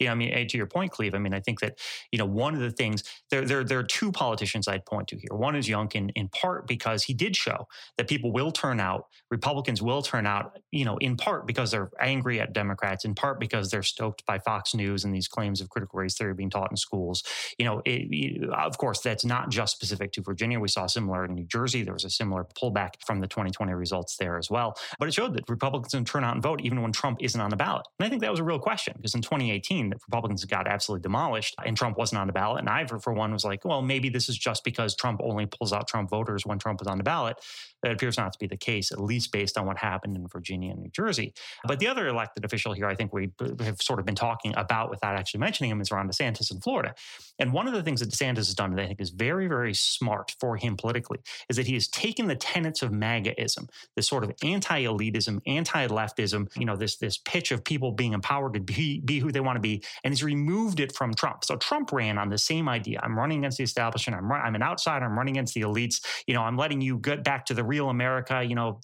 Know, 0.00 0.12
I 0.12 0.14
mean, 0.14 0.46
to 0.46 0.56
your 0.56 0.68
point, 0.68 0.92
Cleve. 0.92 1.16
I 1.16 1.18
mean, 1.18 1.34
I 1.34 1.40
think 1.40 1.58
that 1.58 1.80
you 2.12 2.18
know 2.18 2.24
one 2.24 2.54
of 2.54 2.60
the 2.60 2.70
things 2.70 3.02
there 3.32 3.44
there 3.44 3.64
there 3.64 3.80
are 3.80 3.82
two 3.84 4.12
politicians 4.12 4.68
I'd 4.68 4.86
point 4.86 5.08
to 5.08 5.16
here. 5.16 5.30
One 5.32 5.56
is 5.56 5.66
Youngkin, 5.66 6.12
in 6.14 6.28
part 6.28 6.68
because 6.68 7.02
he 7.02 7.14
did 7.14 7.34
show 7.34 7.66
that 7.98 8.06
people 8.08 8.30
will 8.30 8.52
turn 8.52 8.78
out, 8.78 9.06
Republicans 9.32 9.82
will 9.82 10.02
turn 10.02 10.24
out, 10.24 10.60
you 10.70 10.84
know, 10.84 10.98
in 10.98 11.16
part 11.16 11.48
because 11.48 11.72
they're 11.72 11.90
angry 12.00 12.40
at 12.40 12.52
Democrats, 12.52 13.04
in 13.04 13.16
part 13.16 13.40
because 13.40 13.72
they're 13.72 13.82
by 14.26 14.38
Fox 14.38 14.74
News 14.74 15.04
and 15.04 15.14
these 15.14 15.28
claims 15.28 15.60
of 15.60 15.68
critical 15.68 15.98
race 15.98 16.16
theory 16.16 16.34
being 16.34 16.50
taught 16.50 16.70
in 16.70 16.76
schools. 16.76 17.22
You 17.58 17.64
know, 17.64 17.82
it, 17.84 18.08
it, 18.10 18.50
of 18.50 18.78
course, 18.78 19.00
that's 19.00 19.24
not 19.24 19.50
just 19.50 19.74
specific 19.74 20.12
to 20.12 20.22
Virginia. 20.22 20.58
We 20.60 20.68
saw 20.68 20.86
similar 20.86 21.24
in 21.24 21.34
New 21.34 21.44
Jersey. 21.44 21.82
There 21.82 21.94
was 21.94 22.04
a 22.04 22.10
similar 22.10 22.46
pullback 22.60 22.94
from 23.06 23.20
the 23.20 23.26
2020 23.26 23.72
results 23.74 24.16
there 24.16 24.38
as 24.38 24.50
well. 24.50 24.76
But 24.98 25.08
it 25.08 25.14
showed 25.14 25.34
that 25.34 25.48
Republicans 25.48 25.94
can 25.94 26.04
turn 26.04 26.24
out 26.24 26.34
and 26.34 26.42
vote 26.42 26.60
even 26.62 26.82
when 26.82 26.92
Trump 26.92 27.18
isn't 27.22 27.40
on 27.40 27.50
the 27.50 27.56
ballot. 27.56 27.86
And 27.98 28.06
I 28.06 28.10
think 28.10 28.22
that 28.22 28.30
was 28.30 28.40
a 28.40 28.44
real 28.44 28.58
question 28.58 28.94
because 28.96 29.14
in 29.14 29.22
2018, 29.22 29.90
the 29.90 29.96
Republicans 30.08 30.44
got 30.44 30.66
absolutely 30.66 31.02
demolished 31.02 31.54
and 31.64 31.76
Trump 31.76 31.96
wasn't 31.98 32.20
on 32.20 32.26
the 32.26 32.32
ballot. 32.32 32.60
And 32.60 32.68
I, 32.68 32.86
for 32.86 33.12
one, 33.12 33.32
was 33.32 33.44
like, 33.44 33.64
well, 33.64 33.82
maybe 33.82 34.08
this 34.08 34.28
is 34.28 34.36
just 34.36 34.64
because 34.64 34.94
Trump 34.94 35.20
only 35.22 35.46
pulls 35.46 35.72
out 35.72 35.88
Trump 35.88 36.10
voters 36.10 36.44
when 36.46 36.58
Trump 36.58 36.80
is 36.80 36.86
on 36.86 36.98
the 36.98 37.04
ballot. 37.04 37.36
That 37.84 37.92
appears 37.92 38.16
not 38.16 38.32
to 38.32 38.38
be 38.38 38.46
the 38.46 38.56
case, 38.56 38.90
at 38.92 38.98
least 38.98 39.30
based 39.30 39.58
on 39.58 39.66
what 39.66 39.76
happened 39.76 40.16
in 40.16 40.26
Virginia 40.26 40.72
and 40.72 40.80
New 40.80 40.88
Jersey. 40.88 41.34
But 41.66 41.80
the 41.80 41.86
other 41.86 42.08
elected 42.08 42.42
official 42.42 42.72
here, 42.72 42.86
I 42.86 42.94
think 42.94 43.12
we 43.12 43.30
have 43.60 43.82
sort 43.82 43.98
of 43.98 44.06
been 44.06 44.14
talking 44.14 44.54
about 44.56 44.88
without 44.88 45.16
actually 45.16 45.40
mentioning 45.40 45.70
him, 45.70 45.82
is 45.82 45.90
Ron 45.92 46.08
DeSantis 46.08 46.50
in 46.50 46.60
Florida. 46.60 46.94
And 47.38 47.52
one 47.52 47.66
of 47.66 47.74
the 47.74 47.82
things 47.82 48.00
that 48.00 48.08
DeSantis 48.08 48.36
has 48.36 48.54
done 48.54 48.74
that 48.74 48.82
I 48.82 48.86
think 48.86 49.02
is 49.02 49.10
very, 49.10 49.48
very 49.48 49.74
smart 49.74 50.34
for 50.40 50.56
him 50.56 50.78
politically 50.78 51.18
is 51.50 51.56
that 51.56 51.66
he 51.66 51.74
has 51.74 51.86
taken 51.88 52.26
the 52.26 52.36
tenets 52.36 52.80
of 52.82 52.90
MAGAism, 52.90 53.68
this 53.96 54.08
sort 54.08 54.24
of 54.24 54.32
anti-elitism, 54.42 55.40
anti-leftism, 55.46 56.48
you 56.56 56.64
know, 56.64 56.76
this 56.76 56.96
this 56.96 57.18
pitch 57.18 57.52
of 57.52 57.62
people 57.64 57.92
being 57.92 58.14
empowered 58.14 58.54
to 58.54 58.60
be, 58.60 59.00
be 59.00 59.18
who 59.18 59.30
they 59.30 59.40
want 59.40 59.56
to 59.56 59.60
be, 59.60 59.82
and 60.04 60.14
he's 60.14 60.24
removed 60.24 60.80
it 60.80 60.94
from 60.96 61.12
Trump. 61.12 61.44
So 61.44 61.56
Trump 61.56 61.92
ran 61.92 62.16
on 62.16 62.30
the 62.30 62.38
same 62.38 62.66
idea. 62.66 62.98
I'm 63.02 63.18
running 63.18 63.40
against 63.40 63.58
the 63.58 63.64
establishment. 63.64 64.18
I'm, 64.18 64.32
I'm 64.32 64.54
an 64.54 64.62
outsider. 64.62 65.04
I'm 65.04 65.18
running 65.18 65.36
against 65.36 65.54
the 65.54 65.62
elites. 65.62 66.02
You 66.26 66.32
know, 66.32 66.42
I'm 66.42 66.56
letting 66.56 66.80
you 66.80 66.98
get 66.98 67.24
back 67.24 67.44
to 67.46 67.54
the 67.54 67.64
real 67.74 67.90
America, 67.90 68.42
you 68.42 68.54
know, 68.54 68.80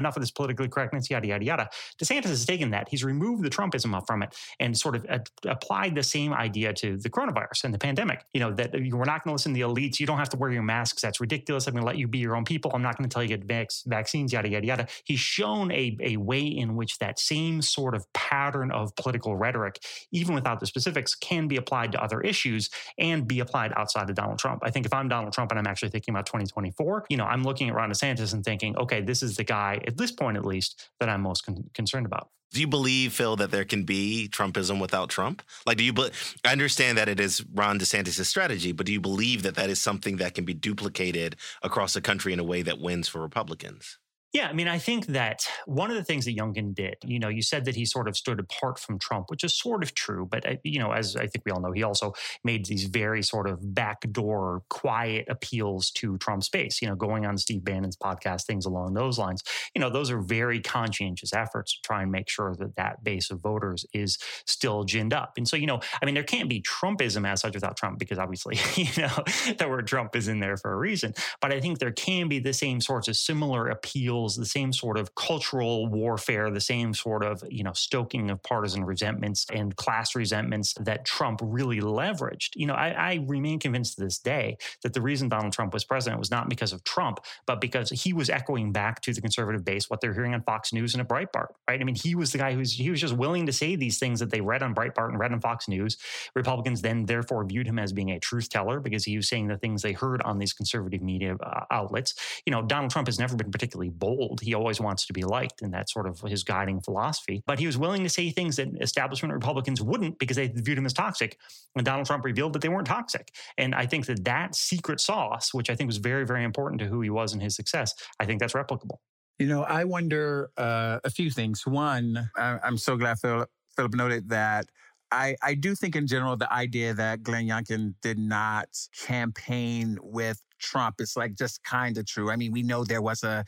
enough 0.00 0.16
of 0.16 0.22
this 0.22 0.30
politically 0.30 0.68
correctness, 0.68 1.10
yada, 1.10 1.26
yada, 1.26 1.44
yada. 1.44 1.68
DeSantis 1.98 2.32
has 2.36 2.46
taken 2.46 2.70
that. 2.70 2.88
He's 2.88 3.04
removed 3.04 3.42
the 3.44 3.50
Trumpism 3.50 3.90
from 4.06 4.22
it 4.22 4.34
and 4.58 4.76
sort 4.76 4.96
of 4.96 5.06
applied 5.46 5.94
the 5.94 6.02
same 6.02 6.32
idea 6.32 6.72
to 6.72 6.96
the 6.96 7.10
coronavirus 7.10 7.64
and 7.64 7.74
the 7.74 7.78
pandemic. 7.78 8.24
You 8.32 8.40
know, 8.40 8.52
that 8.52 8.72
we're 8.72 9.04
not 9.04 9.24
going 9.24 9.30
to 9.30 9.32
listen 9.32 9.52
to 9.52 9.58
the 9.60 9.66
elites. 9.66 10.00
You 10.00 10.06
don't 10.06 10.18
have 10.18 10.30
to 10.30 10.38
wear 10.38 10.50
your 10.50 10.62
masks. 10.62 11.02
That's 11.02 11.20
ridiculous. 11.20 11.66
I'm 11.66 11.74
going 11.74 11.82
to 11.82 11.86
let 11.86 11.98
you 11.98 12.08
be 12.08 12.18
your 12.18 12.34
own 12.36 12.44
people. 12.44 12.70
I'm 12.74 12.82
not 12.82 12.96
going 12.96 13.08
to 13.08 13.12
tell 13.12 13.22
you 13.22 13.28
get 13.28 13.44
vac- 13.44 13.70
vaccines, 13.86 14.32
yada, 14.32 14.48
yada, 14.48 14.66
yada. 14.66 14.86
He's 15.04 15.20
shown 15.20 15.70
a, 15.72 15.96
a 16.00 16.16
way 16.16 16.40
in 16.40 16.76
which 16.76 16.98
that 16.98 17.18
same 17.18 17.60
sort 17.60 17.94
of 17.94 18.10
pattern 18.14 18.70
of 18.70 18.94
political 18.96 19.36
rhetoric, 19.36 19.80
even 20.12 20.34
without 20.34 20.60
the 20.60 20.66
specifics, 20.66 21.14
can 21.14 21.46
be 21.46 21.56
applied 21.56 21.92
to 21.92 22.02
other 22.02 22.20
issues 22.20 22.70
and 22.98 23.28
be 23.28 23.40
applied 23.40 23.72
outside 23.76 24.08
of 24.08 24.16
Donald 24.16 24.38
Trump. 24.38 24.62
I 24.64 24.70
think 24.70 24.86
if 24.86 24.94
I'm 24.94 25.08
Donald 25.08 25.32
Trump 25.32 25.50
and 25.50 25.58
I'm 25.58 25.66
actually 25.66 25.90
thinking 25.90 26.14
about 26.14 26.26
2024, 26.26 27.06
you 27.08 27.16
know, 27.16 27.24
I'm 27.24 27.42
looking 27.42 27.68
at 27.68 27.74
Ron 27.74 27.90
DeSantis 27.90 28.29
and 28.32 28.44
thinking, 28.44 28.76
okay, 28.76 29.00
this 29.00 29.22
is 29.22 29.36
the 29.36 29.44
guy, 29.44 29.80
at 29.86 29.96
this 29.96 30.12
point 30.12 30.36
at 30.36 30.44
least, 30.44 30.90
that 31.00 31.08
I'm 31.08 31.22
most 31.22 31.44
con- 31.44 31.64
concerned 31.74 32.06
about. 32.06 32.28
Do 32.52 32.60
you 32.60 32.66
believe, 32.66 33.12
Phil, 33.12 33.36
that 33.36 33.52
there 33.52 33.64
can 33.64 33.84
be 33.84 34.28
Trumpism 34.30 34.80
without 34.80 35.08
Trump? 35.08 35.42
Like, 35.66 35.76
do 35.76 35.84
you? 35.84 35.92
Be- 35.92 36.10
I 36.44 36.50
understand 36.50 36.98
that 36.98 37.08
it 37.08 37.20
is 37.20 37.44
Ron 37.54 37.78
DeSantis' 37.78 38.24
strategy, 38.26 38.72
but 38.72 38.86
do 38.86 38.92
you 38.92 39.00
believe 39.00 39.44
that 39.44 39.54
that 39.54 39.70
is 39.70 39.80
something 39.80 40.16
that 40.16 40.34
can 40.34 40.44
be 40.44 40.54
duplicated 40.54 41.36
across 41.62 41.94
the 41.94 42.00
country 42.00 42.32
in 42.32 42.40
a 42.40 42.44
way 42.44 42.62
that 42.62 42.80
wins 42.80 43.06
for 43.06 43.20
Republicans? 43.20 43.98
Yeah, 44.32 44.46
I 44.46 44.52
mean, 44.52 44.68
I 44.68 44.78
think 44.78 45.06
that 45.06 45.44
one 45.66 45.90
of 45.90 45.96
the 45.96 46.04
things 46.04 46.24
that 46.24 46.36
Youngkin 46.36 46.72
did, 46.72 46.98
you 47.04 47.18
know, 47.18 47.26
you 47.26 47.42
said 47.42 47.64
that 47.64 47.74
he 47.74 47.84
sort 47.84 48.06
of 48.06 48.16
stood 48.16 48.38
apart 48.38 48.78
from 48.78 48.96
Trump, 48.96 49.28
which 49.28 49.42
is 49.42 49.52
sort 49.56 49.82
of 49.82 49.92
true. 49.92 50.24
But, 50.24 50.46
uh, 50.46 50.54
you 50.62 50.78
know, 50.78 50.92
as 50.92 51.16
I 51.16 51.26
think 51.26 51.44
we 51.44 51.50
all 51.50 51.60
know, 51.60 51.72
he 51.72 51.82
also 51.82 52.12
made 52.44 52.66
these 52.66 52.84
very 52.84 53.24
sort 53.24 53.48
of 53.48 53.74
backdoor, 53.74 54.62
quiet 54.70 55.26
appeals 55.28 55.90
to 55.92 56.16
Trump's 56.18 56.48
base, 56.48 56.80
you 56.80 56.86
know, 56.86 56.94
going 56.94 57.26
on 57.26 57.38
Steve 57.38 57.64
Bannon's 57.64 57.96
podcast, 57.96 58.44
things 58.44 58.66
along 58.66 58.94
those 58.94 59.18
lines. 59.18 59.42
You 59.74 59.80
know, 59.80 59.90
those 59.90 60.12
are 60.12 60.20
very 60.20 60.60
conscientious 60.60 61.32
efforts 61.32 61.72
to 61.74 61.80
try 61.82 62.02
and 62.02 62.12
make 62.12 62.28
sure 62.28 62.54
that 62.54 62.76
that 62.76 63.02
base 63.02 63.32
of 63.32 63.40
voters 63.40 63.84
is 63.92 64.16
still 64.46 64.84
ginned 64.84 65.12
up. 65.12 65.32
And 65.38 65.48
so, 65.48 65.56
you 65.56 65.66
know, 65.66 65.80
I 66.00 66.06
mean, 66.06 66.14
there 66.14 66.22
can't 66.22 66.48
be 66.48 66.62
Trumpism 66.62 67.26
as 67.26 67.40
such 67.40 67.54
without 67.54 67.76
Trump 67.76 67.98
because 67.98 68.20
obviously, 68.20 68.58
you 68.76 69.02
know, 69.02 69.24
the 69.58 69.66
word 69.68 69.88
Trump 69.88 70.14
is 70.14 70.28
in 70.28 70.38
there 70.38 70.56
for 70.56 70.72
a 70.72 70.76
reason. 70.76 71.14
But 71.40 71.52
I 71.52 71.60
think 71.60 71.80
there 71.80 71.90
can 71.90 72.28
be 72.28 72.38
the 72.38 72.52
same 72.52 72.80
sorts 72.80 73.08
of 73.08 73.16
similar 73.16 73.66
appeals 73.66 74.19
the 74.28 74.46
same 74.46 74.72
sort 74.72 74.98
of 74.98 75.14
cultural 75.14 75.86
warfare, 75.88 76.50
the 76.50 76.60
same 76.60 76.94
sort 76.94 77.24
of, 77.24 77.42
you 77.48 77.62
know, 77.62 77.72
stoking 77.72 78.30
of 78.30 78.42
partisan 78.42 78.84
resentments 78.84 79.46
and 79.52 79.76
class 79.76 80.14
resentments 80.14 80.74
that 80.80 81.04
Trump 81.04 81.40
really 81.42 81.80
leveraged. 81.80 82.50
You 82.54 82.66
know, 82.66 82.74
I, 82.74 82.88
I 82.90 83.24
remain 83.26 83.58
convinced 83.58 83.96
to 83.96 84.04
this 84.04 84.18
day 84.18 84.56
that 84.82 84.92
the 84.92 85.00
reason 85.00 85.28
Donald 85.28 85.52
Trump 85.52 85.72
was 85.72 85.84
president 85.84 86.18
was 86.18 86.30
not 86.30 86.48
because 86.48 86.72
of 86.72 86.84
Trump, 86.84 87.20
but 87.46 87.60
because 87.60 87.90
he 87.90 88.12
was 88.12 88.30
echoing 88.30 88.72
back 88.72 89.00
to 89.02 89.12
the 89.12 89.20
conservative 89.20 89.64
base 89.64 89.88
what 89.88 90.00
they're 90.00 90.14
hearing 90.14 90.34
on 90.34 90.42
Fox 90.42 90.72
News 90.72 90.94
and 90.94 91.00
at 91.00 91.08
Breitbart, 91.08 91.48
right? 91.68 91.80
I 91.80 91.84
mean, 91.84 91.94
he 91.94 92.14
was 92.14 92.32
the 92.32 92.38
guy 92.38 92.54
who's 92.54 92.72
he 92.72 92.90
was 92.90 93.00
just 93.00 93.14
willing 93.14 93.46
to 93.46 93.52
say 93.52 93.76
these 93.76 93.98
things 93.98 94.20
that 94.20 94.30
they 94.30 94.40
read 94.40 94.62
on 94.62 94.74
Breitbart 94.74 95.08
and 95.08 95.18
read 95.18 95.32
on 95.32 95.40
Fox 95.40 95.68
News. 95.68 95.96
Republicans 96.34 96.82
then 96.82 97.06
therefore 97.06 97.44
viewed 97.44 97.66
him 97.66 97.78
as 97.78 97.92
being 97.92 98.10
a 98.10 98.18
truth 98.20 98.48
teller 98.48 98.80
because 98.80 99.04
he 99.04 99.16
was 99.16 99.28
saying 99.28 99.48
the 99.48 99.56
things 99.56 99.82
they 99.82 99.92
heard 99.92 100.22
on 100.22 100.38
these 100.38 100.52
conservative 100.52 101.02
media 101.02 101.36
uh, 101.42 101.64
outlets. 101.70 102.14
You 102.46 102.52
know, 102.52 102.62
Donald 102.62 102.90
Trump 102.90 103.08
has 103.08 103.18
never 103.18 103.36
been 103.36 103.50
particularly 103.50 103.90
bold 103.90 104.09
bold. 104.10 104.40
He 104.40 104.54
always 104.54 104.80
wants 104.80 105.06
to 105.06 105.12
be 105.12 105.24
liked, 105.24 105.62
and 105.62 105.72
that's 105.72 105.92
sort 105.92 106.06
of 106.06 106.20
his 106.20 106.42
guiding 106.42 106.80
philosophy. 106.80 107.42
But 107.46 107.58
he 107.58 107.66
was 107.66 107.78
willing 107.78 108.02
to 108.02 108.08
say 108.08 108.30
things 108.30 108.56
that 108.56 108.68
establishment 108.80 109.32
Republicans 109.32 109.80
wouldn't 109.80 110.18
because 110.18 110.36
they 110.36 110.48
viewed 110.48 110.78
him 110.78 110.86
as 110.86 110.92
toxic. 110.92 111.38
And 111.76 111.84
Donald 111.84 112.06
Trump 112.06 112.24
revealed 112.24 112.52
that 112.54 112.62
they 112.62 112.68
weren't 112.68 112.86
toxic. 112.86 113.26
And 113.56 113.74
I 113.74 113.86
think 113.86 114.06
that 114.06 114.24
that 114.24 114.54
secret 114.54 115.00
sauce, 115.00 115.54
which 115.54 115.70
I 115.70 115.74
think 115.76 115.88
was 115.88 115.98
very, 115.98 116.26
very 116.26 116.44
important 116.44 116.80
to 116.80 116.86
who 116.86 117.00
he 117.00 117.10
was 117.10 117.32
and 117.32 117.42
his 117.42 117.54
success, 117.54 117.94
I 118.18 118.24
think 118.26 118.40
that's 118.40 118.54
replicable. 118.54 118.98
You 119.38 119.46
know, 119.46 119.62
I 119.62 119.84
wonder 119.84 120.50
uh, 120.56 120.98
a 121.04 121.10
few 121.10 121.30
things. 121.30 121.66
One, 121.66 122.30
I'm 122.36 122.76
so 122.76 122.96
glad 122.96 123.18
Philip, 123.20 123.48
Philip 123.76 123.94
noted 123.94 124.28
that 124.28 124.66
I, 125.12 125.36
I 125.42 125.54
do 125.54 125.74
think 125.74 125.96
in 125.96 126.06
general 126.06 126.36
the 126.36 126.52
idea 126.52 126.94
that 126.94 127.22
Glenn 127.22 127.46
Youngkin 127.46 127.94
did 128.02 128.18
not 128.18 128.68
campaign 129.06 129.98
with 130.02 130.40
Trump 130.60 130.96
is 131.00 131.16
like 131.16 131.34
just 131.36 131.62
kind 131.64 131.96
of 131.98 132.06
true. 132.06 132.30
I 132.30 132.36
mean, 132.36 132.52
we 132.52 132.62
know 132.62 132.84
there 132.84 133.02
was 133.02 133.22
a 133.22 133.44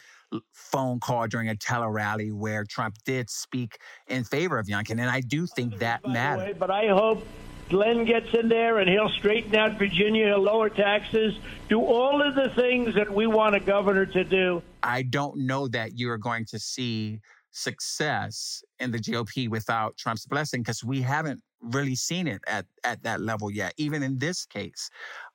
phone 0.52 0.98
call 1.00 1.26
during 1.26 1.48
a 1.48 1.56
tele 1.56 1.88
rally 1.90 2.32
where 2.32 2.64
Trump 2.64 2.96
did 3.04 3.28
speak 3.30 3.78
in 4.08 4.24
favor 4.24 4.58
of 4.58 4.66
Youngkin, 4.66 4.92
and 4.92 5.10
I 5.10 5.20
do 5.20 5.46
think 5.46 5.78
that 5.78 6.06
matters. 6.06 6.56
But 6.58 6.70
I 6.70 6.88
hope 6.88 7.26
Glenn 7.68 8.04
gets 8.04 8.34
in 8.34 8.48
there 8.48 8.78
and 8.78 8.88
he'll 8.88 9.08
straighten 9.08 9.54
out 9.54 9.78
Virginia, 9.78 10.26
he'll 10.26 10.42
lower 10.42 10.68
taxes, 10.68 11.34
do 11.68 11.80
all 11.80 12.20
of 12.20 12.34
the 12.34 12.50
things 12.50 12.94
that 12.94 13.12
we 13.12 13.26
want 13.26 13.54
a 13.54 13.60
governor 13.60 14.06
to 14.06 14.24
do. 14.24 14.62
I 14.82 15.02
don't 15.02 15.46
know 15.46 15.68
that 15.68 15.98
you're 15.98 16.18
going 16.18 16.44
to 16.46 16.58
see 16.58 17.20
success 17.52 18.62
in 18.78 18.90
the 18.90 18.98
GOP 18.98 19.48
without 19.48 19.96
Trump's 19.96 20.26
blessing 20.26 20.62
because 20.62 20.82
we 20.82 21.00
haven't 21.00 21.40
really 21.62 21.94
seen 21.94 22.26
it 22.26 22.42
at, 22.46 22.66
at 22.84 23.02
that 23.04 23.20
level 23.20 23.50
yet, 23.50 23.72
even 23.76 24.02
in 24.02 24.18
this 24.18 24.44
case. 24.44 24.90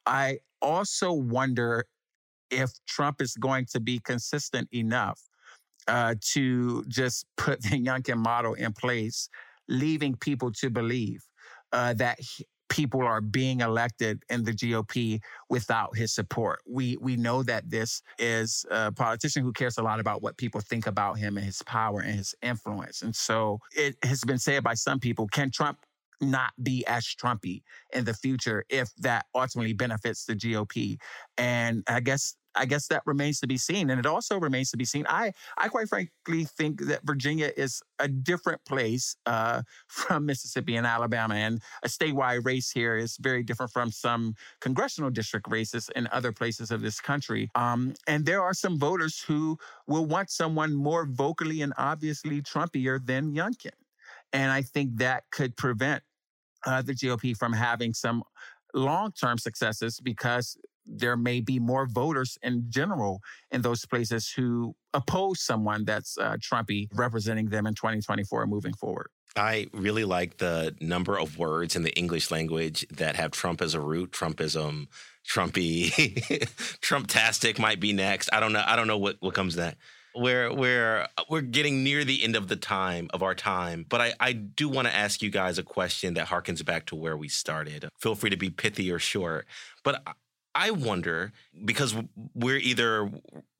I 0.07 0.39
also 0.61 1.11
wonder 1.11 1.85
if 2.49 2.71
Trump 2.87 3.21
is 3.21 3.35
going 3.35 3.65
to 3.73 3.79
be 3.79 3.99
consistent 3.99 4.69
enough 4.73 5.19
uh, 5.87 6.15
to 6.33 6.83
just 6.87 7.25
put 7.35 7.61
the 7.63 7.83
Youngkin 7.83 8.17
model 8.17 8.53
in 8.53 8.73
place, 8.73 9.29
leaving 9.67 10.15
people 10.15 10.51
to 10.53 10.69
believe 10.69 11.23
uh, 11.73 11.93
that 11.95 12.19
he, 12.19 12.45
people 12.69 13.01
are 13.01 13.21
being 13.21 13.61
elected 13.61 14.21
in 14.29 14.43
the 14.43 14.51
GOP 14.51 15.19
without 15.49 15.95
his 15.95 16.13
support. 16.13 16.59
We 16.67 16.97
we 16.99 17.15
know 17.15 17.43
that 17.43 17.69
this 17.69 18.01
is 18.19 18.65
a 18.71 18.91
politician 18.91 19.43
who 19.43 19.53
cares 19.53 19.77
a 19.77 19.83
lot 19.83 19.99
about 19.99 20.21
what 20.21 20.37
people 20.37 20.61
think 20.61 20.87
about 20.87 21.17
him 21.17 21.37
and 21.37 21.45
his 21.45 21.61
power 21.63 22.01
and 22.01 22.15
his 22.15 22.35
influence. 22.41 23.01
And 23.01 23.15
so 23.15 23.59
it 23.75 23.95
has 24.03 24.23
been 24.23 24.39
said 24.39 24.63
by 24.63 24.73
some 24.73 24.99
people, 24.99 25.27
can 25.27 25.51
Trump 25.51 25.79
not 26.21 26.51
be 26.61 26.85
as 26.87 27.05
Trumpy 27.05 27.63
in 27.93 28.05
the 28.05 28.13
future 28.13 28.65
if 28.69 28.93
that 28.97 29.25
ultimately 29.35 29.73
benefits 29.73 30.25
the 30.25 30.35
GOP? 30.35 30.97
And 31.37 31.83
I 31.87 31.99
guess 31.99 32.35
I 32.57 32.65
guess 32.65 32.87
that 32.87 33.03
remains 33.05 33.39
to 33.41 33.47
be 33.47 33.57
seen. 33.57 33.89
And 33.89 33.99
it 33.99 34.05
also 34.05 34.39
remains 34.39 34.71
to 34.71 34.77
be 34.77 34.85
seen. 34.85 35.05
I, 35.07 35.31
I 35.57 35.67
quite 35.67 35.87
frankly 35.87 36.45
think 36.45 36.81
that 36.85 37.05
Virginia 37.05 37.51
is 37.55 37.81
a 37.99 38.07
different 38.07 38.63
place 38.65 39.15
uh, 39.25 39.61
from 39.87 40.25
Mississippi 40.25 40.75
and 40.75 40.85
Alabama. 40.85 41.35
And 41.35 41.61
a 41.83 41.87
statewide 41.87 42.45
race 42.45 42.71
here 42.71 42.97
is 42.97 43.17
very 43.17 43.43
different 43.43 43.71
from 43.71 43.91
some 43.91 44.35
congressional 44.59 45.09
district 45.09 45.47
races 45.49 45.89
in 45.95 46.07
other 46.11 46.31
places 46.31 46.71
of 46.71 46.81
this 46.81 46.99
country. 46.99 47.49
Um, 47.55 47.93
and 48.07 48.25
there 48.25 48.41
are 48.41 48.53
some 48.53 48.79
voters 48.79 49.21
who 49.21 49.57
will 49.87 50.05
want 50.05 50.29
someone 50.29 50.73
more 50.73 51.05
vocally 51.05 51.61
and 51.61 51.73
obviously 51.77 52.41
Trumpier 52.41 53.05
than 53.05 53.33
Youngkin. 53.33 53.71
And 54.33 54.51
I 54.51 54.61
think 54.61 54.97
that 54.97 55.23
could 55.31 55.55
prevent 55.55 56.03
uh, 56.67 56.81
the 56.81 56.93
GOP 56.93 57.35
from 57.35 57.53
having 57.53 57.93
some 57.93 58.23
long 58.73 59.11
term 59.11 59.37
successes 59.37 59.99
because 59.99 60.57
there 60.85 61.17
may 61.17 61.41
be 61.41 61.59
more 61.59 61.85
voters 61.85 62.37
in 62.43 62.65
general 62.69 63.21
in 63.51 63.61
those 63.61 63.85
places 63.85 64.29
who 64.29 64.75
oppose 64.93 65.41
someone 65.41 65.83
that's 65.83 66.17
uh, 66.17 66.37
Trumpy 66.37 66.87
representing 66.93 67.47
them 67.47 67.67
in 67.67 67.73
2024 67.73 68.47
moving 68.47 68.73
forward. 68.73 69.09
I 69.35 69.67
really 69.73 70.05
like 70.05 70.37
the 70.37 70.75
number 70.79 71.19
of 71.19 71.37
words 71.37 71.75
in 71.75 71.83
the 71.83 71.91
English 71.91 72.31
language 72.31 72.87
that 72.89 73.15
have 73.15 73.31
Trump 73.31 73.61
as 73.61 73.73
a 73.73 73.79
root. 73.79 74.11
Trumpism, 74.11 74.87
Trumpy, 75.27 75.91
Trumptastic 76.81 77.59
might 77.59 77.79
be 77.79 77.93
next. 77.93 78.29
I 78.33 78.39
don't 78.39 78.53
know. 78.53 78.63
I 78.65 78.75
don't 78.75 78.87
know 78.87 78.97
what, 78.97 79.17
what 79.19 79.33
comes 79.33 79.55
next. 79.55 79.77
We're 80.17 80.53
we're 80.53 81.07
we're 81.29 81.41
getting 81.41 81.83
near 81.83 82.03
the 82.03 82.23
end 82.23 82.35
of 82.35 82.47
the 82.47 82.55
time 82.55 83.09
of 83.13 83.21
our 83.21 83.35
time, 83.35 83.85
but 83.87 84.01
I, 84.01 84.13
I 84.19 84.33
do 84.33 84.67
want 84.67 84.87
to 84.87 84.95
ask 84.95 85.21
you 85.21 85.29
guys 85.29 85.57
a 85.57 85.63
question 85.63 86.15
that 86.15 86.27
harkens 86.27 86.65
back 86.65 86.87
to 86.87 86.95
where 86.95 87.15
we 87.15 87.27
started. 87.27 87.87
Feel 87.99 88.15
free 88.15 88.31
to 88.31 88.37
be 88.37 88.49
pithy 88.49 88.91
or 88.91 88.99
short, 88.99 89.45
but 89.83 90.01
I 90.55 90.71
wonder 90.71 91.33
because 91.65 91.95
we're 92.33 92.57
either 92.57 93.11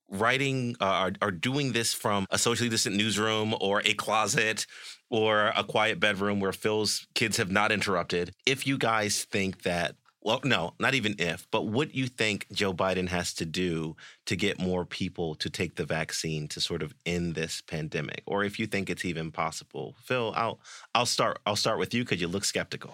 writing 0.10 0.76
uh, 0.80 1.12
or, 1.22 1.32
doing 1.32 1.74
this 1.74 1.94
from 1.94 2.26
a 2.32 2.38
socially 2.38 2.70
distant 2.70 2.96
newsroom 2.96 3.54
or 3.60 3.82
a 3.86 3.94
closet 3.94 4.66
or 5.10 5.52
a 5.56 5.64
quiet 5.64 6.00
bedroom 6.00 6.40
where 6.40 6.54
Phil's 6.54 7.08
kids 7.14 7.38
have 7.38 7.52
not 7.52 7.72
interrupted. 7.72 8.34
If 8.46 8.66
you 8.66 8.78
guys 8.78 9.26
think 9.26 9.64
that, 9.64 9.96
well, 10.28 10.42
no, 10.44 10.74
not 10.78 10.94
even 10.94 11.16
if, 11.20 11.48
but 11.52 11.68
what 11.68 11.94
do 11.94 11.98
you 11.98 12.08
think 12.08 12.48
Joe 12.52 12.74
Biden 12.74 13.08
has 13.08 13.34
to 13.36 13.46
do 13.46 13.96
to 14.26 14.36
get 14.36 14.60
more 14.60 14.84
people 14.84 15.36
to 15.36 15.50
take 15.50 15.76
the 15.76 15.86
vaccine 15.86 16.50
to 16.50 16.60
sort 16.60 16.84
of 16.84 16.94
end 17.06 17.34
this 17.34 17.62
pandemic, 17.62 18.24
or 18.26 18.44
if 18.44 18.60
you 18.60 18.68
think 18.68 18.90
it's 18.90 19.06
even 19.06 19.32
possible. 19.32 19.96
Phil, 20.04 20.34
I'll 20.36 20.60
I'll 20.94 21.06
start 21.06 21.40
I'll 21.46 21.56
start 21.56 21.80
with 21.80 21.94
you 21.94 22.04
because 22.04 22.20
you 22.20 22.28
look 22.28 22.44
skeptical. 22.44 22.94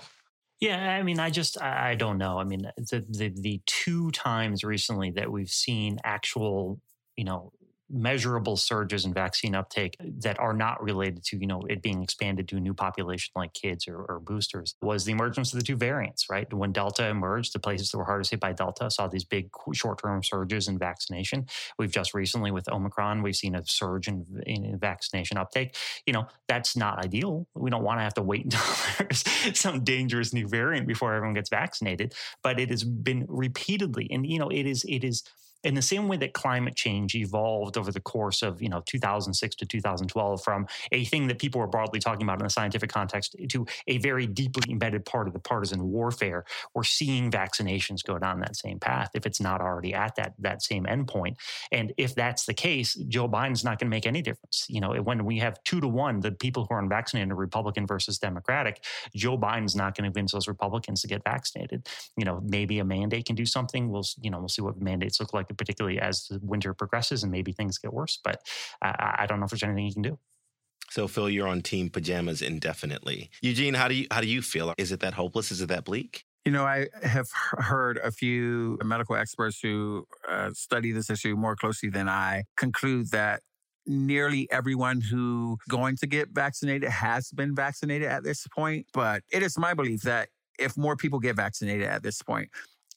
Yeah, 0.59 0.93
I 0.93 1.01
mean, 1.01 1.19
I 1.19 1.31
just 1.31 1.59
I 1.59 1.95
don't 1.95 2.19
know. 2.19 2.37
I 2.37 2.43
mean, 2.43 2.71
the 2.77 3.03
the 3.09 3.33
the 3.35 3.61
two 3.65 4.11
times 4.11 4.63
recently 4.63 5.09
that 5.11 5.31
we've 5.31 5.49
seen 5.49 5.97
actual, 6.03 6.79
you 7.17 7.23
know, 7.23 7.51
measurable 7.93 8.57
surges 8.57 9.05
in 9.05 9.13
vaccine 9.13 9.55
uptake 9.55 9.95
that 9.99 10.39
are 10.39 10.53
not 10.53 10.81
related 10.81 11.23
to 11.23 11.37
you 11.37 11.47
know 11.47 11.61
it 11.69 11.81
being 11.81 12.01
expanded 12.01 12.47
to 12.47 12.57
a 12.57 12.59
new 12.59 12.73
population 12.73 13.31
like 13.35 13.53
kids 13.53 13.87
or, 13.87 13.97
or, 13.97 14.19
boosters 14.19 14.75
was 14.81 15.05
the 15.05 15.11
emergence 15.11 15.53
of 15.53 15.59
the 15.59 15.65
two 15.65 15.75
variants 15.75 16.29
right? 16.29 16.51
When 16.51 16.71
delta 16.71 17.07
emerged 17.07 17.53
the 17.53 17.59
places 17.59 17.91
that 17.91 17.97
were 17.97 18.05
hardest 18.05 18.31
hit 18.31 18.39
by 18.39 18.53
delta 18.53 18.89
saw 18.89 19.07
these 19.07 19.25
big 19.25 19.49
short-term 19.73 20.23
surges 20.23 20.67
in 20.67 20.77
vaccination. 20.77 21.45
We've 21.77 21.91
just 21.91 22.13
recently 22.13 22.51
with 22.51 22.69
omicron 22.69 23.21
we've 23.21 23.35
seen 23.35 23.55
a 23.55 23.63
surge 23.65 24.07
in, 24.07 24.25
in 24.45 24.77
vaccination 24.79 25.37
uptake. 25.37 25.75
You 26.05 26.13
know 26.13 26.27
that's 26.47 26.75
not 26.75 27.03
ideal. 27.03 27.47
We 27.53 27.69
don't 27.69 27.83
want 27.83 27.99
to 27.99 28.03
have 28.03 28.15
to 28.15 28.23
wait 28.23 28.45
until 28.45 28.61
there's 28.97 29.23
some 29.59 29.83
dangerous 29.83 30.33
new 30.33 30.47
variant 30.47 30.87
before 30.87 31.13
everyone 31.13 31.35
gets 31.35 31.49
vaccinated 31.49 32.13
but 32.41 32.59
it 32.59 32.69
has 32.69 32.83
been 32.83 33.25
repeatedly 33.27 34.07
and 34.11 34.25
you 34.25 34.39
know 34.39 34.49
it 34.49 34.65
is 34.65 34.85
it 34.87 35.03
is 35.03 35.23
in 35.63 35.73
the 35.73 35.81
same 35.81 36.07
way 36.07 36.17
that 36.17 36.33
climate 36.33 36.75
change 36.75 37.15
evolved 37.15 37.77
over 37.77 37.91
the 37.91 38.01
course 38.01 38.41
of 38.41 38.61
you 38.61 38.69
know 38.69 38.81
2006 38.85 39.55
to 39.55 39.65
2012 39.65 40.43
from 40.43 40.67
a 40.91 41.05
thing 41.05 41.27
that 41.27 41.39
people 41.39 41.59
were 41.59 41.67
broadly 41.67 41.99
talking 41.99 42.23
about 42.23 42.39
in 42.39 42.43
the 42.43 42.49
scientific 42.49 42.89
context 42.89 43.35
to 43.49 43.65
a 43.87 43.97
very 43.99 44.27
deeply 44.27 44.71
embedded 44.71 45.05
part 45.05 45.27
of 45.27 45.33
the 45.33 45.39
partisan 45.39 45.89
warfare 45.89 46.45
we're 46.73 46.83
seeing 46.83 47.31
vaccinations 47.31 48.03
go 48.03 48.17
down 48.17 48.39
that 48.39 48.55
same 48.55 48.79
path 48.79 49.09
if 49.13 49.25
it's 49.25 49.39
not 49.39 49.61
already 49.61 49.93
at 49.93 50.15
that 50.15 50.33
that 50.39 50.61
same 50.61 50.85
endpoint. 50.85 51.35
And 51.71 51.93
if 51.97 52.15
that's 52.15 52.45
the 52.45 52.53
case 52.53 52.93
joe 53.07 53.27
biden's 53.27 53.63
not 53.63 53.79
going 53.79 53.89
to 53.89 53.95
make 53.95 54.05
any 54.05 54.21
difference. 54.21 54.65
You 54.69 54.81
know 54.81 54.93
when 55.01 55.25
we 55.25 55.39
have 55.39 55.63
two 55.63 55.79
to 55.81 55.87
one 55.87 56.19
the 56.19 56.31
people 56.31 56.65
who 56.65 56.75
are 56.75 56.79
unvaccinated 56.79 57.31
are 57.31 57.35
republican 57.35 57.87
versus 57.87 58.17
democratic 58.17 58.83
joe 59.15 59.37
biden's 59.37 59.75
not 59.75 59.95
going 59.95 60.03
to 60.03 60.09
convince 60.09 60.31
those 60.31 60.47
republicans 60.47 61.01
to 61.01 61.07
get 61.07 61.23
vaccinated. 61.23 61.87
You 62.17 62.25
know 62.25 62.41
maybe 62.43 62.79
a 62.79 62.85
mandate 62.85 63.25
can 63.25 63.35
do 63.35 63.45
something. 63.45 63.89
We'll 63.89 64.05
you 64.21 64.29
know 64.29 64.39
we'll 64.39 64.49
see 64.49 64.61
what 64.61 64.81
mandates 64.81 65.19
look 65.19 65.33
like 65.33 65.47
particularly 65.53 65.99
as 65.99 66.27
the 66.27 66.39
winter 66.41 66.73
progresses 66.73 67.23
and 67.23 67.31
maybe 67.31 67.51
things 67.51 67.77
get 67.77 67.93
worse. 67.93 68.19
But 68.23 68.41
I, 68.81 69.15
I 69.19 69.25
don't 69.25 69.39
know 69.39 69.45
if 69.45 69.51
there's 69.51 69.63
anything 69.63 69.85
you 69.85 69.93
can 69.93 70.01
do. 70.01 70.19
So 70.89 71.07
Phil, 71.07 71.29
you're 71.29 71.47
on 71.47 71.61
team 71.61 71.89
pajamas 71.89 72.41
indefinitely. 72.41 73.31
Eugene, 73.41 73.73
how 73.73 73.87
do 73.87 73.95
you 73.95 74.07
how 74.11 74.21
do 74.21 74.27
you 74.27 74.41
feel? 74.41 74.73
Is 74.77 74.91
it 74.91 74.99
that 74.99 75.13
hopeless? 75.13 75.51
Is 75.51 75.61
it 75.61 75.69
that 75.69 75.85
bleak? 75.85 76.23
You 76.45 76.51
know, 76.51 76.65
I 76.65 76.87
have 77.01 77.29
heard 77.53 77.97
a 78.03 78.11
few 78.11 78.77
medical 78.83 79.15
experts 79.15 79.59
who 79.61 80.05
uh, 80.29 80.51
study 80.53 80.91
this 80.91 81.09
issue 81.09 81.35
more 81.35 81.55
closely 81.55 81.89
than 81.89 82.09
I 82.09 82.43
conclude 82.57 83.11
that 83.11 83.41
nearly 83.87 84.49
everyone 84.51 85.01
who 85.01 85.57
going 85.69 85.95
to 85.97 86.07
get 86.07 86.29
vaccinated 86.29 86.89
has 86.89 87.31
been 87.31 87.55
vaccinated 87.55 88.09
at 88.09 88.23
this 88.23 88.45
point. 88.53 88.87
But 88.93 89.23
it 89.31 89.41
is 89.41 89.57
my 89.57 89.73
belief 89.73 90.01
that 90.01 90.29
if 90.59 90.77
more 90.77 90.95
people 90.95 91.19
get 91.19 91.35
vaccinated 91.35 91.87
at 91.87 92.03
this 92.03 92.21
point, 92.21 92.49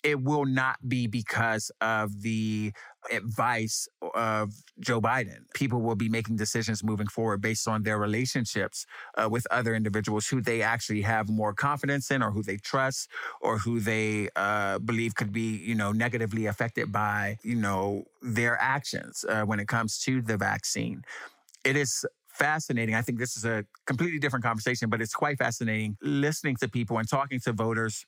it 0.06 0.22
will 0.22 0.44
not 0.44 0.76
be 0.88 1.08
because 1.08 1.72
of 1.80 2.22
the 2.22 2.72
advice 3.10 3.88
of 4.14 4.52
Joe 4.78 5.00
Biden. 5.00 5.38
People 5.52 5.80
will 5.80 5.96
be 5.96 6.08
making 6.08 6.36
decisions 6.36 6.84
moving 6.84 7.08
forward 7.08 7.40
based 7.40 7.66
on 7.66 7.82
their 7.82 7.98
relationships 7.98 8.86
uh, 9.18 9.28
with 9.28 9.44
other 9.50 9.74
individuals 9.74 10.28
who 10.28 10.40
they 10.40 10.62
actually 10.62 11.02
have 11.02 11.28
more 11.28 11.52
confidence 11.52 12.12
in 12.12 12.22
or 12.22 12.30
who 12.30 12.44
they 12.44 12.56
trust 12.56 13.10
or 13.40 13.58
who 13.58 13.80
they 13.80 14.28
uh, 14.36 14.78
believe 14.78 15.16
could 15.16 15.32
be, 15.32 15.56
you 15.56 15.74
know, 15.74 15.90
negatively 15.90 16.46
affected 16.46 16.92
by, 16.92 17.36
you 17.42 17.56
know, 17.56 18.04
their 18.22 18.56
actions 18.60 19.24
uh, 19.28 19.42
when 19.42 19.58
it 19.58 19.66
comes 19.66 19.98
to 19.98 20.22
the 20.22 20.36
vaccine. 20.36 21.02
It 21.64 21.74
is 21.76 22.06
fascinating. 22.28 22.94
I 22.94 23.02
think 23.02 23.18
this 23.18 23.36
is 23.36 23.44
a 23.44 23.64
completely 23.86 24.20
different 24.20 24.44
conversation, 24.44 24.88
but 24.88 25.00
it's 25.00 25.14
quite 25.14 25.38
fascinating 25.38 25.96
listening 26.00 26.54
to 26.60 26.68
people 26.68 26.98
and 26.98 27.08
talking 27.08 27.40
to 27.40 27.52
voters 27.52 28.06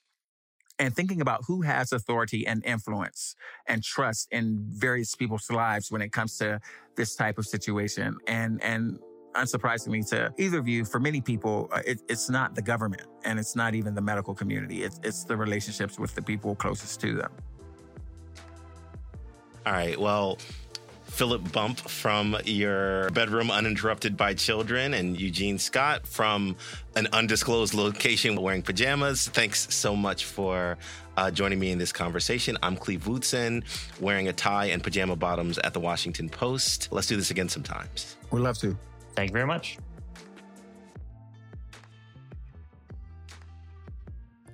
and 0.78 0.94
thinking 0.94 1.20
about 1.20 1.42
who 1.46 1.62
has 1.62 1.92
authority 1.92 2.46
and 2.46 2.64
influence 2.64 3.34
and 3.66 3.82
trust 3.82 4.28
in 4.30 4.64
various 4.68 5.14
people's 5.14 5.50
lives 5.50 5.90
when 5.90 6.02
it 6.02 6.12
comes 6.12 6.38
to 6.38 6.60
this 6.96 7.16
type 7.16 7.38
of 7.38 7.46
situation. 7.46 8.16
And, 8.26 8.62
and 8.62 8.98
unsurprisingly 9.34 10.08
to 10.10 10.32
either 10.38 10.58
of 10.58 10.68
you, 10.68 10.84
for 10.84 11.00
many 11.00 11.20
people, 11.20 11.68
uh, 11.72 11.80
it, 11.86 12.00
it's 12.08 12.30
not 12.30 12.54
the 12.54 12.62
government 12.62 13.06
and 13.24 13.38
it's 13.38 13.54
not 13.54 13.74
even 13.74 13.94
the 13.94 14.00
medical 14.00 14.34
community. 14.34 14.82
It's, 14.82 15.00
it's 15.02 15.24
the 15.24 15.36
relationships 15.36 15.98
with 15.98 16.14
the 16.14 16.22
people 16.22 16.54
closest 16.54 17.00
to 17.00 17.14
them. 17.14 17.30
All 19.66 19.72
right. 19.72 19.98
Well, 20.00 20.38
Philip 21.08 21.50
Bump 21.52 21.78
from 21.80 22.36
your 22.44 23.10
bedroom 23.10 23.50
uninterrupted 23.50 24.16
by 24.16 24.34
children, 24.34 24.94
and 24.94 25.18
Eugene 25.20 25.58
Scott 25.58 26.06
from 26.06 26.56
an 26.94 27.08
undisclosed 27.12 27.74
location 27.74 28.40
wearing 28.40 28.62
pajamas. 28.62 29.28
Thanks 29.28 29.74
so 29.74 29.96
much 29.96 30.24
for 30.24 30.78
uh, 31.16 31.30
joining 31.30 31.58
me 31.58 31.72
in 31.72 31.78
this 31.78 31.92
conversation. 31.92 32.56
I'm 32.62 32.76
Cleve 32.76 33.04
Wootson, 33.04 33.64
wearing 34.00 34.28
a 34.28 34.32
tie 34.32 34.66
and 34.66 34.82
pajama 34.82 35.16
bottoms 35.16 35.58
at 35.58 35.74
the 35.74 35.80
Washington 35.80 36.28
Post. 36.28 36.88
Let's 36.92 37.08
do 37.08 37.16
this 37.16 37.30
again 37.30 37.48
sometimes. 37.48 38.16
We'd 38.30 38.40
love 38.40 38.58
to. 38.58 38.76
Thank 39.16 39.30
you 39.30 39.34
very 39.34 39.46
much. 39.46 39.78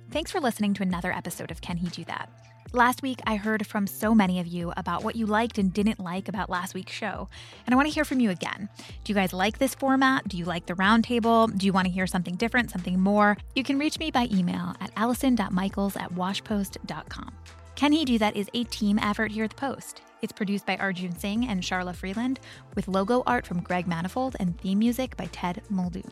Thanks 0.09 0.31
for 0.31 0.39
listening 0.39 0.73
to 0.75 0.81
another 0.81 1.11
episode 1.11 1.51
of 1.51 1.61
Can 1.61 1.77
He 1.77 1.89
Do 1.89 2.05
That? 2.05 2.29
Last 2.73 3.01
week, 3.01 3.21
I 3.25 3.35
heard 3.37 3.65
from 3.65 3.87
so 3.87 4.13
many 4.13 4.39
of 4.39 4.47
you 4.47 4.73
about 4.75 5.03
what 5.03 5.15
you 5.15 5.25
liked 5.25 5.57
and 5.57 5.71
didn't 5.71 5.99
like 5.99 6.27
about 6.27 6.49
last 6.49 6.73
week's 6.73 6.91
show. 6.91 7.29
And 7.65 7.73
I 7.73 7.75
want 7.77 7.87
to 7.87 7.93
hear 7.93 8.03
from 8.03 8.19
you 8.19 8.29
again. 8.31 8.69
Do 9.03 9.13
you 9.13 9.15
guys 9.15 9.31
like 9.31 9.59
this 9.59 9.75
format? 9.75 10.27
Do 10.27 10.37
you 10.37 10.45
like 10.45 10.65
the 10.65 10.73
roundtable? 10.73 11.55
Do 11.57 11.65
you 11.65 11.71
want 11.71 11.87
to 11.87 11.93
hear 11.93 12.07
something 12.07 12.35
different, 12.35 12.71
something 12.71 12.99
more? 12.99 13.37
You 13.55 13.63
can 13.63 13.79
reach 13.79 13.97
me 13.97 14.11
by 14.11 14.27
email 14.31 14.75
at 14.81 14.91
allison.michaels 14.97 15.95
at 15.95 16.13
washpost.com. 16.13 17.33
Can 17.75 17.91
He 17.91 18.03
Do 18.03 18.17
That 18.17 18.35
is 18.35 18.49
a 18.53 18.63
team 18.65 18.99
effort 18.99 19.31
here 19.31 19.45
at 19.45 19.51
the 19.51 19.55
Post. 19.55 20.01
It's 20.21 20.33
produced 20.33 20.65
by 20.65 20.75
Arjun 20.77 21.17
Singh 21.17 21.47
and 21.47 21.61
Charla 21.61 21.95
Freeland, 21.95 22.39
with 22.73 22.87
logo 22.87 23.21
art 23.27 23.45
from 23.45 23.61
Greg 23.61 23.87
Manifold 23.87 24.35
and 24.39 24.59
theme 24.59 24.79
music 24.79 25.15
by 25.15 25.27
Ted 25.27 25.61
Muldoon. 25.69 26.11